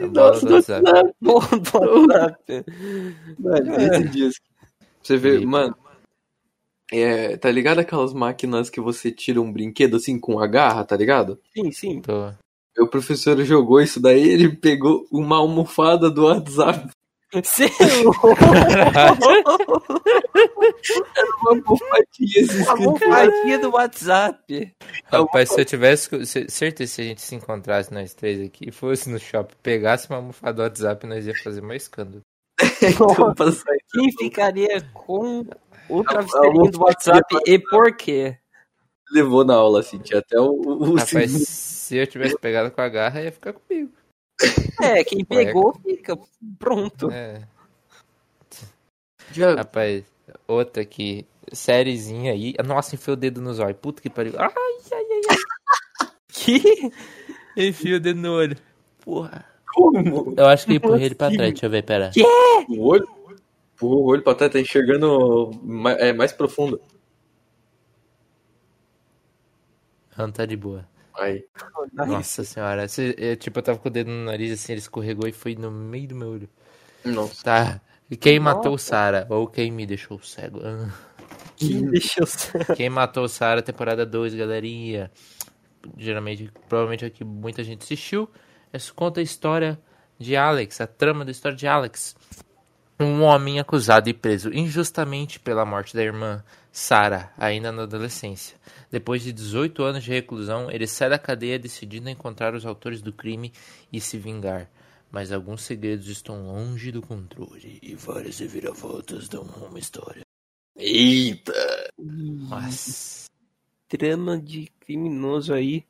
A 0.00 0.06
bola 0.06 0.30
Nossa, 0.30 0.46
do 0.46 0.54
WhatsApp. 0.54 0.84
WhatsApp. 0.84 1.14
Bom, 1.20 1.40
do 1.40 2.12
WhatsApp. 2.12 2.64
Mano, 3.38 3.76
esses 3.76 4.10
dias. 4.10 4.34
Você 5.02 5.16
vê, 5.16 5.38
mano. 5.44 5.76
É, 6.92 7.36
tá 7.36 7.50
ligado 7.50 7.80
aquelas 7.80 8.12
máquinas 8.12 8.70
que 8.70 8.80
você 8.80 9.10
tira 9.10 9.40
um 9.40 9.52
brinquedo 9.52 9.96
assim 9.96 10.18
com 10.18 10.38
a 10.38 10.46
garra, 10.46 10.84
tá 10.84 10.96
ligado? 10.96 11.38
Sim, 11.52 11.70
sim. 11.70 12.00
Tô. 12.00 12.30
O 12.78 12.88
professor 12.88 13.40
jogou 13.44 13.80
isso 13.80 14.00
daí, 14.00 14.28
ele 14.28 14.56
pegou 14.56 15.06
uma 15.10 15.36
almofada 15.36 16.10
do 16.10 16.24
WhatsApp, 16.24 16.88
Sim. 17.42 17.66
uma 21.44 21.50
almofadinha 21.50 22.68
A 22.68 22.70
almofadinha 22.70 23.58
do 23.58 23.70
WhatsApp. 23.70 24.72
Rapaz, 25.04 25.50
se 25.50 25.60
eu 25.60 25.64
tivesse. 25.64 26.26
Certeza 26.48 26.94
se 26.94 27.00
a 27.02 27.04
gente 27.04 27.22
se 27.22 27.34
encontrasse 27.34 27.92
nós 27.92 28.14
três 28.14 28.40
aqui, 28.40 28.70
fosse 28.70 29.10
no 29.10 29.18
shopping, 29.18 29.54
pegasse 29.62 30.08
uma 30.08 30.16
almofada 30.16 30.54
do 30.54 30.62
WhatsApp, 30.62 31.06
nós 31.06 31.26
ia 31.26 31.34
fazer 31.42 31.60
mais 31.60 31.82
escândalo. 31.82 32.22
então. 32.82 33.34
Quem 33.92 34.12
ficaria 34.12 34.80
com 34.92 35.44
o 35.88 36.04
travesseirinho 36.04 36.70
do 36.70 36.82
WhatsApp 36.82 37.36
e 37.46 37.58
por 37.58 37.94
quê? 37.96 38.38
levou 39.14 39.44
na 39.44 39.54
aula, 39.54 39.80
assim. 39.80 39.98
Tinha 39.98 40.18
até 40.18 40.38
o, 40.38 40.50
o 40.50 40.94
Rapaz, 40.96 41.30
se 41.30 41.96
eu 41.96 42.06
tivesse 42.06 42.36
pegado 42.38 42.70
com 42.70 42.80
a 42.80 42.88
garra, 42.88 43.22
ia 43.22 43.32
ficar 43.32 43.52
comigo. 43.52 43.92
É, 44.82 45.04
quem 45.04 45.24
pegou 45.24 45.72
fica 45.74 46.18
pronto. 46.58 47.10
É. 47.10 47.46
Rapaz, 49.56 50.04
outra 50.46 50.82
aqui. 50.82 51.26
Sériezinha 51.54 52.32
aí. 52.32 52.54
Nossa, 52.64 52.94
enfiou 52.94 53.14
o 53.14 53.16
dedo 53.16 53.40
no 53.40 53.52
zóio. 53.54 53.74
Puta 53.74 54.02
que 54.02 54.10
pariu. 54.10 54.32
Ai, 54.38 54.48
ai, 54.92 55.04
ai, 55.10 55.20
ai. 55.30 55.36
Que? 56.28 56.90
Enfia 57.56 57.96
o 57.96 58.00
dedo 58.00 58.20
no 58.20 58.32
olho. 58.32 58.56
Porra. 59.00 59.44
Como? 59.72 60.34
Eu 60.36 60.46
acho 60.46 60.66
que 60.66 60.72
eu 60.72 60.76
empurrei 60.76 61.06
ele 61.06 61.14
pra 61.14 61.28
assim? 61.28 61.36
trás. 61.36 61.52
Deixa 61.52 61.66
eu 61.66 61.70
ver, 61.70 61.82
pera. 61.84 62.10
Que? 62.10 62.22
O 62.68 62.82
olho? 62.86 63.08
O 63.80 64.04
olho 64.04 64.22
pra 64.22 64.34
trás 64.34 64.52
tá 64.52 64.60
enxergando 64.60 65.50
mais, 65.62 65.98
é, 65.98 66.12
mais 66.12 66.32
profundo. 66.32 66.80
Não 70.16 70.30
tá 70.30 70.46
de 70.46 70.56
boa. 70.56 70.86
Aí. 71.16 71.44
Nossa 71.92 72.44
senhora. 72.44 72.84
Esse- 72.84 73.14
eu, 73.18 73.36
tipo, 73.36 73.58
eu 73.58 73.62
tava 73.62 73.78
com 73.78 73.88
o 73.88 73.92
dedo 73.92 74.10
no 74.10 74.24
nariz 74.24 74.52
assim, 74.52 74.72
ele 74.72 74.80
escorregou 74.80 75.28
e 75.28 75.32
foi 75.32 75.54
no 75.54 75.70
meio 75.70 76.08
do 76.08 76.14
meu 76.14 76.28
olho. 76.30 76.48
Nossa. 77.04 77.42
Tá. 77.44 77.80
E 78.10 78.16
Quem 78.16 78.38
Nossa. 78.38 78.56
matou 78.56 78.74
o 78.74 78.78
Sara? 78.78 79.26
Ou 79.30 79.46
quem 79.46 79.70
me 79.70 79.86
deixou 79.86 80.20
cego? 80.22 80.60
Que 81.56 81.82
deixa 81.82 82.20
eu 82.24 82.76
Quem 82.76 82.90
matou 82.90 83.24
o 83.24 83.28
Sara, 83.28 83.62
temporada 83.62 84.04
2, 84.04 84.34
galerinha. 84.34 85.10
Geralmente, 85.96 86.50
provavelmente 86.68 87.04
aqui 87.04 87.24
muita 87.24 87.62
gente 87.62 87.82
assistiu. 87.82 88.28
Essa 88.72 88.92
conta 88.92 89.20
a 89.20 89.22
história 89.22 89.78
de 90.18 90.36
Alex, 90.36 90.80
a 90.80 90.86
trama 90.86 91.24
da 91.24 91.30
história 91.30 91.56
de 91.56 91.66
Alex. 91.66 92.16
Um 92.98 93.22
homem 93.22 93.58
acusado 93.58 94.08
e 94.08 94.14
preso 94.14 94.52
injustamente 94.52 95.40
pela 95.40 95.64
morte 95.64 95.94
da 95.94 96.02
irmã 96.02 96.44
Sara, 96.70 97.32
ainda 97.36 97.70
na 97.70 97.82
adolescência. 97.82 98.56
Depois 98.90 99.22
de 99.22 99.32
18 99.32 99.82
anos 99.82 100.04
de 100.04 100.10
reclusão, 100.10 100.70
ele 100.70 100.86
sai 100.86 101.10
da 101.10 101.18
cadeia 101.18 101.58
decidindo 101.58 102.08
encontrar 102.08 102.54
os 102.54 102.64
autores 102.64 103.02
do 103.02 103.12
crime 103.12 103.52
e 103.92 104.00
se 104.00 104.16
vingar. 104.18 104.70
Mas 105.10 105.30
alguns 105.30 105.62
segredos 105.62 106.08
estão 106.08 106.46
longe 106.46 106.90
do 106.90 107.02
controle 107.02 107.78
e 107.80 107.94
várias 107.94 108.38
reviravoltas 108.38 109.28
dão 109.28 109.42
uma 109.42 109.78
história. 109.78 110.23
Eita! 110.76 111.52
Nossa. 111.98 113.28
Trama 113.88 114.38
de 114.38 114.68
criminoso 114.80 115.54
aí. 115.54 115.84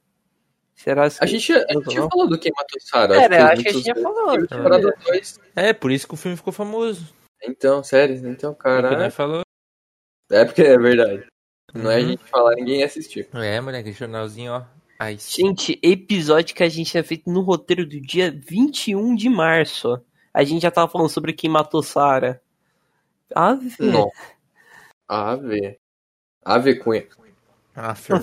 Será 0.75 1.09
que 1.09 1.17
A 1.21 1.27
gente, 1.27 1.53
a 1.53 1.59
gente 1.73 1.89
tinha 1.89 2.09
falado 2.09 2.29
do 2.31 2.39
Quem 2.39 2.53
Matou 2.55 2.81
Sarah. 2.81 3.23
Era, 3.23 3.37
fez 3.37 3.51
acho 3.51 3.63
que 3.63 3.69
a 3.69 3.73
gente 3.73 3.87
já 3.87 3.95
falou. 3.95 4.33
Teve 4.35 4.49
temporada 4.49 4.95
dois. 5.07 5.41
É, 5.57 5.73
por 5.73 5.91
isso 5.93 6.07
que 6.07 6.15
o 6.15 6.17
filme 6.17 6.37
ficou 6.37 6.53
famoso. 6.53 7.07
Então, 7.43 7.83
sério, 7.85 8.17
então, 8.29 8.53
Porque 8.53 8.69
cara. 8.69 8.99
nós 8.99 9.15
falou. 9.15 9.43
É 10.31 10.45
porque 10.45 10.63
é 10.63 10.77
verdade. 10.79 11.27
Não 11.73 11.91
é 11.91 11.97
a 11.97 11.99
Uhum. 12.01 12.09
gente 12.09 12.25
falar, 12.25 12.55
ninguém 12.57 12.81
ia 12.81 12.87
assistir. 12.87 13.29
É, 13.35 13.61
moleque, 13.61 13.93
jornalzinho, 13.93 14.53
ó. 14.53 14.63
Ai, 14.99 15.17
Gente, 15.19 15.79
episódio 15.83 16.55
que 16.55 16.63
a 16.63 16.69
gente 16.69 16.91
tinha 16.91 17.03
feito 17.05 17.29
no 17.31 17.41
roteiro 17.41 17.85
do 17.87 18.01
dia 18.01 18.31
21 18.31 19.15
de 19.15 19.29
março. 19.29 20.01
A 20.33 20.45
gente 20.45 20.63
já 20.63 20.71
tava 20.71 20.91
falando 20.91 21.09
sobre 21.09 21.33
quem 21.33 21.51
matou 21.51 21.83
Sarah. 21.83 22.41
Ah, 23.35 23.55
velho. 23.55 23.93
Não. 23.93 24.11
Ave. 25.09 25.79
Ave 26.45 26.75
Cunha. 26.77 27.07
After, 27.75 28.17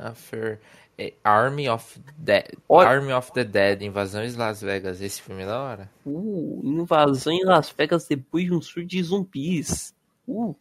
After. 0.00 0.60
É, 1.00 1.14
Army 1.24 1.66
of 1.66 1.98
Dead. 2.18 2.58
Army 2.68 3.10
of 3.10 3.32
the 3.32 3.42
Dead, 3.42 3.80
Invasões 3.80 4.36
Las 4.36 4.60
Vegas. 4.60 5.00
Esse 5.00 5.22
filme 5.22 5.44
é 5.44 5.46
da 5.46 5.58
hora. 5.58 5.90
Uh, 6.04 6.60
invasão 6.62 7.32
em 7.32 7.42
Las 7.42 7.70
Vegas 7.70 8.06
depois 8.06 8.44
de 8.44 8.52
um 8.52 8.60
surto 8.60 8.86
de 8.86 9.02
zumbis. 9.02 9.94
Uh, 10.28 10.54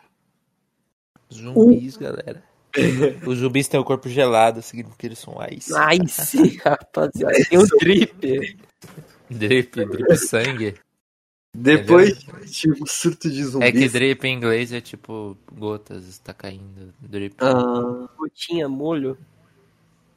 Zumbis, 1.34 1.98
galera. 1.98 2.42
Os 3.28 3.40
zumbis 3.40 3.68
têm 3.68 3.82
o 3.82 3.84
corpo 3.84 4.08
gelado, 4.08 4.62
significa 4.62 4.96
que 4.98 5.08
eles 5.08 5.20
são 5.20 5.36
ice. 5.52 5.74
nice, 5.74 6.58
rapaziada. 6.64 7.34
Tem 7.50 7.60
um 7.60 7.66
drip. 7.78 8.58
Drip, 9.30 9.86
drip 9.86 10.18
sangue. 10.18 10.76
Depois 11.54 12.20
de 12.20 12.72
um 12.72 12.86
surto 12.86 13.30
de 13.30 13.44
zumbis. 13.44 13.68
É 13.68 13.72
que 13.72 13.90
drip 13.90 14.24
em 14.26 14.36
inglês 14.36 14.72
é 14.72 14.80
tipo 14.80 15.38
gotas, 15.52 16.08
está 16.08 16.34
caindo. 16.34 16.94
Drip. 17.02 17.36
Ah, 17.40 18.08
Gotinha, 18.18 18.70
molho. 18.70 19.18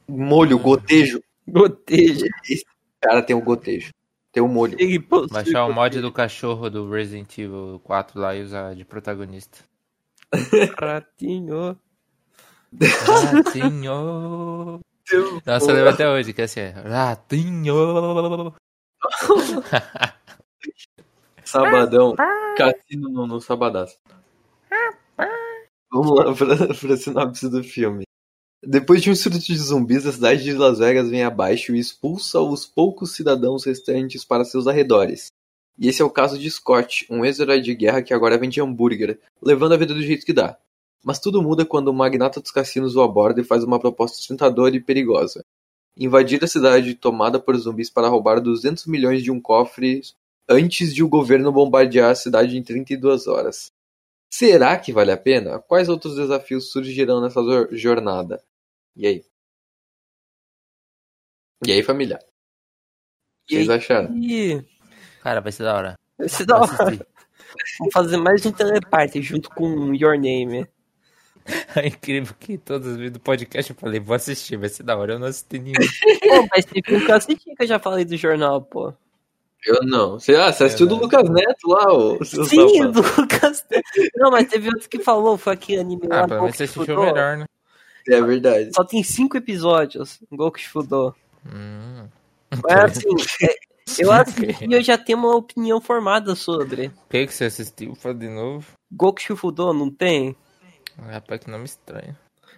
molho, 0.07 0.59
gotejo. 0.59 1.21
Goteja. 1.47 2.27
Cara, 3.01 3.21
tem 3.21 3.35
o 3.35 3.41
gotejo. 3.41 3.91
Tem 4.31 4.41
o 4.41 4.47
molho. 4.47 4.77
Baixar 5.31 5.65
o 5.65 5.73
mod 5.73 5.99
do 6.01 6.11
cachorro 6.11 6.69
do 6.69 6.89
Resident 6.89 7.37
Evil 7.37 7.79
4 7.83 8.19
lá 8.19 8.35
e 8.35 8.41
usar 8.43 8.73
de 8.75 8.85
protagonista. 8.85 9.59
Ratinho. 10.79 11.77
Ratinho. 12.81 14.79
Nossa, 15.45 15.69
eu 15.71 15.75
lembro 15.75 15.89
até 15.89 16.09
hoje, 16.09 16.33
que 16.33 16.41
é 16.41 16.45
assim, 16.45 16.61
é, 16.61 16.69
Ratinho. 16.69 17.75
Sabadão. 21.53 22.15
Cassino 22.57 23.09
no, 23.09 23.27
no 23.27 23.39
sabadaço. 23.39 23.97
Vamos 25.91 26.17
lá 26.17 26.33
pra, 26.35 26.73
pra 26.73 26.97
sinopse 26.97 27.47
do 27.47 27.63
filme. 27.63 28.03
Depois 28.65 29.03
de 29.03 29.11
um 29.11 29.15
surto 29.15 29.37
de 29.37 29.55
zumbis, 29.55 30.07
a 30.07 30.11
cidade 30.11 30.43
de 30.43 30.53
Las 30.53 30.79
Vegas 30.79 31.09
vem 31.09 31.23
abaixo 31.23 31.75
e 31.75 31.79
expulsa 31.79 32.39
os 32.39 32.65
poucos 32.65 33.15
cidadãos 33.15 33.65
restantes 33.65 34.25
para 34.25 34.45
seus 34.45 34.67
arredores. 34.67 35.27
E 35.77 35.87
esse 35.87 36.01
é 36.01 36.05
o 36.05 36.09
caso 36.09 36.39
de 36.39 36.49
Scott, 36.49 37.05
um 37.09 37.23
ex-herói 37.23 37.61
de 37.61 37.75
guerra 37.75 38.01
que 38.01 38.13
agora 38.13 38.37
vende 38.37 38.61
hambúrguer, 38.61 39.19
levando 39.41 39.73
a 39.73 39.77
vida 39.77 39.93
do 39.93 40.01
jeito 40.01 40.25
que 40.25 40.33
dá. 40.33 40.57
Mas 41.03 41.19
tudo 41.19 41.43
muda 41.43 41.65
quando 41.65 41.89
o 41.89 41.93
magnata 41.93 42.39
dos 42.39 42.51
cassinos 42.51 42.95
o 42.95 43.01
aborda 43.01 43.41
e 43.41 43.43
faz 43.43 43.63
uma 43.63 43.79
proposta 43.79 44.25
tentadora 44.27 44.75
e 44.75 44.79
perigosa. 44.79 45.43
Invadir 45.97 46.43
a 46.43 46.47
cidade 46.47 46.95
tomada 46.95 47.39
por 47.39 47.55
zumbis 47.57 47.89
para 47.89 48.07
roubar 48.07 48.39
200 48.39 48.87
milhões 48.87 49.21
de 49.21 49.29
um 49.29 49.39
cofre 49.39 50.01
antes 50.49 50.93
de 50.93 51.03
o 51.03 51.09
governo 51.09 51.51
bombardear 51.51 52.11
a 52.11 52.15
cidade 52.15 52.57
em 52.57 52.63
32 52.63 53.27
horas. 53.27 53.71
Será 54.31 54.77
que 54.79 54.91
vale 54.91 55.11
a 55.11 55.17
pena? 55.17 55.59
Quais 55.59 55.89
outros 55.89 56.15
desafios 56.15 56.71
surgirão 56.71 57.21
nessa 57.21 57.41
jor- 57.43 57.69
jornada? 57.71 58.43
E 58.95 59.05
aí? 59.07 59.25
E 61.65 61.71
aí, 61.71 61.83
família? 61.83 62.17
O 62.17 63.47
que 63.47 63.55
vocês 63.55 63.69
acharam? 63.69 64.13
Cara, 65.21 65.39
vai 65.41 65.51
ser 65.51 65.63
da 65.63 65.75
hora. 65.75 65.99
Esse 66.19 66.45
da 66.45 66.57
Vou 66.59 66.67
hora. 66.67 67.07
Vamos 67.79 67.93
fazer 67.93 68.17
mais 68.17 68.45
um 68.45 68.51
teleparte 68.51 69.21
junto 69.21 69.49
com 69.49 69.93
Your 69.93 70.17
Name. 70.17 70.67
É 71.75 71.87
incrível 71.87 72.33
que 72.39 72.57
todas 72.57 72.87
as 72.93 72.95
vezes 72.95 73.11
do 73.11 73.19
podcast 73.19 73.69
eu 73.69 73.77
falei, 73.77 73.99
vou 73.99 74.15
assistir, 74.15 74.55
vai 74.55 74.69
ser 74.69 74.83
da 74.83 74.95
hora. 74.95 75.13
Eu 75.15 75.19
não 75.19 75.27
assisti 75.27 75.59
nenhum. 75.59 75.73
Pô, 76.23 76.47
mas 76.49 76.63
teve 76.63 76.95
um 76.95 77.05
que 77.05 77.11
eu 77.11 77.15
assisti 77.15 77.53
que 77.53 77.63
eu 77.63 77.67
já 77.67 77.77
falei 77.79 78.05
do 78.05 78.15
jornal, 78.15 78.61
pô. 78.61 78.93
Eu 79.65 79.79
não. 79.83 80.19
Você, 80.19 80.35
ah, 80.35 80.51
você 80.51 80.65
assistiu 80.65 80.87
do 80.87 80.95
Lucas 80.95 81.29
Neto 81.29 81.67
lá, 81.67 81.93
ô 81.93 82.23
seu 82.25 82.43
Sim, 82.45 82.67
safado. 82.69 82.91
do 82.91 83.21
Lucas. 83.21 83.65
Não, 84.15 84.31
mas 84.31 84.47
teve 84.47 84.67
outro 84.67 84.89
que 84.89 84.99
falou, 84.99 85.37
foi 85.37 85.53
aquele 85.53 85.81
anime 85.81 86.07
lá. 86.07 86.21
Ah, 86.21 86.27
pelo 86.27 86.41
menos 86.41 86.57
você 86.57 86.63
assistiu 86.63 86.99
melhor, 86.99 87.37
né? 87.37 87.45
É 88.07 88.21
verdade. 88.21 88.71
Só 88.75 88.83
tem 88.83 89.01
cinco 89.01 89.37
episódios, 89.37 90.19
Goku 90.29 90.59
Shifudou. 90.59 91.15
Hum. 91.45 92.07
Mas 92.63 92.97
assim, 92.97 93.07
é, 93.41 93.55
eu 93.99 94.11
assisti 94.11 94.65
e 94.65 94.73
eu 94.73 94.83
já 94.83 94.97
tenho 94.97 95.17
uma 95.17 95.35
opinião 95.35 95.79
formada 95.79 96.35
sobre. 96.35 96.87
O 96.87 97.09
que, 97.09 97.27
que 97.27 97.33
você 97.33 97.45
assistiu? 97.45 97.95
Fala 97.95 98.15
de 98.15 98.27
novo. 98.27 98.67
Goku 98.91 99.21
Shifudou, 99.21 99.73
não 99.73 99.89
tem? 99.89 100.35
Rapaz, 100.97 101.41
que 101.41 101.49
nome 101.49 101.65
estranho. 101.65 102.15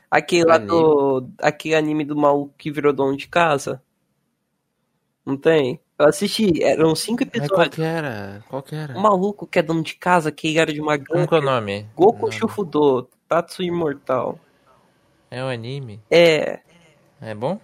Aquele 0.10 0.46
lá 0.46 0.56
Anime. 0.56 0.70
do. 0.70 1.30
Aquele 1.40 1.76
anime 1.76 2.06
do 2.06 2.16
maluco 2.16 2.54
que 2.58 2.72
virou 2.72 2.92
dono 2.92 3.16
de 3.16 3.28
casa. 3.28 3.82
Não 5.26 5.38
tem? 5.38 5.80
Eu 5.98 6.08
assisti, 6.08 6.62
eram 6.62 6.94
cinco 6.94 7.24
Mas 7.24 7.48
qual 7.48 7.62
episódios. 7.64 7.76
que 7.76 7.82
era? 7.82 8.44
Qual 8.50 8.62
que 8.62 8.76
era? 8.76 8.98
O 8.98 9.02
maluco 9.02 9.48
que 9.48 9.60
é 9.60 9.62
dono 9.62 9.82
de 9.82 9.96
casa, 9.96 10.32
que 10.32 10.58
era 10.58 10.72
de 10.74 10.82
uma 10.82 10.98
Como 10.98 11.20
gangue. 11.20 11.28
que 11.30 11.36
é 11.36 11.38
o 11.38 11.42
nome? 11.42 11.88
Goku. 11.96 12.32
Shufudo, 12.32 13.08
Tatsu 13.30 13.64
Imortal. 13.64 14.38
É 15.32 15.44
um 15.44 15.48
anime? 15.48 16.02
É. 16.12 16.60
É 17.22 17.34
bom? 17.34 17.60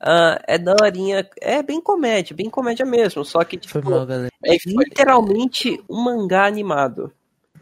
ah, 0.00 0.40
é 0.48 0.58
daorinha. 0.58 1.28
É 1.40 1.62
bem 1.62 1.80
comédia, 1.80 2.34
bem 2.34 2.50
comédia 2.50 2.84
mesmo. 2.84 3.24
Só 3.24 3.44
que, 3.44 3.56
Foi 3.68 3.80
tipo, 3.80 3.90
mal, 3.90 4.04
galera. 4.04 4.30
é 4.44 4.56
literalmente 4.66 5.80
um 5.88 6.02
mangá 6.02 6.46
animado. 6.46 7.12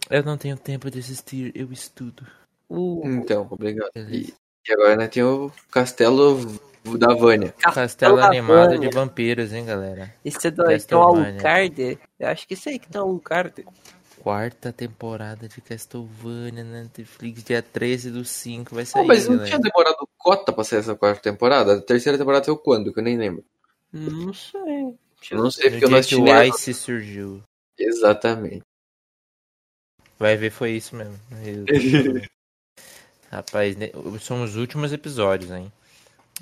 Eu 0.09 0.23
não 0.23 0.39
tenho 0.39 0.57
tempo 0.57 0.91
de 0.91 1.01
assistir, 1.01 1.53
eu 1.55 1.71
estudo. 1.71 2.27
O 2.69 3.03
Então, 3.05 3.47
obrigado. 3.51 3.91
E, 3.95 4.33
e 4.67 4.73
agora 4.73 4.97
né, 4.97 5.07
tem 5.07 5.23
o 5.23 5.53
Castelo 5.71 6.39
da 6.99 7.15
Vânia. 7.15 7.55
Castelo 7.59 8.21
animado 8.21 8.71
Vânia. 8.71 8.79
de 8.89 8.95
vampiros, 8.95 9.53
hein, 9.53 9.65
galera? 9.65 10.15
Esse 10.25 10.49
é 10.49 10.51
daí, 10.51 10.81
tem 10.81 10.97
o 10.97 11.01
Castlevania. 11.03 11.31
Alucard. 11.33 11.99
Eu 12.19 12.29
acho 12.29 12.47
que 12.49 12.55
esse 12.55 12.69
aí 12.69 12.79
que 12.79 12.97
o 12.97 13.01
Alucard. 13.01 13.67
Quarta 14.21 14.73
temporada 14.73 15.49
de 15.49 15.61
Castlevania 15.61 16.65
na 16.65 16.83
Netflix, 16.83 17.45
dia 17.45 17.63
13 17.63 18.11
do 18.11 18.25
5, 18.25 18.75
vai 18.75 18.85
sair, 18.85 19.07
mas 19.07 19.27
não 19.27 19.37
galera. 19.37 19.47
tinha 19.47 19.61
demorado 19.61 20.09
cota 20.19 20.53
pra 20.53 20.65
sair 20.65 20.81
essa 20.81 20.95
quarta 20.95 21.23
temporada? 21.23 21.75
A 21.75 21.81
terceira 21.81 22.19
temporada 22.19 22.45
saiu 22.45 22.57
quando? 22.59 22.93
Que 22.93 22.99
eu 23.01 23.05
nem 23.05 23.17
lembro. 23.17 23.45
Não 23.93 24.35
sei. 24.35 24.95
Eu 25.31 25.39
não 25.39 25.51
sei 25.51 25.67
No 25.67 25.71
porque 25.71 25.85
eu 25.85 25.91
não 25.91 25.99
assisti 25.99 26.17
o. 26.17 26.43
Ice 26.45 26.75
surgiu. 26.75 27.43
Exatamente. 27.79 28.63
Vai 30.19 30.37
ver, 30.37 30.51
foi 30.51 30.73
isso 30.73 30.97
mesmo. 30.97 31.19
Rapaz, 33.31 33.77
são 34.21 34.43
os 34.43 34.57
últimos 34.57 34.93
episódios, 34.93 35.51
hein? 35.51 35.73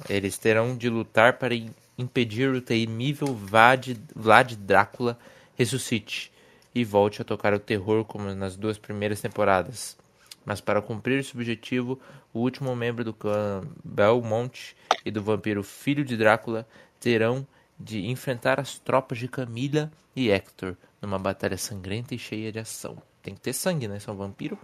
Eles 0.09 0.37
terão 0.37 0.77
de 0.77 0.89
lutar 0.89 1.39
para 1.39 1.55
im- 1.55 1.75
impedir 1.97 2.51
o 2.51 2.61
temível 2.61 3.35
Vlad 3.35 4.53
Drácula 4.59 5.19
ressuscite 5.57 6.31
e 6.75 6.85
volte 6.85 7.23
a 7.23 7.25
tocar 7.25 7.55
o 7.55 7.59
terror 7.59 8.05
como 8.05 8.35
nas 8.35 8.57
duas 8.57 8.77
primeiras 8.77 9.21
temporadas. 9.21 9.97
Mas 10.45 10.61
para 10.61 10.83
cumprir 10.83 11.19
esse 11.19 11.35
objetivo, 11.35 11.99
o 12.33 12.41
último 12.41 12.77
membro 12.77 13.03
do 13.03 13.13
clã 13.13 13.63
Belmont 13.83 14.77
e 15.05 15.11
do 15.11 15.23
vampiro 15.23 15.63
Filho 15.63 16.05
de 16.05 16.17
Drácula 16.17 16.69
terão 17.01 17.47
de 17.79 18.07
enfrentar 18.07 18.61
as 18.61 18.79
tropas 18.79 19.19
de 19.19 19.29
Camila 19.29 19.91
e 20.15 20.31
Hector 20.31 20.77
numa 21.01 21.19
batalha 21.19 21.57
sangrenta 21.57 22.15
e 22.15 22.19
cheia 22.19 22.53
de 22.53 22.59
ação. 22.59 22.97
Tem 23.23 23.35
que 23.35 23.41
ter 23.41 23.53
sangue, 23.53 23.89
né? 23.89 23.99
São 23.99 24.15
vampiro. 24.17 24.59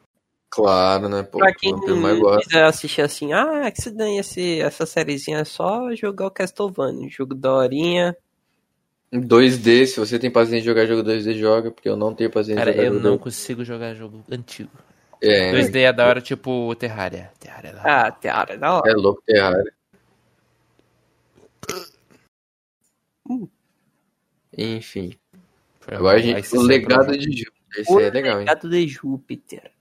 Claro, 0.55 1.09
né? 1.09 1.22
Pô, 1.22 1.38
Pra 1.38 1.55
quem 1.55 1.72
o 1.72 2.38
quiser 2.40 2.64
assistir 2.64 3.00
assim, 3.00 3.32
ah, 3.32 3.70
que 3.70 3.80
se 3.80 3.90
ganha 3.90 4.20
esse, 4.20 4.61
essa 4.61 4.84
sériezinha 4.84 5.38
é 5.38 5.44
só 5.44 5.94
jogar 5.94 6.26
o 6.26 6.30
Castlevania. 6.30 7.09
Jogo 7.09 7.34
da 7.34 7.55
horinha. 7.55 8.14
Em 9.11 9.18
2D, 9.18 9.86
se 9.86 9.98
você 9.98 10.18
tem 10.18 10.30
paciência 10.30 10.61
de 10.61 10.66
jogar 10.66 10.84
jogo 10.84 11.03
2D, 11.03 11.38
joga, 11.38 11.70
porque 11.70 11.88
eu 11.88 11.96
não 11.96 12.14
tenho 12.14 12.30
paciência 12.30 12.57
Cara, 12.57 12.70
de 12.70 12.76
jogar 12.76 12.88
eu 12.88 12.92
jogo 12.94 13.09
não 13.09 13.16
2D. 13.16 13.20
consigo 13.22 13.64
jogar 13.64 13.94
jogo 13.94 14.22
antigo. 14.30 14.70
É, 15.22 15.53
2D 15.53 15.76
é 15.84 15.92
da 15.92 16.07
hora, 16.07 16.20
tipo 16.20 16.74
Terraria. 16.76 17.30
Terraria 17.40 17.70
é 17.70 17.72
da 17.72 17.80
hora. 17.80 18.07
Ah, 18.07 18.11
Teara, 18.11 18.59
da 18.59 18.74
hora. 18.74 18.90
é 18.90 18.94
louco, 18.94 19.22
Terraria. 19.24 19.72
Enfim. 24.57 25.14
Foi 25.80 25.94
Agora 25.96 26.18
a 26.18 26.20
gente. 26.20 26.40
O 26.40 26.44
se 26.44 26.59
legado 26.59 27.16
de 27.16 27.24
Júpiter. 27.38 27.80
Esse 27.80 27.90
O 27.90 28.00
é 28.00 28.11
legal, 28.11 28.34
hein? 28.34 28.38
legado 28.40 28.68
de 28.68 28.86
Júpiter. 28.86 29.71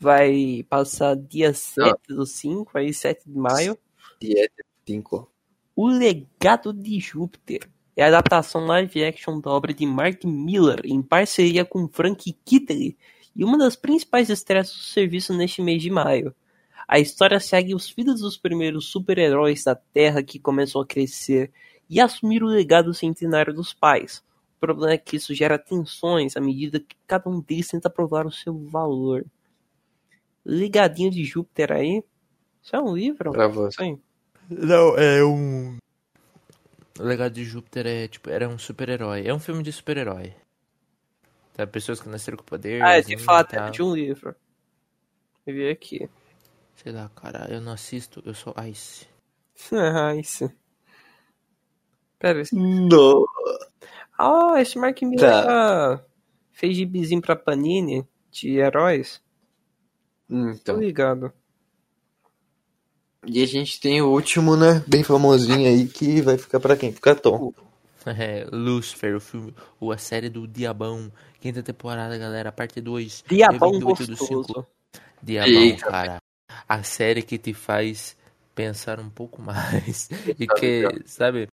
Vai 0.00 0.64
passar 0.66 1.14
dia 1.14 1.52
7 1.52 1.94
do 2.08 2.24
5, 2.24 2.70
aí 2.78 2.90
7 2.94 3.20
de 3.26 3.38
maio. 3.38 3.78
Dieta 4.18 4.64
5. 4.86 5.30
O 5.76 5.88
Legado 5.88 6.72
de 6.72 6.98
Júpiter 6.98 7.68
é 7.94 8.04
a 8.04 8.06
adaptação 8.06 8.64
live 8.64 9.04
action 9.04 9.38
da 9.38 9.50
obra 9.50 9.74
de 9.74 9.84
Mark 9.84 10.24
Miller 10.24 10.80
em 10.86 11.02
parceria 11.02 11.66
com 11.66 11.86
Frank 11.86 12.32
Kittley 12.46 12.96
e 13.36 13.44
uma 13.44 13.58
das 13.58 13.76
principais 13.76 14.30
estreias 14.30 14.70
do 14.70 14.78
serviço 14.78 15.34
neste 15.34 15.60
mês 15.60 15.82
de 15.82 15.90
maio. 15.90 16.34
A 16.88 16.98
história 16.98 17.38
segue 17.38 17.74
os 17.74 17.90
filhos 17.90 18.22
dos 18.22 18.38
primeiros 18.38 18.86
super-heróis 18.86 19.64
da 19.64 19.74
Terra 19.74 20.22
que 20.22 20.38
começam 20.38 20.80
a 20.80 20.86
crescer 20.86 21.52
e 21.90 22.00
assumir 22.00 22.42
o 22.42 22.48
legado 22.48 22.94
centenário 22.94 23.52
dos 23.52 23.74
pais. 23.74 24.24
O 24.56 24.60
problema 24.60 24.94
é 24.94 24.98
que 24.98 25.16
isso 25.16 25.34
gera 25.34 25.58
tensões 25.58 26.38
à 26.38 26.40
medida 26.40 26.80
que 26.80 26.96
cada 27.06 27.28
um 27.28 27.38
deles 27.38 27.68
tenta 27.68 27.90
provar 27.90 28.26
o 28.26 28.32
seu 28.32 28.58
valor. 28.66 29.26
Legadinho 30.44 31.10
de 31.10 31.24
Júpiter 31.24 31.72
aí? 31.72 32.02
Isso 32.62 32.76
é 32.76 32.80
um 32.80 32.94
livro? 32.94 33.32
Pra 33.32 33.48
você. 33.48 33.68
Isso 33.68 33.82
aí. 33.82 33.98
Não, 34.50 34.96
é 34.96 35.24
um. 35.24 35.78
O 36.98 37.02
legado 37.02 37.32
de 37.32 37.44
Júpiter 37.44 37.86
é 37.86 38.08
tipo, 38.08 38.28
era 38.28 38.48
um 38.48 38.58
super-herói. 38.58 39.26
É 39.26 39.32
um 39.32 39.38
filme 39.38 39.62
de 39.62 39.72
super-herói. 39.72 40.34
Tá? 41.54 41.66
Pessoas 41.66 42.00
que 42.00 42.08
nasceram 42.08 42.36
com 42.36 42.44
poder. 42.44 42.82
Ah, 42.82 42.98
é 42.98 43.02
de 43.02 43.16
fato, 43.16 43.50
tá. 43.50 43.68
é 43.68 43.70
de 43.70 43.82
um 43.82 43.94
livro. 43.94 44.34
Eu 45.46 45.54
vi 45.54 45.68
aqui. 45.68 46.10
Sei 46.76 46.92
lá, 46.92 47.10
cara, 47.14 47.46
eu 47.50 47.60
não 47.60 47.72
assisto, 47.72 48.22
eu 48.24 48.34
sou 48.34 48.54
Ice. 48.68 49.06
Ah, 49.72 50.14
isso. 50.14 50.50
Pera, 52.18 52.40
esse... 52.40 52.54
Não. 52.54 53.26
Ah, 54.18 54.60
esse 54.60 54.78
Mark 54.78 55.00
Miller 55.02 55.44
tá. 55.44 56.04
fez 56.52 56.76
gibizinho 56.76 57.20
pra 57.20 57.36
Panini 57.36 58.06
de 58.30 58.56
heróis. 58.56 59.22
Tô 60.30 60.36
Então. 60.52 60.78
ligado. 60.78 61.32
E 63.26 63.42
a 63.42 63.46
gente 63.46 63.78
tem 63.80 64.00
o 64.00 64.08
último, 64.08 64.56
né? 64.56 64.82
Bem 64.86 65.02
famosinho 65.02 65.68
aí, 65.68 65.86
que 65.86 66.22
vai 66.22 66.38
ficar 66.38 66.58
pra 66.60 66.76
quem? 66.76 66.92
Fica 66.92 67.14
Tom. 67.14 67.52
É, 68.06 68.46
Lucifer, 68.50 69.14
o 69.14 69.20
filme, 69.20 69.54
ou 69.78 69.92
a 69.92 69.98
série 69.98 70.30
do 70.30 70.48
Diabão. 70.48 71.12
Quinta 71.38 71.62
temporada, 71.62 72.16
galera, 72.16 72.50
parte 72.50 72.80
2. 72.80 73.22
Diabão 73.28 73.72
Dia 73.72 73.80
28 73.80 74.06
do 74.06 74.16
cinco. 74.16 74.36
gostoso. 74.40 74.66
Diabão, 75.22 75.52
Eita. 75.52 75.84
cara. 75.84 76.16
A 76.66 76.82
série 76.82 77.22
que 77.22 77.36
te 77.36 77.52
faz 77.52 78.16
pensar 78.54 78.98
um 79.00 79.10
pouco 79.10 79.42
mais. 79.44 80.08
E 80.38 80.46
que, 80.46 80.82
sabe, 81.04 81.46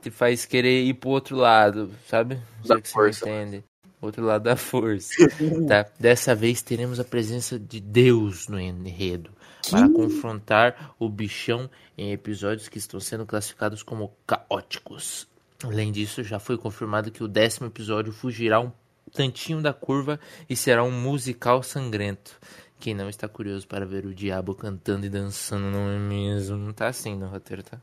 te 0.00 0.10
faz 0.10 0.44
querer 0.44 0.82
ir 0.82 0.94
pro 0.94 1.10
outro 1.10 1.36
lado, 1.36 1.88
sabe? 2.08 2.34
Não 2.34 2.64
sei 2.64 2.76
Da 2.76 2.80
que 2.80 2.88
você 2.88 2.98
entende. 3.10 3.64
Outro 4.02 4.24
lado 4.24 4.42
da 4.42 4.56
força. 4.56 5.14
tá? 5.68 5.86
Dessa 5.98 6.34
vez 6.34 6.60
teremos 6.60 6.98
a 6.98 7.04
presença 7.04 7.56
de 7.56 7.80
Deus 7.80 8.48
no 8.48 8.58
enredo. 8.58 9.30
Para 9.70 9.88
confrontar 9.88 10.96
o 10.98 11.08
bichão 11.08 11.70
em 11.96 12.10
episódios 12.10 12.68
que 12.68 12.78
estão 12.78 12.98
sendo 12.98 13.24
classificados 13.24 13.84
como 13.84 14.12
caóticos. 14.26 15.28
Além 15.62 15.92
disso, 15.92 16.24
já 16.24 16.40
foi 16.40 16.58
confirmado 16.58 17.12
que 17.12 17.22
o 17.22 17.28
décimo 17.28 17.68
episódio 17.68 18.12
fugirá 18.12 18.58
um 18.58 18.72
tantinho 19.12 19.62
da 19.62 19.72
curva 19.72 20.18
e 20.50 20.56
será 20.56 20.82
um 20.82 20.90
musical 20.90 21.62
sangrento. 21.62 22.40
Quem 22.80 22.94
não 22.94 23.08
está 23.08 23.28
curioso 23.28 23.68
para 23.68 23.86
ver 23.86 24.04
o 24.04 24.12
diabo 24.12 24.56
cantando 24.56 25.06
e 25.06 25.08
dançando, 25.08 25.70
não 25.70 25.88
é 25.88 25.98
mesmo? 26.00 26.56
Não 26.56 26.72
tá 26.72 26.88
assim 26.88 27.14
no 27.14 27.28
roteiro, 27.28 27.62
tá? 27.62 27.80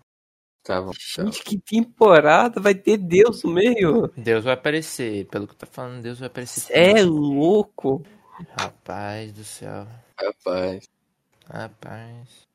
Tá 0.69 0.79
bom. 0.83 0.91
Gente, 0.93 1.41
que 1.43 1.57
temporada 1.57 2.61
vai 2.61 2.75
ter 2.75 2.95
Deus 2.95 3.41
no 3.43 3.49
meio? 3.51 4.07
Deus 4.15 4.43
vai 4.43 4.53
aparecer, 4.53 5.25
pelo 5.25 5.47
que 5.47 5.55
tá 5.55 5.65
falando, 5.65 6.03
Deus 6.03 6.19
vai 6.19 6.27
aparecer. 6.27 6.71
É 6.71 7.01
louco. 7.01 8.03
Rapaz 8.55 9.31
do 9.33 9.43
céu. 9.43 9.87
Rapaz. 10.15 10.87
Rapaz. 11.49 12.47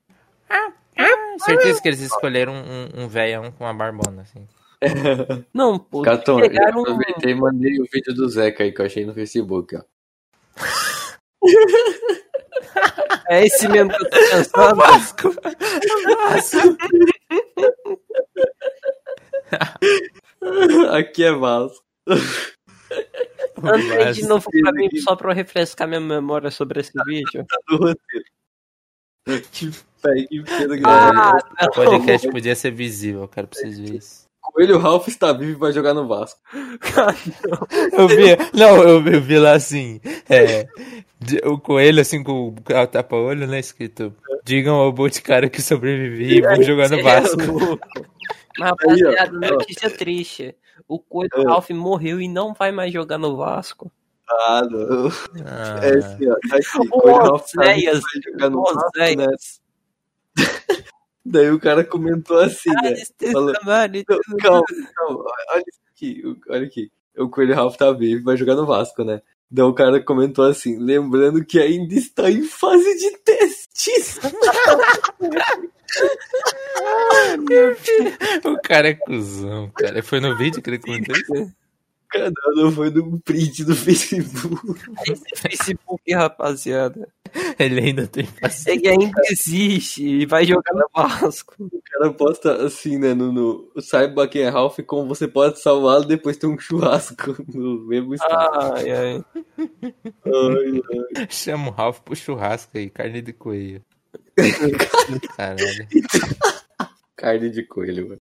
Certeza 1.45 1.83
que 1.83 1.89
eles 1.89 1.99
escolheram 2.03 2.53
um, 2.55 3.03
um 3.03 3.09
velhão 3.09 3.51
com 3.51 3.65
uma 3.65 3.75
barbona, 3.75 4.23
assim. 4.23 4.47
Não, 5.53 5.77
pô. 5.77 6.03
Caton, 6.03 6.39
pegaram- 6.41 6.85
eu 6.87 6.93
aproveitei 6.93 7.33
e 7.33 7.35
mandei 7.35 7.81
o 7.81 7.85
vídeo 7.93 8.15
do 8.15 8.29
Zeca 8.29 8.63
aí 8.63 8.71
que 8.71 8.81
eu 8.81 8.87
achei 8.87 9.05
no 9.05 9.13
Facebook, 9.13 9.75
ó. 9.75 9.83
É 13.29 13.45
esse 13.45 13.67
mesmo 13.69 13.91
que 13.91 13.97
eu 14.05 14.11
tô 14.11 14.17
pensando. 14.31 14.77
Aqui 20.93 21.25
é 21.25 21.33
Vasco. 21.33 21.83
Andrei 23.63 24.13
de 24.13 24.27
novo 24.27 24.47
pra 24.51 24.73
mim 24.73 24.89
só 24.99 25.17
pra 25.17 25.31
eu 25.31 25.35
refrescar 25.35 25.89
minha 25.89 26.01
memória 26.01 26.51
sobre 26.51 26.81
esse 26.81 26.93
vídeo. 27.07 27.47
do 27.69 27.77
roteiro. 27.77 28.25
Que 29.53 29.71
pé, 30.03 30.27
que 30.29 30.43
peso 30.43 30.69
grande. 30.69 30.83
Ah, 30.87 31.39
O 31.63 31.71
podcast 31.73 32.31
podia 32.31 32.55
ser 32.55 32.73
visível, 32.73 33.27
cara, 33.27 33.47
pra 33.47 33.59
vocês 33.59 33.79
verem 33.79 33.97
isso. 33.97 34.24
Coelho 34.53 34.79
Ralph 34.79 35.09
está 35.09 35.33
vivo 35.33 35.53
e 35.53 35.55
vai 35.55 35.73
jogar 35.73 35.95
no 35.95 36.07
Vasco. 36.07 36.39
Eu 37.93 38.07
vi, 38.09 38.37
não, 38.53 38.77
eu, 38.83 39.05
eu 39.07 39.21
vi 39.21 39.39
lá 39.39 39.53
assim, 39.53 40.01
é, 40.29 40.67
de- 41.19 41.41
o 41.45 41.59
coelho 41.59 42.01
assim 42.01 42.23
com 42.23 42.49
o 42.49 42.87
tapa-olho, 42.87 43.47
né, 43.47 43.59
escrito, 43.59 44.15
digam 44.45 44.77
ao 44.77 44.93
Boticário 44.93 45.51
que 45.51 45.61
sobrevivi 45.63 46.39
e 46.39 46.41
vou 46.43 46.63
jogar 46.63 46.89
no 46.91 47.03
Vasco. 47.03 47.81
Mas, 48.59 48.69
rapaziada, 48.71 49.33
notícia 49.33 49.91
triste. 49.91 50.55
O 50.87 50.99
Coelho 50.99 51.31
É. 51.37 51.45
Ralph 51.45 51.71
morreu 51.71 52.21
e 52.21 52.29
não 52.29 52.53
vai 52.55 52.71
mais 52.71 52.93
jogar 52.93 53.19
no 53.19 53.37
Vasco. 53.37 53.91
Ah, 54.29 54.63
não. 54.71 55.09
Ah, 55.47 55.81
É 55.83 55.97
assim, 55.99 56.29
ó. 56.31 56.35
Tá 56.49 56.57
aqui. 56.57 56.89
Coelho 56.89 57.17
Ralph 57.17 57.51
tá 57.53 57.63
vai 57.65 57.81
jogar 57.81 58.51
no 58.51 58.63
Vasco, 58.63 58.91
né? 59.17 59.27
Daí 61.25 61.51
o 61.51 61.61
cara 61.61 61.85
comentou 61.85 62.39
assim, 62.39 62.71
né? 62.71 62.95
Falou- 63.33 63.55
Samari, 63.55 64.05
Não, 64.09 64.19
calma, 64.39 64.65
calma. 64.95 65.25
Olha 65.53 65.65
isso 65.67 65.81
aqui, 65.95 66.23
o- 66.27 66.37
olha 66.53 66.67
aqui. 66.67 66.91
O 67.17 67.29
Coelho 67.29 67.55
Ralph 67.55 67.77
tá 67.77 67.93
vivo 67.93 68.21
e 68.21 68.25
vai 68.25 68.37
jogar 68.37 68.57
no 68.57 68.67
Vasco, 68.67 69.05
né? 69.05 69.23
Daí 69.51 69.65
o 69.65 69.73
cara 69.75 70.03
comentou 70.03 70.45
assim, 70.45 70.77
lembrando 70.79 71.45
que 71.45 71.61
ainda 71.61 71.95
está 71.95 72.31
em 72.31 72.43
fase 72.43 72.97
de 72.99 73.17
testes. 73.19 74.19
o 78.45 78.59
cara 78.63 78.89
é 78.89 78.95
cuzão, 78.95 79.71
cara. 79.71 80.03
Foi 80.03 80.21
no 80.21 80.37
vídeo 80.37 80.63
que 80.63 80.71
ele 80.71 80.79
comentou 80.79 81.15
isso? 81.17 81.53
Cara, 82.11 82.31
não 82.55 82.71
foi 82.71 82.91
no 82.91 83.19
print 83.21 83.65
do 83.65 83.75
Facebook. 83.75 84.81
esse 85.09 85.43
Facebook, 85.49 86.15
rapaziada. 86.15 87.09
Ele 87.59 87.81
ainda 87.81 88.07
tem 88.07 88.27
paciência. 88.27 88.73
Ele 88.73 88.89
ainda 88.89 89.21
existe 89.31 90.05
e 90.05 90.27
vai 90.27 90.45
jogar 90.45 90.73
no 90.73 90.87
Vasco. 90.95 91.55
O 91.59 91.83
cara 91.83 92.13
posta 92.13 92.65
assim, 92.65 92.99
né, 92.99 93.15
no, 93.15 93.33
no 93.33 93.73
saiba 93.81 94.29
quem 94.29 94.43
é 94.43 94.49
Ralph, 94.49 94.79
como 94.87 95.09
você 95.09 95.27
pode 95.27 95.61
salvá-lo 95.61 96.05
depois 96.05 96.37
ter 96.37 96.47
um 96.47 96.59
churrasco 96.59 97.37
no 97.53 97.87
mesmo 97.87 98.15
estado. 98.15 98.75
Ai, 98.75 98.91
ai. 98.91 99.25
Ai, 99.59 100.83
ai. 101.17 101.27
Chama 101.29 101.69
o 101.69 101.73
Ralph 101.73 102.01
pro 102.01 102.15
churrasco 102.15 102.77
aí, 102.77 102.89
carne 102.89 103.21
de 103.21 103.33
coelho. 103.33 103.83
Caralho. 105.37 105.89
Carne 107.17 107.51
de 107.51 107.63
coelho, 107.65 108.09
mano. 108.09 108.21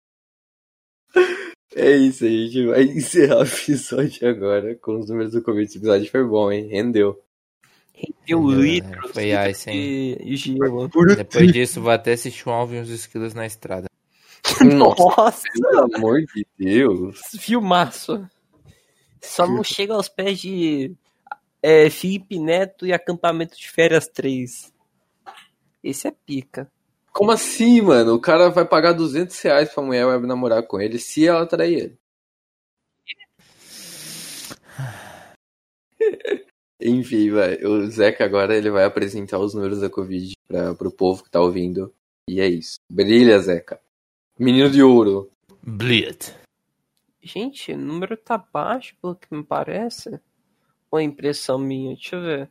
É 1.74 1.90
isso, 1.90 2.24
a 2.24 2.28
gente 2.28 2.66
vai 2.66 2.82
encerrar 2.84 3.40
o 3.40 3.42
episódio 3.42 4.26
agora 4.28 4.74
com 4.76 4.98
os 4.98 5.10
números 5.10 5.32
do 5.32 5.42
começo. 5.42 5.72
Esse 5.72 5.78
episódio 5.78 6.10
foi 6.10 6.24
bom, 6.24 6.50
hein? 6.50 6.68
Rendeu. 6.68 7.22
Rendeu 7.96 8.50
litros 8.50 9.10
Foi 9.12 9.30
litros 9.30 9.50
ice, 9.50 9.70
hein? 9.70 10.16
de 10.18 10.36
gelo. 10.36 10.88
Depois 11.16 11.52
disso, 11.52 11.80
vou 11.80 11.90
até 11.90 12.12
assistir 12.12 12.48
um 12.48 12.52
Alvin 12.52 12.76
e 12.76 12.80
os 12.80 12.90
esquilos 12.90 13.32
na 13.34 13.46
estrada. 13.46 13.88
Nossa, 14.62 15.02
Nossa, 15.16 15.42
pelo 15.54 15.94
amor 15.96 16.20
de 16.20 16.46
Deus. 16.58 17.20
filmaço. 17.38 18.28
Só 19.20 19.46
não 19.46 19.64
chega 19.64 19.94
aos 19.94 20.08
pés 20.08 20.38
de 20.38 20.94
é, 21.62 21.90
Felipe 21.90 22.38
Neto 22.38 22.86
e 22.86 22.92
acampamento 22.92 23.56
de 23.56 23.68
férias 23.68 24.06
3. 24.06 24.72
Esse 25.82 26.06
é 26.06 26.12
pica. 26.24 26.70
Como 27.12 27.30
assim, 27.30 27.80
mano? 27.80 28.14
O 28.14 28.20
cara 28.20 28.50
vai 28.50 28.64
pagar 28.66 28.92
200 28.92 29.40
reais 29.40 29.72
pra 29.72 29.82
mulher 29.82 30.06
web 30.06 30.26
namorar 30.26 30.62
com 30.64 30.80
ele 30.80 30.98
se 30.98 31.26
ela 31.26 31.46
trair 31.46 31.74
ele. 31.78 31.98
Enfim, 36.80 37.30
vai. 37.30 37.56
O 37.64 37.86
Zeca 37.90 38.24
agora 38.24 38.56
ele 38.56 38.70
vai 38.70 38.84
apresentar 38.84 39.38
os 39.38 39.54
números 39.54 39.80
da 39.80 39.88
Covid 39.88 40.34
pra, 40.46 40.74
pro 40.74 40.90
povo 40.90 41.24
que 41.24 41.30
tá 41.30 41.40
ouvindo. 41.40 41.94
E 42.28 42.40
é 42.40 42.46
isso. 42.46 42.78
Brilha, 42.90 43.38
Zeca. 43.38 43.80
Menino 44.38 44.70
de 44.70 44.82
ouro. 44.82 45.30
Bleed. 45.62 46.34
Gente, 47.22 47.72
o 47.72 47.78
número 47.78 48.16
tá 48.16 48.36
baixo, 48.36 48.94
pelo 49.00 49.16
que 49.16 49.34
me 49.34 49.42
parece. 49.42 50.20
Ou 50.90 50.98
é 50.98 51.02
impressão 51.02 51.58
minha? 51.58 51.94
Deixa 51.94 52.16
eu 52.16 52.22
ver. 52.22 52.50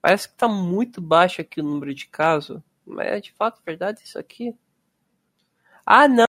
Parece 0.00 0.28
que 0.28 0.36
tá 0.36 0.48
muito 0.48 1.00
baixo 1.00 1.40
aqui 1.40 1.60
o 1.60 1.64
número 1.64 1.94
de 1.94 2.06
casos. 2.06 2.62
Mas 2.86 3.06
é 3.08 3.20
de 3.20 3.32
fato 3.32 3.62
verdade 3.64 4.02
isso 4.04 4.18
aqui? 4.18 4.54
Ah, 5.84 6.06
não. 6.08 6.26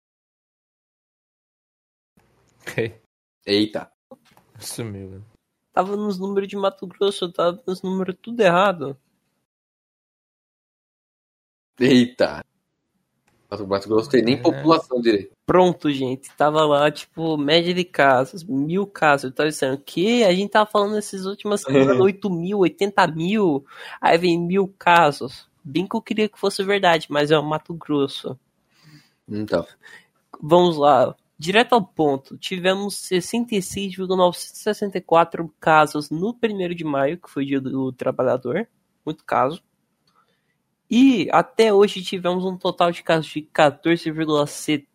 Eita. 3.47 3.91
Sumiu, 4.59 5.11
mano. 5.11 5.38
Tava 5.79 5.95
nos 5.97 6.19
números 6.19 6.49
de 6.49 6.57
Mato 6.57 6.89
Grosso, 6.89 7.31
tava 7.31 7.63
nos 7.65 7.83
números 7.83 8.17
tudo 8.21 8.41
errado. 8.41 8.99
Eita. 11.79 12.45
Mato 13.49 13.65
Mato 13.65 13.89
Grosso 13.89 14.11
tem 14.11 14.25
nem 14.25 14.35
É. 14.35 14.43
população 14.43 15.01
direito. 15.01 15.37
Pronto, 15.47 15.89
gente. 15.93 16.35
Tava 16.37 16.65
lá, 16.67 16.91
tipo, 16.91 17.37
média 17.37 17.73
de 17.73 17.85
casos, 17.85 18.43
mil 18.43 18.89
casos. 18.89 19.27
Eu 19.31 19.33
tava 19.33 19.49
dizendo, 19.51 19.75
o 19.75 19.81
quê? 19.81 20.25
A 20.27 20.35
gente 20.35 20.51
tava 20.51 20.69
falando 20.69 20.97
essas 20.97 21.25
últimas 21.25 21.61
semanas, 21.95 22.01
8 22.01 22.29
mil, 22.29 22.59
80 22.59 23.07
mil. 23.07 23.65
Aí 24.01 24.19
vem 24.19 24.37
mil 24.37 24.75
casos. 24.77 25.49
Bem 25.63 25.87
que 25.87 25.95
eu 25.95 26.03
queria 26.03 26.29
que 26.29 26.41
fosse 26.41 26.61
verdade, 26.65 27.07
mas 27.09 27.31
é 27.31 27.39
o 27.39 27.45
Mato 27.45 27.73
Grosso. 27.73 28.37
Então. 29.29 29.65
Vamos 30.43 30.77
lá. 30.77 31.15
Direto 31.39 31.75
ao 31.75 31.87
ponto. 31.87 32.37
Tivemos 32.37 32.97
66,964 32.97 35.55
casos 35.61 36.11
no 36.11 36.37
1 36.43 36.75
de 36.75 36.85
maio, 36.85 37.19
que 37.19 37.31
foi 37.31 37.45
o 37.45 37.47
dia 37.47 37.61
do 37.61 37.93
trabalhador. 37.93 38.69
Muito 39.07 39.25
caso. 39.25 39.63
E 40.91 41.29
até 41.31 41.73
hoje 41.73 42.03
tivemos 42.03 42.45
um 42.45 42.57
total 42.57 42.91
de 42.91 43.03
casos 43.03 43.31
de 43.31 43.43
14,7 43.43 44.89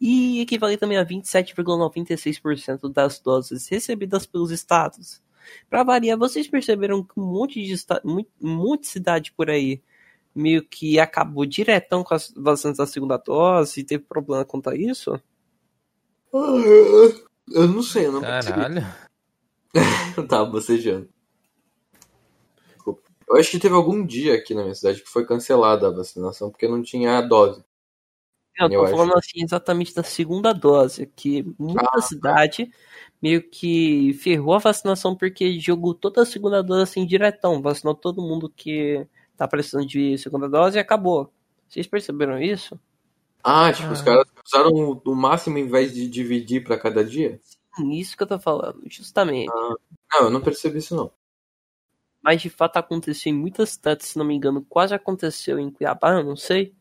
e 0.00 0.40
equivale 0.40 0.76
também 0.76 0.98
a 0.98 1.04
27,96% 1.04 2.92
das 2.92 3.20
doses 3.20 3.68
recebidas 3.68 4.26
pelos 4.26 4.50
estados. 4.50 5.22
Para 5.70 5.82
variar, 5.84 6.18
vocês 6.18 6.46
perceberam 6.48 7.02
que 7.02 7.18
um 7.18 7.24
monte 7.24 7.62
de 7.62 7.72
esta- 7.74 8.00
mu- 8.04 8.26
monte 8.40 8.82
de 8.82 8.86
cidade 8.88 9.32
por 9.32 9.50
aí 9.50 9.82
meio 10.34 10.62
que 10.66 10.98
acabou 10.98 11.46
diretão 11.46 12.02
com 12.02 12.14
as 12.14 12.32
vacinas 12.36 12.76
da 12.78 12.86
segunda 12.86 13.16
dose 13.16 13.80
e 13.80 13.84
teve 13.84 14.04
problema 14.04 14.44
quanto 14.44 14.68
a 14.70 14.74
isso? 14.76 15.20
Eu 16.32 17.68
não 17.68 17.82
sei, 17.82 18.06
eu 18.06 18.12
não 18.12 18.20
percebi. 18.20 18.54
Caralho. 18.56 18.86
Eu 20.16 20.26
tava 20.28 20.46
bocejando. 20.46 21.08
Desculpa. 22.74 23.02
Eu 23.28 23.36
acho 23.36 23.50
que 23.50 23.58
teve 23.58 23.74
algum 23.74 24.04
dia 24.04 24.34
aqui 24.34 24.54
na 24.54 24.62
minha 24.62 24.74
cidade 24.74 25.00
que 25.02 25.08
foi 25.08 25.26
cancelada 25.26 25.88
a 25.88 25.90
vacinação 25.92 26.50
porque 26.50 26.68
não 26.68 26.82
tinha 26.82 27.18
a 27.18 27.22
dose. 27.22 27.62
Não, 28.58 28.66
Eu 28.70 28.80
tô 28.80 28.86
acho. 28.86 28.96
falando 28.96 29.18
assim 29.18 29.42
exatamente 29.42 29.92
da 29.94 30.02
segunda 30.04 30.52
dose, 30.52 31.06
que 31.16 31.42
muita 31.58 31.88
Ah. 31.92 32.00
cidade 32.00 32.70
meio 33.24 33.42
que 33.42 34.12
ferrou 34.22 34.52
a 34.54 34.58
vacinação 34.58 35.16
porque 35.16 35.58
jogou 35.58 35.94
toda 35.94 36.20
a 36.20 36.26
segunda 36.26 36.62
dose 36.62 36.82
assim 36.82 37.06
diretão, 37.06 37.62
vacinou 37.62 37.94
todo 37.94 38.20
mundo 38.20 38.50
que 38.54 39.06
tá 39.34 39.48
precisando 39.48 39.86
de 39.86 40.18
segunda 40.18 40.46
dose 40.46 40.76
e 40.76 40.80
acabou. 40.80 41.32
Vocês 41.66 41.86
perceberam 41.86 42.38
isso? 42.38 42.78
Ah, 43.42 43.72
tipo, 43.72 43.88
Ah. 43.88 43.92
os 43.92 44.02
caras 44.02 44.26
usaram 44.46 44.70
o, 44.74 45.00
o 45.10 45.14
máximo 45.16 45.56
em 45.56 45.66
vez 45.66 45.94
de 45.94 46.06
dividir 46.06 46.62
pra 46.64 46.78
cada 46.78 47.02
dia? 47.02 47.40
Hum, 47.78 47.92
Isso 47.92 48.14
que 48.14 48.22
eu 48.22 48.26
tô 48.26 48.38
falando, 48.38 48.82
justamente. 48.90 49.46
Não, 50.12 50.24
eu 50.24 50.30
não 50.30 50.42
percebi 50.42 50.78
isso 50.78 50.94
não. 50.94 51.10
Mas 52.22 52.42
de 52.42 52.50
fato 52.50 52.76
aconteceu 52.76 53.32
em 53.32 53.36
muitas 53.36 53.70
cidades, 53.70 54.08
se 54.08 54.18
não 54.18 54.24
me 54.26 54.34
engano, 54.34 54.62
quase 54.68 54.94
aconteceu 54.94 55.58
em 55.58 55.70
Cuiabá, 55.70 56.12
eu 56.12 56.24
não 56.24 56.36
sei. 56.36 56.74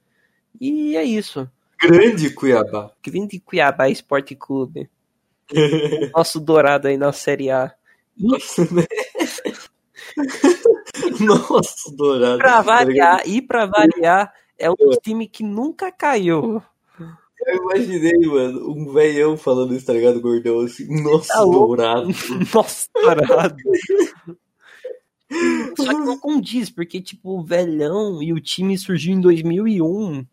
E 0.60 0.98
é 0.98 1.04
isso. 1.06 1.50
Grande 1.82 2.30
Cuiabá. 2.32 2.92
Grande 3.02 3.40
Cuiabá 3.40 3.90
Esporte 3.90 4.36
Clube. 4.36 4.90
Nosso 6.16 6.40
dourado 6.40 6.88
aí 6.88 6.98
na 6.98 7.12
Série 7.14 7.50
A. 7.52 7.72
Nossa, 8.18 8.62
né? 8.74 8.86
Nossa, 11.20 11.96
dourado. 11.96 12.38
Pra 12.38 12.54
Tá 12.58 12.62
variar, 12.62 13.22
e 13.28 13.42
pra 13.42 13.66
variar, 13.66 14.34
é 14.58 14.70
um 14.70 14.76
time 15.02 15.28
que 15.28 15.44
nunca 15.44 15.92
caiu. 15.92 16.62
Eu 17.46 17.56
imaginei, 17.58 18.18
mano, 18.26 18.70
um 18.72 18.94
velhão 18.94 19.36
falando 19.36 19.76
isso, 19.76 19.86
tá 19.86 19.92
ligado, 19.94 20.22
gordão, 20.22 20.62
assim, 20.62 20.86
nossa, 21.04 21.34
Tá 21.34 21.42
dourado. 21.44 22.08
Nossa, 22.54 22.88
dourado. 22.94 23.58
Só 25.76 25.88
que 25.90 26.00
não 26.06 26.18
condiz, 26.18 26.70
porque, 26.70 27.02
tipo, 27.02 27.38
o 27.40 27.44
velhão 27.44 28.22
e 28.24 28.32
o 28.32 28.40
time 28.40 28.78
surgiu 28.78 29.14
em 29.14 29.20
2001. 29.20 30.22
Do 30.22 30.28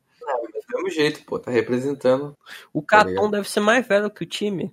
mesmo 0.76 0.90
jeito, 0.90 1.24
pô. 1.24 1.38
Tá 1.38 1.50
representando. 1.50 2.36
O 2.72 2.80
Tá 2.80 2.98
Caton 2.98 3.08
ligado? 3.10 3.30
deve 3.32 3.50
ser 3.50 3.60
mais 3.60 3.84
velho 3.86 4.10
que 4.10 4.22
o 4.22 4.26
time. 4.26 4.72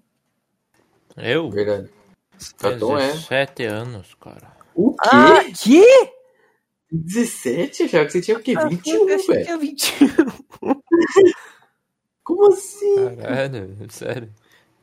Eu? 1.17 1.49
Verdade. 1.49 1.89
Caton 2.59 2.97
é. 2.99 3.07
17 3.13 3.63
anos, 3.65 4.13
cara. 4.19 4.55
O 4.75 4.91
quê? 4.91 4.99
Ah, 5.11 5.43
que? 5.63 5.83
17? 6.91 7.87
Já 7.87 8.05
que 8.05 8.11
você 8.11 8.21
tinha 8.21 8.37
o 8.37 8.41
quê? 8.41 8.53
Ah, 8.57 8.67
21, 8.67 9.09
eu 9.09 9.15
achei 9.15 9.25
que 9.25 9.33
velho. 9.33 9.47
era 9.49 9.57
21. 9.57 10.07
Como 12.23 12.47
assim? 12.47 12.95
Caralho, 13.19 13.75
sério. 13.89 14.29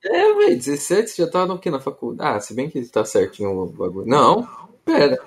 É, 0.04 0.34
velho, 0.34 0.56
17 0.56 1.10
você 1.10 1.22
já 1.24 1.30
tava 1.30 1.46
no 1.46 1.58
quê? 1.58 1.70
Na 1.70 1.80
faculdade? 1.80 2.36
Ah, 2.36 2.40
se 2.40 2.54
bem 2.54 2.68
que 2.68 2.82
tá 2.86 3.04
certinho 3.04 3.50
o 3.56 3.66
bagulho. 3.66 4.06
Não, 4.06 4.46
pera. 4.84 5.18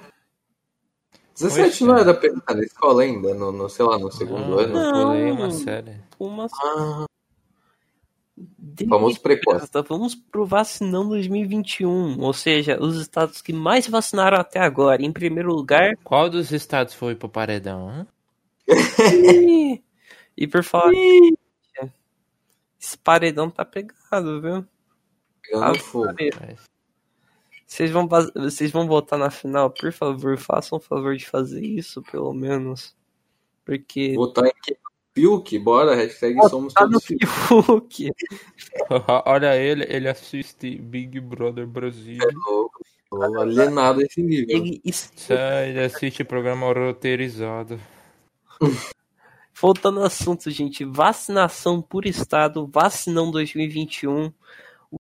17 1.36 1.68
Oxe. 1.70 1.84
não 1.86 1.98
era 1.98 2.14
pra 2.14 2.56
na 2.56 2.64
escola 2.64 3.04
ainda? 3.04 3.34
No, 3.34 3.52
no, 3.52 3.70
sei 3.70 3.86
lá, 3.86 3.98
no 4.00 4.12
segundo 4.12 4.42
Não, 4.50 4.58
ano? 4.60 4.74
pulei 4.92 5.32
uma 5.32 5.44
Não. 5.48 5.52
série. 5.52 6.02
Uma 6.20 6.48
Ah, 6.64 7.06
Delícia. 8.78 8.88
famoso 8.98 9.20
precoce. 9.22 9.70
Vamos 9.88 10.16
pro 10.16 10.46
Vacinão 10.46 11.08
2021, 11.10 12.20
ou 12.22 12.34
seja, 12.34 12.82
os 12.82 12.96
estados 13.00 13.42
que 13.42 13.52
mais 13.54 13.88
vacinaram 13.88 14.38
até 14.38 14.60
agora. 14.60 15.04
Em 15.04 15.12
primeiro 15.12 15.54
lugar, 15.54 15.96
Qual 16.04 16.30
dos 16.30 16.52
estados 16.52 16.94
foi 16.94 17.16
pro 17.16 17.28
paredão? 17.30 18.06
e, 18.68 19.82
e 20.36 20.48
por 20.48 20.64
falar, 20.64 20.92
esse 22.80 22.98
paredão 22.98 23.50
tá 23.50 23.66
pegado, 23.66 24.42
viu? 24.42 24.66
Pegando 25.42 25.80
fogo. 25.80 26.14
Mas- 26.40 26.68
Vocês 27.66 27.92
vão, 27.92 28.08
vocês 28.36 28.72
vão 28.72 28.88
votar 28.88 29.18
na 29.20 29.30
final, 29.30 29.70
por 29.70 29.92
favor, 29.92 30.38
façam 30.38 30.78
o 30.78 30.82
favor 30.82 31.16
de 31.18 31.26
fazer 31.26 31.62
isso, 31.66 32.02
pelo 32.04 32.34
menos. 32.34 32.96
Porque 33.66 34.14
Botar 34.16 34.48
em 34.48 34.52
que? 34.64 34.78
Fiuk, 35.22 35.60
bora, 35.60 35.96
hashtag 35.96 36.40
somos 36.50 36.74
tá 36.74 36.86
no 36.86 36.92
todos 36.92 37.06
Fiuk. 37.06 37.26
Fiuk. 37.26 38.12
Olha 39.26 39.56
ele, 39.56 39.86
ele 39.90 40.08
assiste 40.08 40.78
Big 40.78 41.20
Brother 41.20 41.66
Brasil. 41.66 42.20
Tô 43.10 43.24
alienado 43.40 44.02
a 44.02 44.04
esse 44.04 44.22
nível. 44.22 44.56
Ele, 44.56 44.82
es- 44.86 45.12
Ele 45.30 45.80
assiste 45.80 46.24
programa 46.24 46.72
roteirizado. 46.72 47.80
Voltando 49.60 50.00
ao 50.02 50.06
assunto, 50.06 50.52
gente, 50.52 50.86
vacinação 50.86 51.82
por 51.82 52.06
estado, 52.06 52.68
vacinão 52.68 53.32
2021. 53.32 54.32
O- 54.92 54.98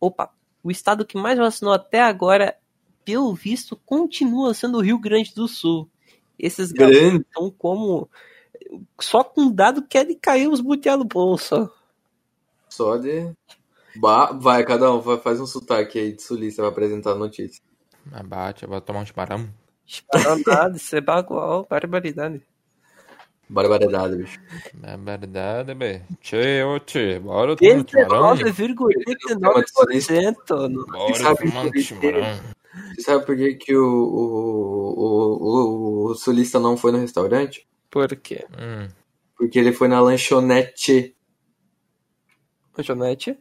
Opa, 0.00 0.32
o 0.62 0.70
estado 0.70 1.04
que 1.04 1.18
mais 1.18 1.38
vacinou 1.38 1.74
até 1.74 2.00
agora, 2.00 2.56
pelo 3.04 3.34
visto, 3.34 3.76
continua 3.84 4.54
sendo 4.54 4.78
o 4.78 4.80
Rio 4.80 4.98
Grande 4.98 5.34
do 5.34 5.46
Sul. 5.46 5.86
Esses 6.38 6.72
garotos 6.72 6.98
Grande. 7.00 7.24
estão 7.26 7.50
como. 7.50 8.08
Só 9.00 9.24
com 9.24 9.50
dado 9.50 9.82
que 9.86 9.98
ele 9.98 10.14
caiu 10.14 10.52
os 10.52 10.60
butiá 10.60 10.96
no 10.96 11.04
bolso. 11.04 11.70
Só 12.68 12.96
de. 12.96 13.30
Ba- 13.96 14.32
Vai, 14.32 14.64
cada 14.64 14.92
um 14.92 15.00
vai, 15.00 15.18
faz 15.18 15.40
um 15.40 15.46
sotaque 15.46 15.98
aí 15.98 16.12
de 16.12 16.22
sulista, 16.22 16.62
vai 16.62 16.70
apresentar 16.70 17.12
a 17.12 17.16
notícia. 17.16 17.60
Abate, 18.12 18.66
vai 18.66 18.80
tomar 18.80 19.00
um 19.00 19.06
chimarrão. 19.06 19.48
Nada, 20.46 20.76
isso 20.76 20.96
é 20.96 21.00
bagual, 21.00 21.66
barbaridade. 21.68 22.40
Barbaridade, 23.48 24.16
bicho. 24.16 24.40
É 24.82 24.96
verdade, 24.96 25.74
bê. 25.74 26.00
Tchê, 26.22 26.62
ô 26.64 26.78
tchê, 26.80 27.18
bora 27.18 27.54
tomar 27.54 27.82
um 27.82 27.86
chimarrão. 27.86 28.34
19,89%. 28.36 30.68
no- 30.68 30.86
Bora 30.86 31.36
tomar 31.36 31.66
um 31.66 31.72
chimarrão. 31.78 32.40
Você 32.94 33.02
sabe 33.02 33.26
por 33.26 33.36
que, 33.36 33.54
que 33.54 33.76
o, 33.76 33.84
o, 33.84 34.96
o, 34.96 35.42
o, 35.42 36.06
o 36.10 36.14
sulista 36.14 36.58
não 36.58 36.76
foi 36.76 36.92
no 36.92 36.98
restaurante? 36.98 37.66
Por 37.92 38.08
quê? 38.16 38.46
Hum, 38.58 38.88
Porque 39.36 39.58
ele 39.58 39.70
foi 39.70 39.86
na 39.86 40.00
lanchonete. 40.00 41.14
Janete? 42.78 43.38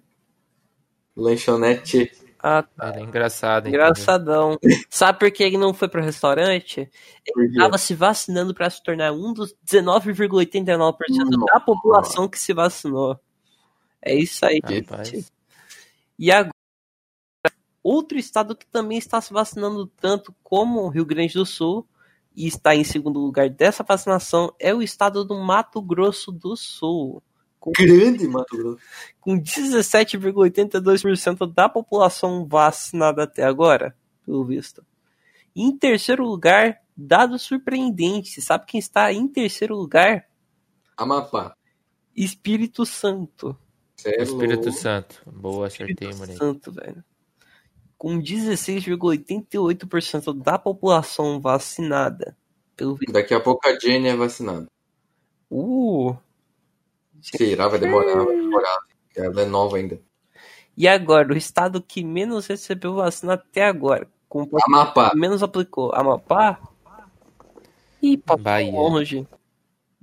Lanchonete. 1.15 2.11
Ah, 2.37 2.61
tá. 2.61 2.89
ele 2.89 2.99
é 2.99 3.03
engraçado, 3.03 3.69
entendeu? 3.69 3.79
Engraçadão. 3.85 4.57
Sabe 4.89 5.19
por 5.19 5.31
que 5.31 5.41
ele 5.41 5.57
não 5.57 5.73
foi 5.73 5.87
pro 5.87 6.03
restaurante? 6.03 6.91
Quê? 7.23 7.31
Tava 7.57 7.77
se 7.77 7.95
vacinando 7.95 8.53
pra 8.53 8.69
se 8.69 8.83
tornar 8.83 9.13
um 9.13 9.31
dos 9.31 9.55
19,89% 9.65 10.95
da 11.45 11.59
população 11.61 12.27
que 12.27 12.37
se 12.37 12.51
vacinou. 12.51 13.17
É 14.01 14.13
isso 14.13 14.45
aí, 14.45 14.59
Rapaz. 14.61 15.07
gente. 15.07 15.31
E 16.19 16.29
agora, 16.29 16.51
outro 17.81 18.17
estado 18.17 18.53
que 18.53 18.65
também 18.65 18.97
está 18.97 19.21
se 19.21 19.31
vacinando 19.31 19.87
tanto 19.87 20.35
como 20.43 20.81
o 20.81 20.89
Rio 20.89 21.05
Grande 21.05 21.35
do 21.35 21.45
Sul 21.45 21.87
e 22.35 22.47
está 22.47 22.75
em 22.75 22.83
segundo 22.83 23.19
lugar 23.19 23.47
dessa 23.49 23.83
vacinação 23.83 24.53
é 24.59 24.73
o 24.73 24.81
estado 24.81 25.23
do 25.23 25.39
Mato 25.39 25.79
Grosso 25.81 26.31
do 26.31 26.55
Sul. 26.55 27.21
Grande 27.77 28.27
Mato 28.27 28.57
Grosso. 28.57 28.81
com 29.19 29.39
17,82% 29.39 31.53
da 31.53 31.69
população 31.69 32.47
vacinada 32.47 33.21
até 33.23 33.43
agora, 33.43 33.95
pelo 34.25 34.43
visto. 34.43 34.83
Em 35.55 35.77
terceiro 35.77 36.25
lugar, 36.25 36.81
dado 36.95 37.37
surpreendente, 37.37 38.41
sabe 38.41 38.65
quem 38.65 38.79
está 38.79 39.13
em 39.13 39.27
terceiro 39.27 39.75
lugar? 39.75 40.25
Amapá. 40.97 41.55
Espírito 42.15 42.83
Santo. 42.85 43.55
Cê 43.95 44.09
é 44.09 44.23
Espírito. 44.23 44.71
Santo. 44.71 45.21
Boa, 45.27 45.67
acertei, 45.67 46.09
Espírito 46.09 46.17
moleque. 46.17 46.37
Santo, 46.37 46.71
velho. 46.71 47.03
Com 48.01 48.17
16,88% 48.19 50.33
da 50.33 50.57
população 50.57 51.39
vacinada, 51.39 52.35
pelo. 52.75 52.97
Daqui 53.11 53.31
a 53.31 53.39
pouco 53.39 53.61
a 53.67 53.77
Jenny 53.77 54.07
é 54.07 54.15
vacinada. 54.15 54.65
Uh! 55.51 56.15
Será? 57.21 57.67
Vai 57.67 57.77
demorar, 57.77 58.25
vai 58.25 58.35
demorar. 58.35 58.79
Ela 59.15 59.43
é 59.43 59.45
nova 59.45 59.77
ainda. 59.77 60.01
E 60.75 60.87
agora, 60.87 61.31
o 61.31 61.37
estado 61.37 61.79
que 61.79 62.03
menos 62.03 62.47
recebeu 62.47 62.95
vacina 62.95 63.33
até 63.33 63.67
agora, 63.67 64.09
com 64.27 64.49
Amapá. 64.65 65.11
menos 65.13 65.43
aplicou. 65.43 65.93
Amapá? 65.93 66.59
Ih, 68.01 68.17
passou 68.17 68.43
Bahia. 68.43 68.71
longe. 68.71 69.27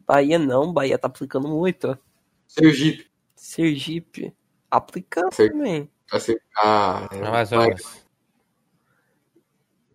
Bahia 0.06 0.38
não, 0.38 0.72
Bahia 0.72 0.96
tá 0.96 1.08
aplicando 1.08 1.48
muito. 1.48 1.98
Sergipe. 2.46 3.10
Sergipe, 3.34 4.32
aplicando 4.70 5.34
Ser- 5.34 5.50
também. 5.50 5.90
Ser- 6.18 6.40
Ah, 6.56 7.08
é. 7.12 7.26
Amazonas. 7.26 8.04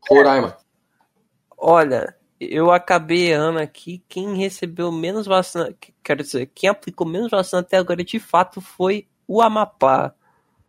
Roraima. 0.10 0.58
Olha, 1.58 2.16
eu 2.40 2.72
acabei 2.72 3.32
errando 3.32 3.60
aqui. 3.60 4.04
Quem 4.10 4.36
recebeu 4.36 4.92
menos 4.92 5.26
vacina, 5.26 5.74
quero 6.04 6.24
dizer, 6.24 6.48
quem 6.54 6.70
aplicou 6.70 7.08
menos 7.08 7.32
vacina 7.32 7.62
até 7.62 7.78
agora 7.78 8.04
de 8.04 8.20
fato 8.20 8.60
foi 8.62 9.08
o 9.28 9.42
Amapá. 9.42 10.14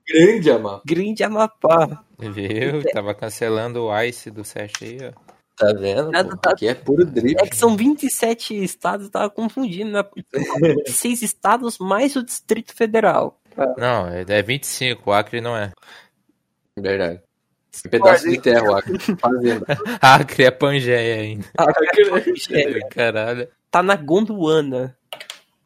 Grande 0.08 0.50
Amapá. 0.50 0.82
Grande 0.86 1.24
Amapá. 1.24 2.04
Viu? 2.18 2.82
Tava 2.92 3.14
cancelando 3.14 3.84
o 3.84 4.02
Ice 4.02 4.30
do 4.30 4.44
Sete 4.44 4.84
aí, 4.84 4.98
ó. 5.08 5.34
Tá 5.56 5.72
vendo? 5.72 6.10
Pô? 6.10 6.36
tá- 6.36 6.50
Aqui 6.50 6.66
é 6.68 6.74
puro 6.74 7.04
drift. 7.06 7.40
É 7.42 7.48
que 7.48 7.56
são 7.56 7.76
27 7.76 8.62
estados, 8.62 9.06
eu 9.06 9.12
tava 9.12 9.30
confundindo, 9.30 9.90
né? 9.92 10.04
26 10.86 11.22
estados 11.22 11.78
mais 11.78 12.14
o 12.16 12.22
Distrito 12.24 12.74
Federal. 12.74 13.40
Não, 13.78 14.08
é 14.08 14.24
é 14.26 14.42
25, 14.42 15.10
o 15.10 15.12
Acre 15.12 15.40
não 15.40 15.56
é. 15.56 15.72
Verdade. 16.76 17.22
Um 17.86 17.90
pedaço 17.90 18.28
de 18.28 18.40
terra, 18.40 18.70
lá. 18.70 18.82
Fazenda. 19.20 19.66
Acre 20.00 20.44
é 20.44 20.50
Pangeia 20.50 21.20
ainda. 21.22 21.46
É, 22.50 22.88
Caralho. 22.88 23.48
tá 23.70 23.82
na 23.82 23.96
Gondwana. 23.96 24.96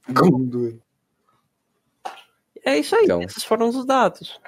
Gundo. 0.09 0.81
É 2.65 2.79
isso 2.79 2.95
aí, 2.97 3.05
Então. 3.05 3.23
esses 3.23 3.45
foram 3.45 3.69
os 3.69 3.85
dados. 3.87 4.41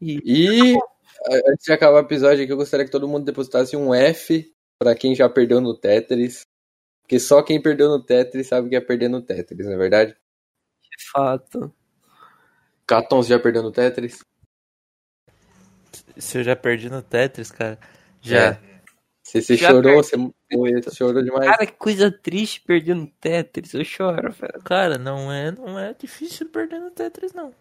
E 0.00 0.20
E 0.24 0.74
a- 0.76 1.50
antes 1.52 1.64
de 1.64 1.72
acabar 1.72 1.96
o 1.96 2.06
episódio 2.06 2.42
aqui, 2.42 2.52
eu 2.52 2.56
gostaria 2.56 2.84
que 2.84 2.92
todo 2.92 3.08
mundo 3.08 3.24
depositasse 3.24 3.76
um 3.76 3.94
F 3.94 4.50
pra 4.78 4.94
quem 4.94 5.14
já 5.14 5.28
perdeu 5.28 5.60
no 5.60 5.74
Tetris. 5.76 6.42
Porque 7.02 7.18
só 7.20 7.42
quem 7.42 7.60
perdeu 7.60 7.88
no 7.88 8.02
Tetris 8.02 8.48
sabe 8.48 8.66
o 8.66 8.70
que 8.70 8.76
é 8.76 8.80
perder 8.80 9.08
no 9.08 9.20
Tetris, 9.22 9.66
não 9.66 9.74
é 9.74 9.76
verdade? 9.76 10.16
de 10.96 11.10
fato. 11.12 11.74
Catons 12.86 13.26
já 13.26 13.38
perdeu 13.38 13.62
no 13.62 13.72
Tetris? 13.72 14.18
Se 16.16 16.38
eu 16.38 16.44
já 16.44 16.54
perdi 16.56 16.88
no 16.90 17.02
Tetris, 17.02 17.50
cara. 17.50 17.78
Já. 18.20 18.52
É. 18.52 18.74
Você, 19.22 19.40
você 19.40 19.56
Já 19.56 19.68
chorou, 19.70 20.02
perdi. 20.02 20.32
você, 20.50 20.80
você 20.82 20.96
chorou 20.96 21.22
demais. 21.22 21.46
Cara, 21.46 21.66
que 21.66 21.72
coisa 21.72 22.10
triste 22.10 22.60
perder 22.60 22.94
no 22.94 23.06
Tetris, 23.06 23.72
eu 23.72 23.84
choro, 23.84 24.30
velho. 24.32 24.62
Cara, 24.62 24.98
não 24.98 25.32
é, 25.32 25.50
não 25.50 25.78
é 25.78 25.94
difícil 25.94 26.48
perder 26.50 26.78
no 26.78 26.90
Tetris, 26.90 27.32
não. 27.32 27.52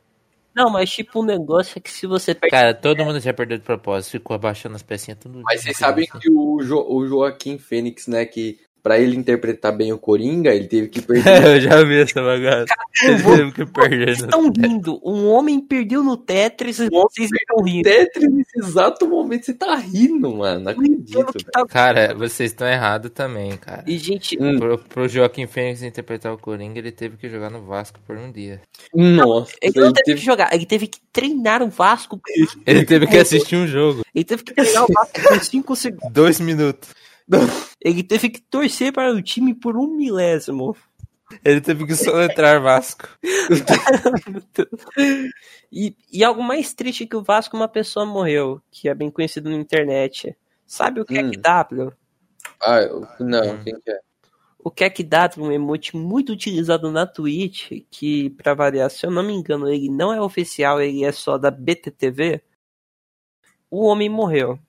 Não, 0.53 0.69
mas 0.69 0.91
tipo, 0.91 1.21
o 1.21 1.25
negócio 1.25 1.79
é 1.79 1.81
que 1.81 1.89
se 1.89 2.05
você 2.05 2.35
perde. 2.35 2.51
Cara, 2.51 2.73
todo 2.75 3.03
mundo 3.03 3.19
já 3.19 3.33
perdeu 3.33 3.57
de 3.57 3.63
propósito, 3.63 4.11
ficou 4.11 4.35
abaixando 4.35 4.75
as 4.75 4.83
pecinhas 4.83 5.19
tudo. 5.19 5.41
Mas 5.41 5.61
vocês 5.61 5.77
sabem 5.77 6.05
que 6.05 6.29
o, 6.29 6.61
jo, 6.61 6.85
o 6.87 7.07
Joaquim 7.07 7.57
Fênix, 7.57 8.07
né, 8.07 8.25
que 8.25 8.59
pra 8.83 8.99
ele 8.99 9.15
interpretar 9.15 9.75
bem 9.75 9.93
o 9.93 9.97
Coringa, 9.97 10.53
ele 10.53 10.67
teve 10.67 10.89
que 10.89 11.01
perder. 11.01 11.45
eu 11.55 11.61
já 11.61 11.81
vi 11.83 12.01
essa 12.01 12.21
bagaça. 12.21 12.65
Ele 13.01 13.23
teve 13.23 13.51
que 13.53 13.65
perder. 13.65 14.05
Vocês 14.07 14.19
estão 14.19 14.51
rindo. 14.51 14.99
Um 15.03 15.27
homem 15.29 15.59
perdeu 15.61 16.03
no 16.03 16.17
Tetris 16.17 16.79
e 16.79 16.89
vocês 16.89 17.29
estão 17.31 17.63
rindo. 17.63 17.83
Tetris 17.89 18.29
nesse 18.29 18.59
exato 18.59 19.07
momento 19.07 19.45
você 19.45 19.53
tá 19.53 19.73
rindo, 19.75 20.35
mano. 20.35 20.65
Não 20.65 20.71
acredito. 20.73 21.33
Tá- 21.51 21.65
Cara, 21.65 22.13
vocês 22.13 22.51
estão 22.51 22.67
errados 22.67 23.09
também, 23.11 23.55
cara. 23.57 23.83
E, 23.87 23.97
gente, 23.97 24.37
Hum. 24.39 24.59
Pro, 24.59 24.77
pro 24.77 25.07
Joaquim 25.07 25.47
Fênix 25.47 25.81
interpretar 25.81 26.33
o 26.33 26.37
Coringa, 26.37 26.77
ele 26.77 26.91
teve 26.91 27.15
que 27.15 27.29
jogar 27.29 27.49
no 27.49 27.61
Vasco 27.63 27.99
por 28.05 28.17
um 28.17 28.29
dia. 28.31 28.61
Nossa, 28.93 29.53
ele 29.61 29.79
não 29.79 29.93
teve, 29.93 30.19
que 30.19 30.25
jogar, 30.25 30.53
ele 30.53 30.65
teve 30.65 30.87
que 30.87 30.99
treinar 31.13 31.63
o 31.63 31.69
Vasco. 31.69 32.19
Ele 32.67 32.83
teve 32.83 33.07
que 33.07 33.17
assistir 33.17 33.55
um 33.55 33.65
jogo. 33.65 34.03
Ele 34.13 34.25
teve 34.25 34.43
que 34.43 34.53
treinar 34.53 34.83
o 34.83 34.87
Vasco 34.93 35.21
por 35.21 35.39
5 35.43 35.75
segundos. 35.75 36.11
Dois 36.11 36.39
minutos. 36.41 36.89
Ele 37.81 38.03
teve 38.03 38.29
que 38.29 38.41
torcer 38.41 38.91
para 38.93 39.11
o 39.13 39.21
time 39.21 39.53
por 39.53 39.75
um 39.77 39.87
milésimo. 39.95 40.75
Ele 41.43 41.59
teve 41.61 41.85
que 41.85 41.95
soletrar 41.95 42.61
Vasco. 42.61 43.07
E, 45.71 45.95
e 46.11 46.23
algo 46.23 46.43
mais 46.43 46.73
triste 46.73 47.07
que 47.07 47.15
o 47.15 47.23
Vasco, 47.23 47.57
uma 47.57 47.67
pessoa 47.67 48.05
morreu, 48.05 48.61
que 48.69 48.87
é 48.87 48.93
bem 48.93 49.09
conhecido 49.09 49.49
na 49.49 49.55
internet. 49.55 50.37
Sabe 50.67 50.99
o 51.01 51.03
Hum. 51.03 51.31
KEKW? 51.31 51.91
Ah, 52.61 52.79
eu- 52.81 53.07
não, 53.19 53.57
quem 53.63 53.79
que 53.79 53.89
é? 53.91 53.99
O 54.59 54.69
KEKW 54.69 55.43
é 55.45 55.47
um 55.47 55.51
emote 55.51 55.97
muito 55.97 56.31
utilizado 56.31 56.91
na 56.91 57.05
Twitch, 57.07 57.71
que, 57.89 58.29
pra 58.31 58.53
variar, 58.53 58.89
se 58.91 59.05
eu 59.05 59.11
não 59.11 59.23
me 59.23 59.33
engano, 59.33 59.67
ele 59.67 59.89
não 59.89 60.13
é 60.13 60.21
oficial, 60.21 60.79
ele 60.79 61.03
é 61.03 61.11
só 61.11 61.37
da 61.39 61.49
BTTV. 61.51 62.41
O 63.69 63.85
homem 63.85 64.07
morreu. 64.09 64.59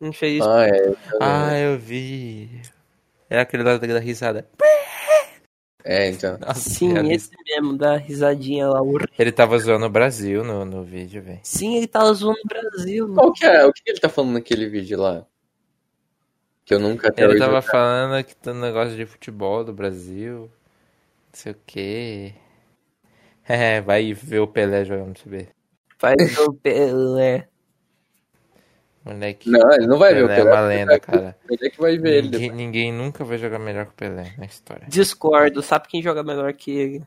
Infeliz... 0.00 0.44
Ah, 0.44 0.66
é. 0.66 0.94
Ah, 1.20 1.58
eu 1.58 1.78
vi. 1.78 2.62
É 3.30 3.40
aquele 3.40 3.62
lá 3.62 3.76
da 3.76 3.98
risada. 3.98 4.46
É, 5.84 6.08
então. 6.08 6.38
Nossa, 6.38 6.70
Sim, 6.70 6.94
cara, 6.94 7.12
esse 7.12 7.30
mesmo, 7.46 7.76
da 7.76 7.96
risadinha 7.96 8.68
lá. 8.68 8.80
Ele 9.18 9.30
tava 9.30 9.58
zoando 9.58 9.84
o 9.84 9.90
Brasil 9.90 10.42
no, 10.42 10.64
no 10.64 10.82
vídeo, 10.82 11.22
velho. 11.22 11.40
Sim, 11.42 11.76
ele 11.76 11.86
tava 11.86 12.12
zoando 12.14 12.38
o 12.42 12.48
Brasil. 12.48 13.12
Qual 13.12 13.32
que 13.32 13.44
é? 13.44 13.66
O 13.66 13.72
que 13.72 13.82
ele 13.86 14.00
tá 14.00 14.08
falando 14.08 14.32
naquele 14.32 14.66
vídeo 14.66 14.98
lá? 14.98 15.26
Que 16.64 16.72
eu 16.72 16.78
nunca 16.78 17.08
até 17.08 17.24
Ele 17.24 17.38
tava 17.38 17.60
falando 17.60 18.24
que 18.24 18.34
tá 18.34 18.52
um 18.52 18.60
negócio 18.60 18.96
de 18.96 19.04
futebol 19.04 19.62
do 19.62 19.74
Brasil. 19.74 20.40
Não 20.40 21.34
sei 21.34 21.52
o 21.52 21.56
quê. 21.66 22.34
É, 23.46 23.82
vai 23.82 24.14
ver 24.14 24.38
o 24.38 24.46
Pelé 24.46 24.86
jogando 24.86 25.18
você 25.18 25.28
ver. 25.28 25.48
Vai 26.00 26.16
ver 26.16 26.40
o 26.48 26.54
Pelé. 26.54 27.46
Moleque. 29.04 29.50
Não, 29.50 29.72
ele 29.72 29.86
não 29.86 29.98
vai 29.98 30.14
ver 30.14 30.24
o 30.24 30.28
Pelé 30.28 30.40
é 30.40 30.44
Pelé. 30.44 30.52
uma 30.56 30.66
lenda, 30.66 30.98
cara. 31.00 31.36
Ele 31.50 31.66
é 31.66 31.70
que 31.70 31.80
vai 31.80 31.98
ver 31.98 32.10
ele 32.18 32.22
Ninguém, 32.28 32.40
depois. 32.40 32.56
ninguém 32.56 32.92
nunca 32.92 33.24
vai 33.24 33.36
jogar 33.38 33.58
melhor 33.58 33.84
que 33.86 33.92
o 33.92 33.94
Pelé 33.94 34.34
na 34.38 34.46
história. 34.46 34.86
Discordo, 34.88 35.62
sabe 35.62 35.88
quem 35.88 36.02
joga 36.02 36.22
melhor 36.22 36.52
que 36.54 36.70
ele? 36.70 37.02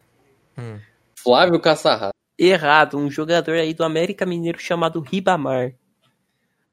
Hum. 0.58 0.80
Flávio 1.16 1.60
Caçarra. 1.60 2.12
Errado, 2.38 2.98
um 3.00 3.10
jogador 3.10 3.56
aí 3.56 3.74
do 3.74 3.84
América 3.84 4.26
Mineiro 4.26 4.60
chamado 4.60 5.00
Ribamar. 5.02 5.74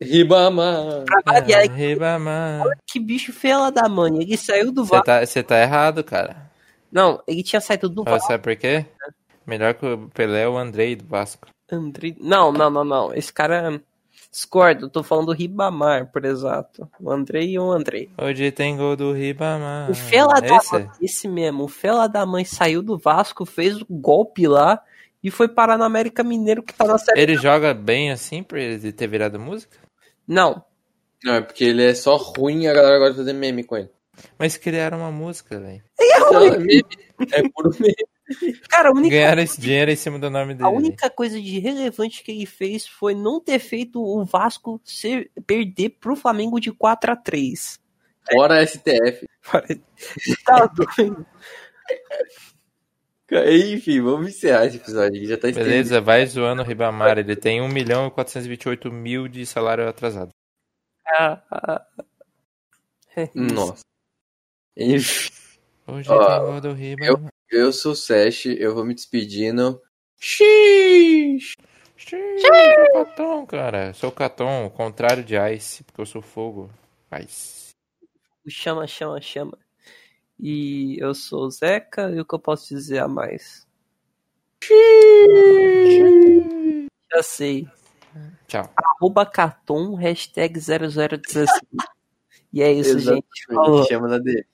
Ribamar. 0.01 1.05
Ah, 1.25 1.41
Ribamar. 1.75 2.65
que 2.87 3.01
bicho 3.01 3.33
fela 3.33 3.71
da 3.71 3.89
mãe. 3.89 4.21
Ele 4.21 4.37
saiu 4.37 4.71
do 4.71 4.85
Você 4.85 4.91
Vasco. 4.91 5.07
tá, 5.07 5.25
você 5.25 5.43
tá 5.43 5.59
errado, 5.63 6.05
cara. 6.05 6.51
Não, 6.93 7.23
ele 7.27 7.43
tinha 7.43 7.61
saído 7.61 7.89
do 7.89 8.05
Vasco. 8.05 8.29
Sabe 8.29 8.43
por 8.43 8.55
quê? 8.57 8.85
Melhor 9.47 9.73
que 9.75 9.87
o 9.87 10.09
Pelé 10.13 10.43
é 10.43 10.49
o 10.49 10.59
Andrei 10.59 10.95
do 10.97 11.07
Vasco. 11.07 11.49
André... 11.71 12.15
Não, 12.21 12.53
não, 12.53 12.69
não, 12.71 12.85
não. 12.85 13.15
Esse 13.15 13.33
cara. 13.33 13.81
Discordo, 14.35 14.91
tô 14.91 15.05
falando 15.05 15.27
do 15.27 15.33
Ribamar, 15.33 16.11
por 16.11 16.25
exato. 16.25 16.91
O 16.99 17.09
Andrei 17.09 17.51
e 17.51 17.59
o 17.59 17.71
Andrei. 17.71 18.11
Hoje 18.21 18.51
tem 18.51 18.77
gol 18.77 18.97
do 18.97 19.13
Ribamar. 19.13 19.89
O 19.89 19.95
Fela 19.95 20.41
da 20.41 20.57
Esse? 20.57 20.73
mãe, 20.73 20.91
esse 21.01 21.29
mesmo, 21.29 21.63
o 21.63 21.69
Fela 21.69 22.09
da 22.09 22.27
mãe 22.27 22.45
saiu 22.45 22.83
do 22.83 22.99
Vasco, 22.99 23.47
fez 23.47 23.81
o 23.81 23.87
golpe 23.89 24.49
lá 24.49 24.83
e 25.23 25.31
foi 25.31 25.47
parar 25.47 25.79
no 25.79 25.85
América 25.85 26.25
Mineiro 26.25 26.65
que 26.65 26.75
tá 26.75 26.85
na 26.85 26.99
série. 26.99 27.21
Ele 27.21 27.37
joga 27.37 27.73
bem 27.73 28.11
assim 28.11 28.43
por 28.43 28.59
ele 28.59 28.91
ter 28.91 29.07
virado 29.07 29.39
música? 29.39 29.79
Não, 30.27 30.65
Não, 31.23 31.35
é 31.35 31.41
porque 31.41 31.63
ele 31.63 31.85
é 31.85 31.95
só 31.95 32.17
ruim 32.17 32.65
e 32.65 32.67
a 32.67 32.75
galera 32.75 32.99
gosta 32.99 33.13
de 33.13 33.19
fazer 33.19 33.35
meme 33.35 33.63
com 33.63 33.77
ele. 33.77 33.91
Mas 34.37 34.57
criaram 34.57 34.99
uma 34.99 35.13
música, 35.13 35.61
velho. 35.61 35.85
É 35.97 36.59
meme. 36.59 36.85
É 37.31 37.49
puro 37.51 37.71
meme. 37.79 37.95
Cara, 38.69 38.89
a 38.89 38.93
única, 38.93 39.15
Ganharam 39.15 39.43
esse 39.43 39.61
dinheiro 39.61 39.91
em 39.91 39.97
cima 39.97 40.19
do 40.19 40.31
nome 40.31 40.55
dele. 40.55 40.67
a 40.67 40.71
única 40.71 41.11
coisa 41.11 41.41
de 41.41 41.59
relevante 41.59 42.23
que 42.23 42.33
ele 42.33 42.47
fez 42.47 42.87
foi 42.87 43.15
não 43.15 43.41
ter 43.41 43.59
feito 43.59 44.03
o 44.03 44.25
Vasco 44.25 44.81
ser, 44.85 45.31
perder 45.47 45.91
pro 46.01 46.17
Flamengo 46.17 46.61
de 46.61 46.73
4 46.73 47.13
a 47.13 47.17
3 47.17 47.81
Fora 48.33 48.67
STF. 48.67 49.27
Tá 50.47 50.67
doido. 50.67 51.27
Enfim, 53.31 54.01
vamos 54.01 54.29
encerrar 54.29 54.67
esse 54.67 54.77
episódio 54.77 55.19
aqui. 55.19 55.27
Já 55.27 55.37
tá 55.37 55.49
estendido. 55.49 55.71
Beleza, 55.71 56.01
vai 56.01 56.25
zoando 56.27 56.63
o 56.63 56.65
Ribamar. 56.65 57.19
Ele 57.19 57.37
tem 57.37 57.61
1 57.61 57.69
milhão 57.69 58.07
e 58.07 58.11
428 58.11 58.91
mil 58.93 59.29
de 59.29 59.45
salário 59.45 59.89
atrasado. 59.89 60.31
Ah, 61.07 61.43
ah. 61.51 61.87
É 63.17 63.25
isso. 63.25 63.55
Nossa. 63.55 63.83
Enfim, 64.77 65.31
Hoje 65.87 66.11
Ó, 66.11 66.27
tem 66.27 66.47
gol 66.47 66.61
do 66.61 66.73
Ribamar. 66.73 67.09
eu 67.09 67.34
sou 67.73 67.93
o 67.93 67.97
Sesh, 67.97 68.47
eu 68.47 68.75
vou 68.75 68.85
me 68.85 68.95
despedindo. 68.95 69.81
Xiii, 70.19 71.39
eu 72.13 72.41
sou 72.41 73.03
o 73.03 73.05
Caton, 73.05 73.47
cara. 73.47 73.87
Eu 73.89 73.95
sou 73.95 74.09
o 74.11 74.13
Caton, 74.13 74.67
o 74.67 74.71
contrário 74.71 75.25
de 75.25 75.37
Ice, 75.55 75.85
porque 75.85 76.01
eu 76.01 76.07
sou 76.07 76.23
fogo. 76.23 76.71
Ice. 77.23 77.71
Chama, 78.49 78.87
chama, 78.87 79.21
chama. 79.21 79.59
E 80.39 80.97
eu 81.01 81.15
sou 81.15 81.47
o 81.47 81.51
Zeca, 81.51 82.11
e 82.11 82.21
o 82.21 82.25
que 82.25 82.35
eu 82.35 82.39
posso 82.39 82.75
dizer 82.75 82.99
a 82.99 83.09
mais? 83.09 83.67
Já 87.13 87.23
sei. 87.23 87.69
Tchau. 88.49 88.71
Arroba 88.77 89.25
Caton, 89.27 89.95
hashtag 89.95 90.59
0016. 90.59 91.49
E 92.53 92.63
é 92.63 92.73
isso, 92.73 92.99
gente. 92.99 93.27
Falou. 93.47 93.85
Chama 93.85 94.09
na 94.09 94.19
dele. 94.19 94.47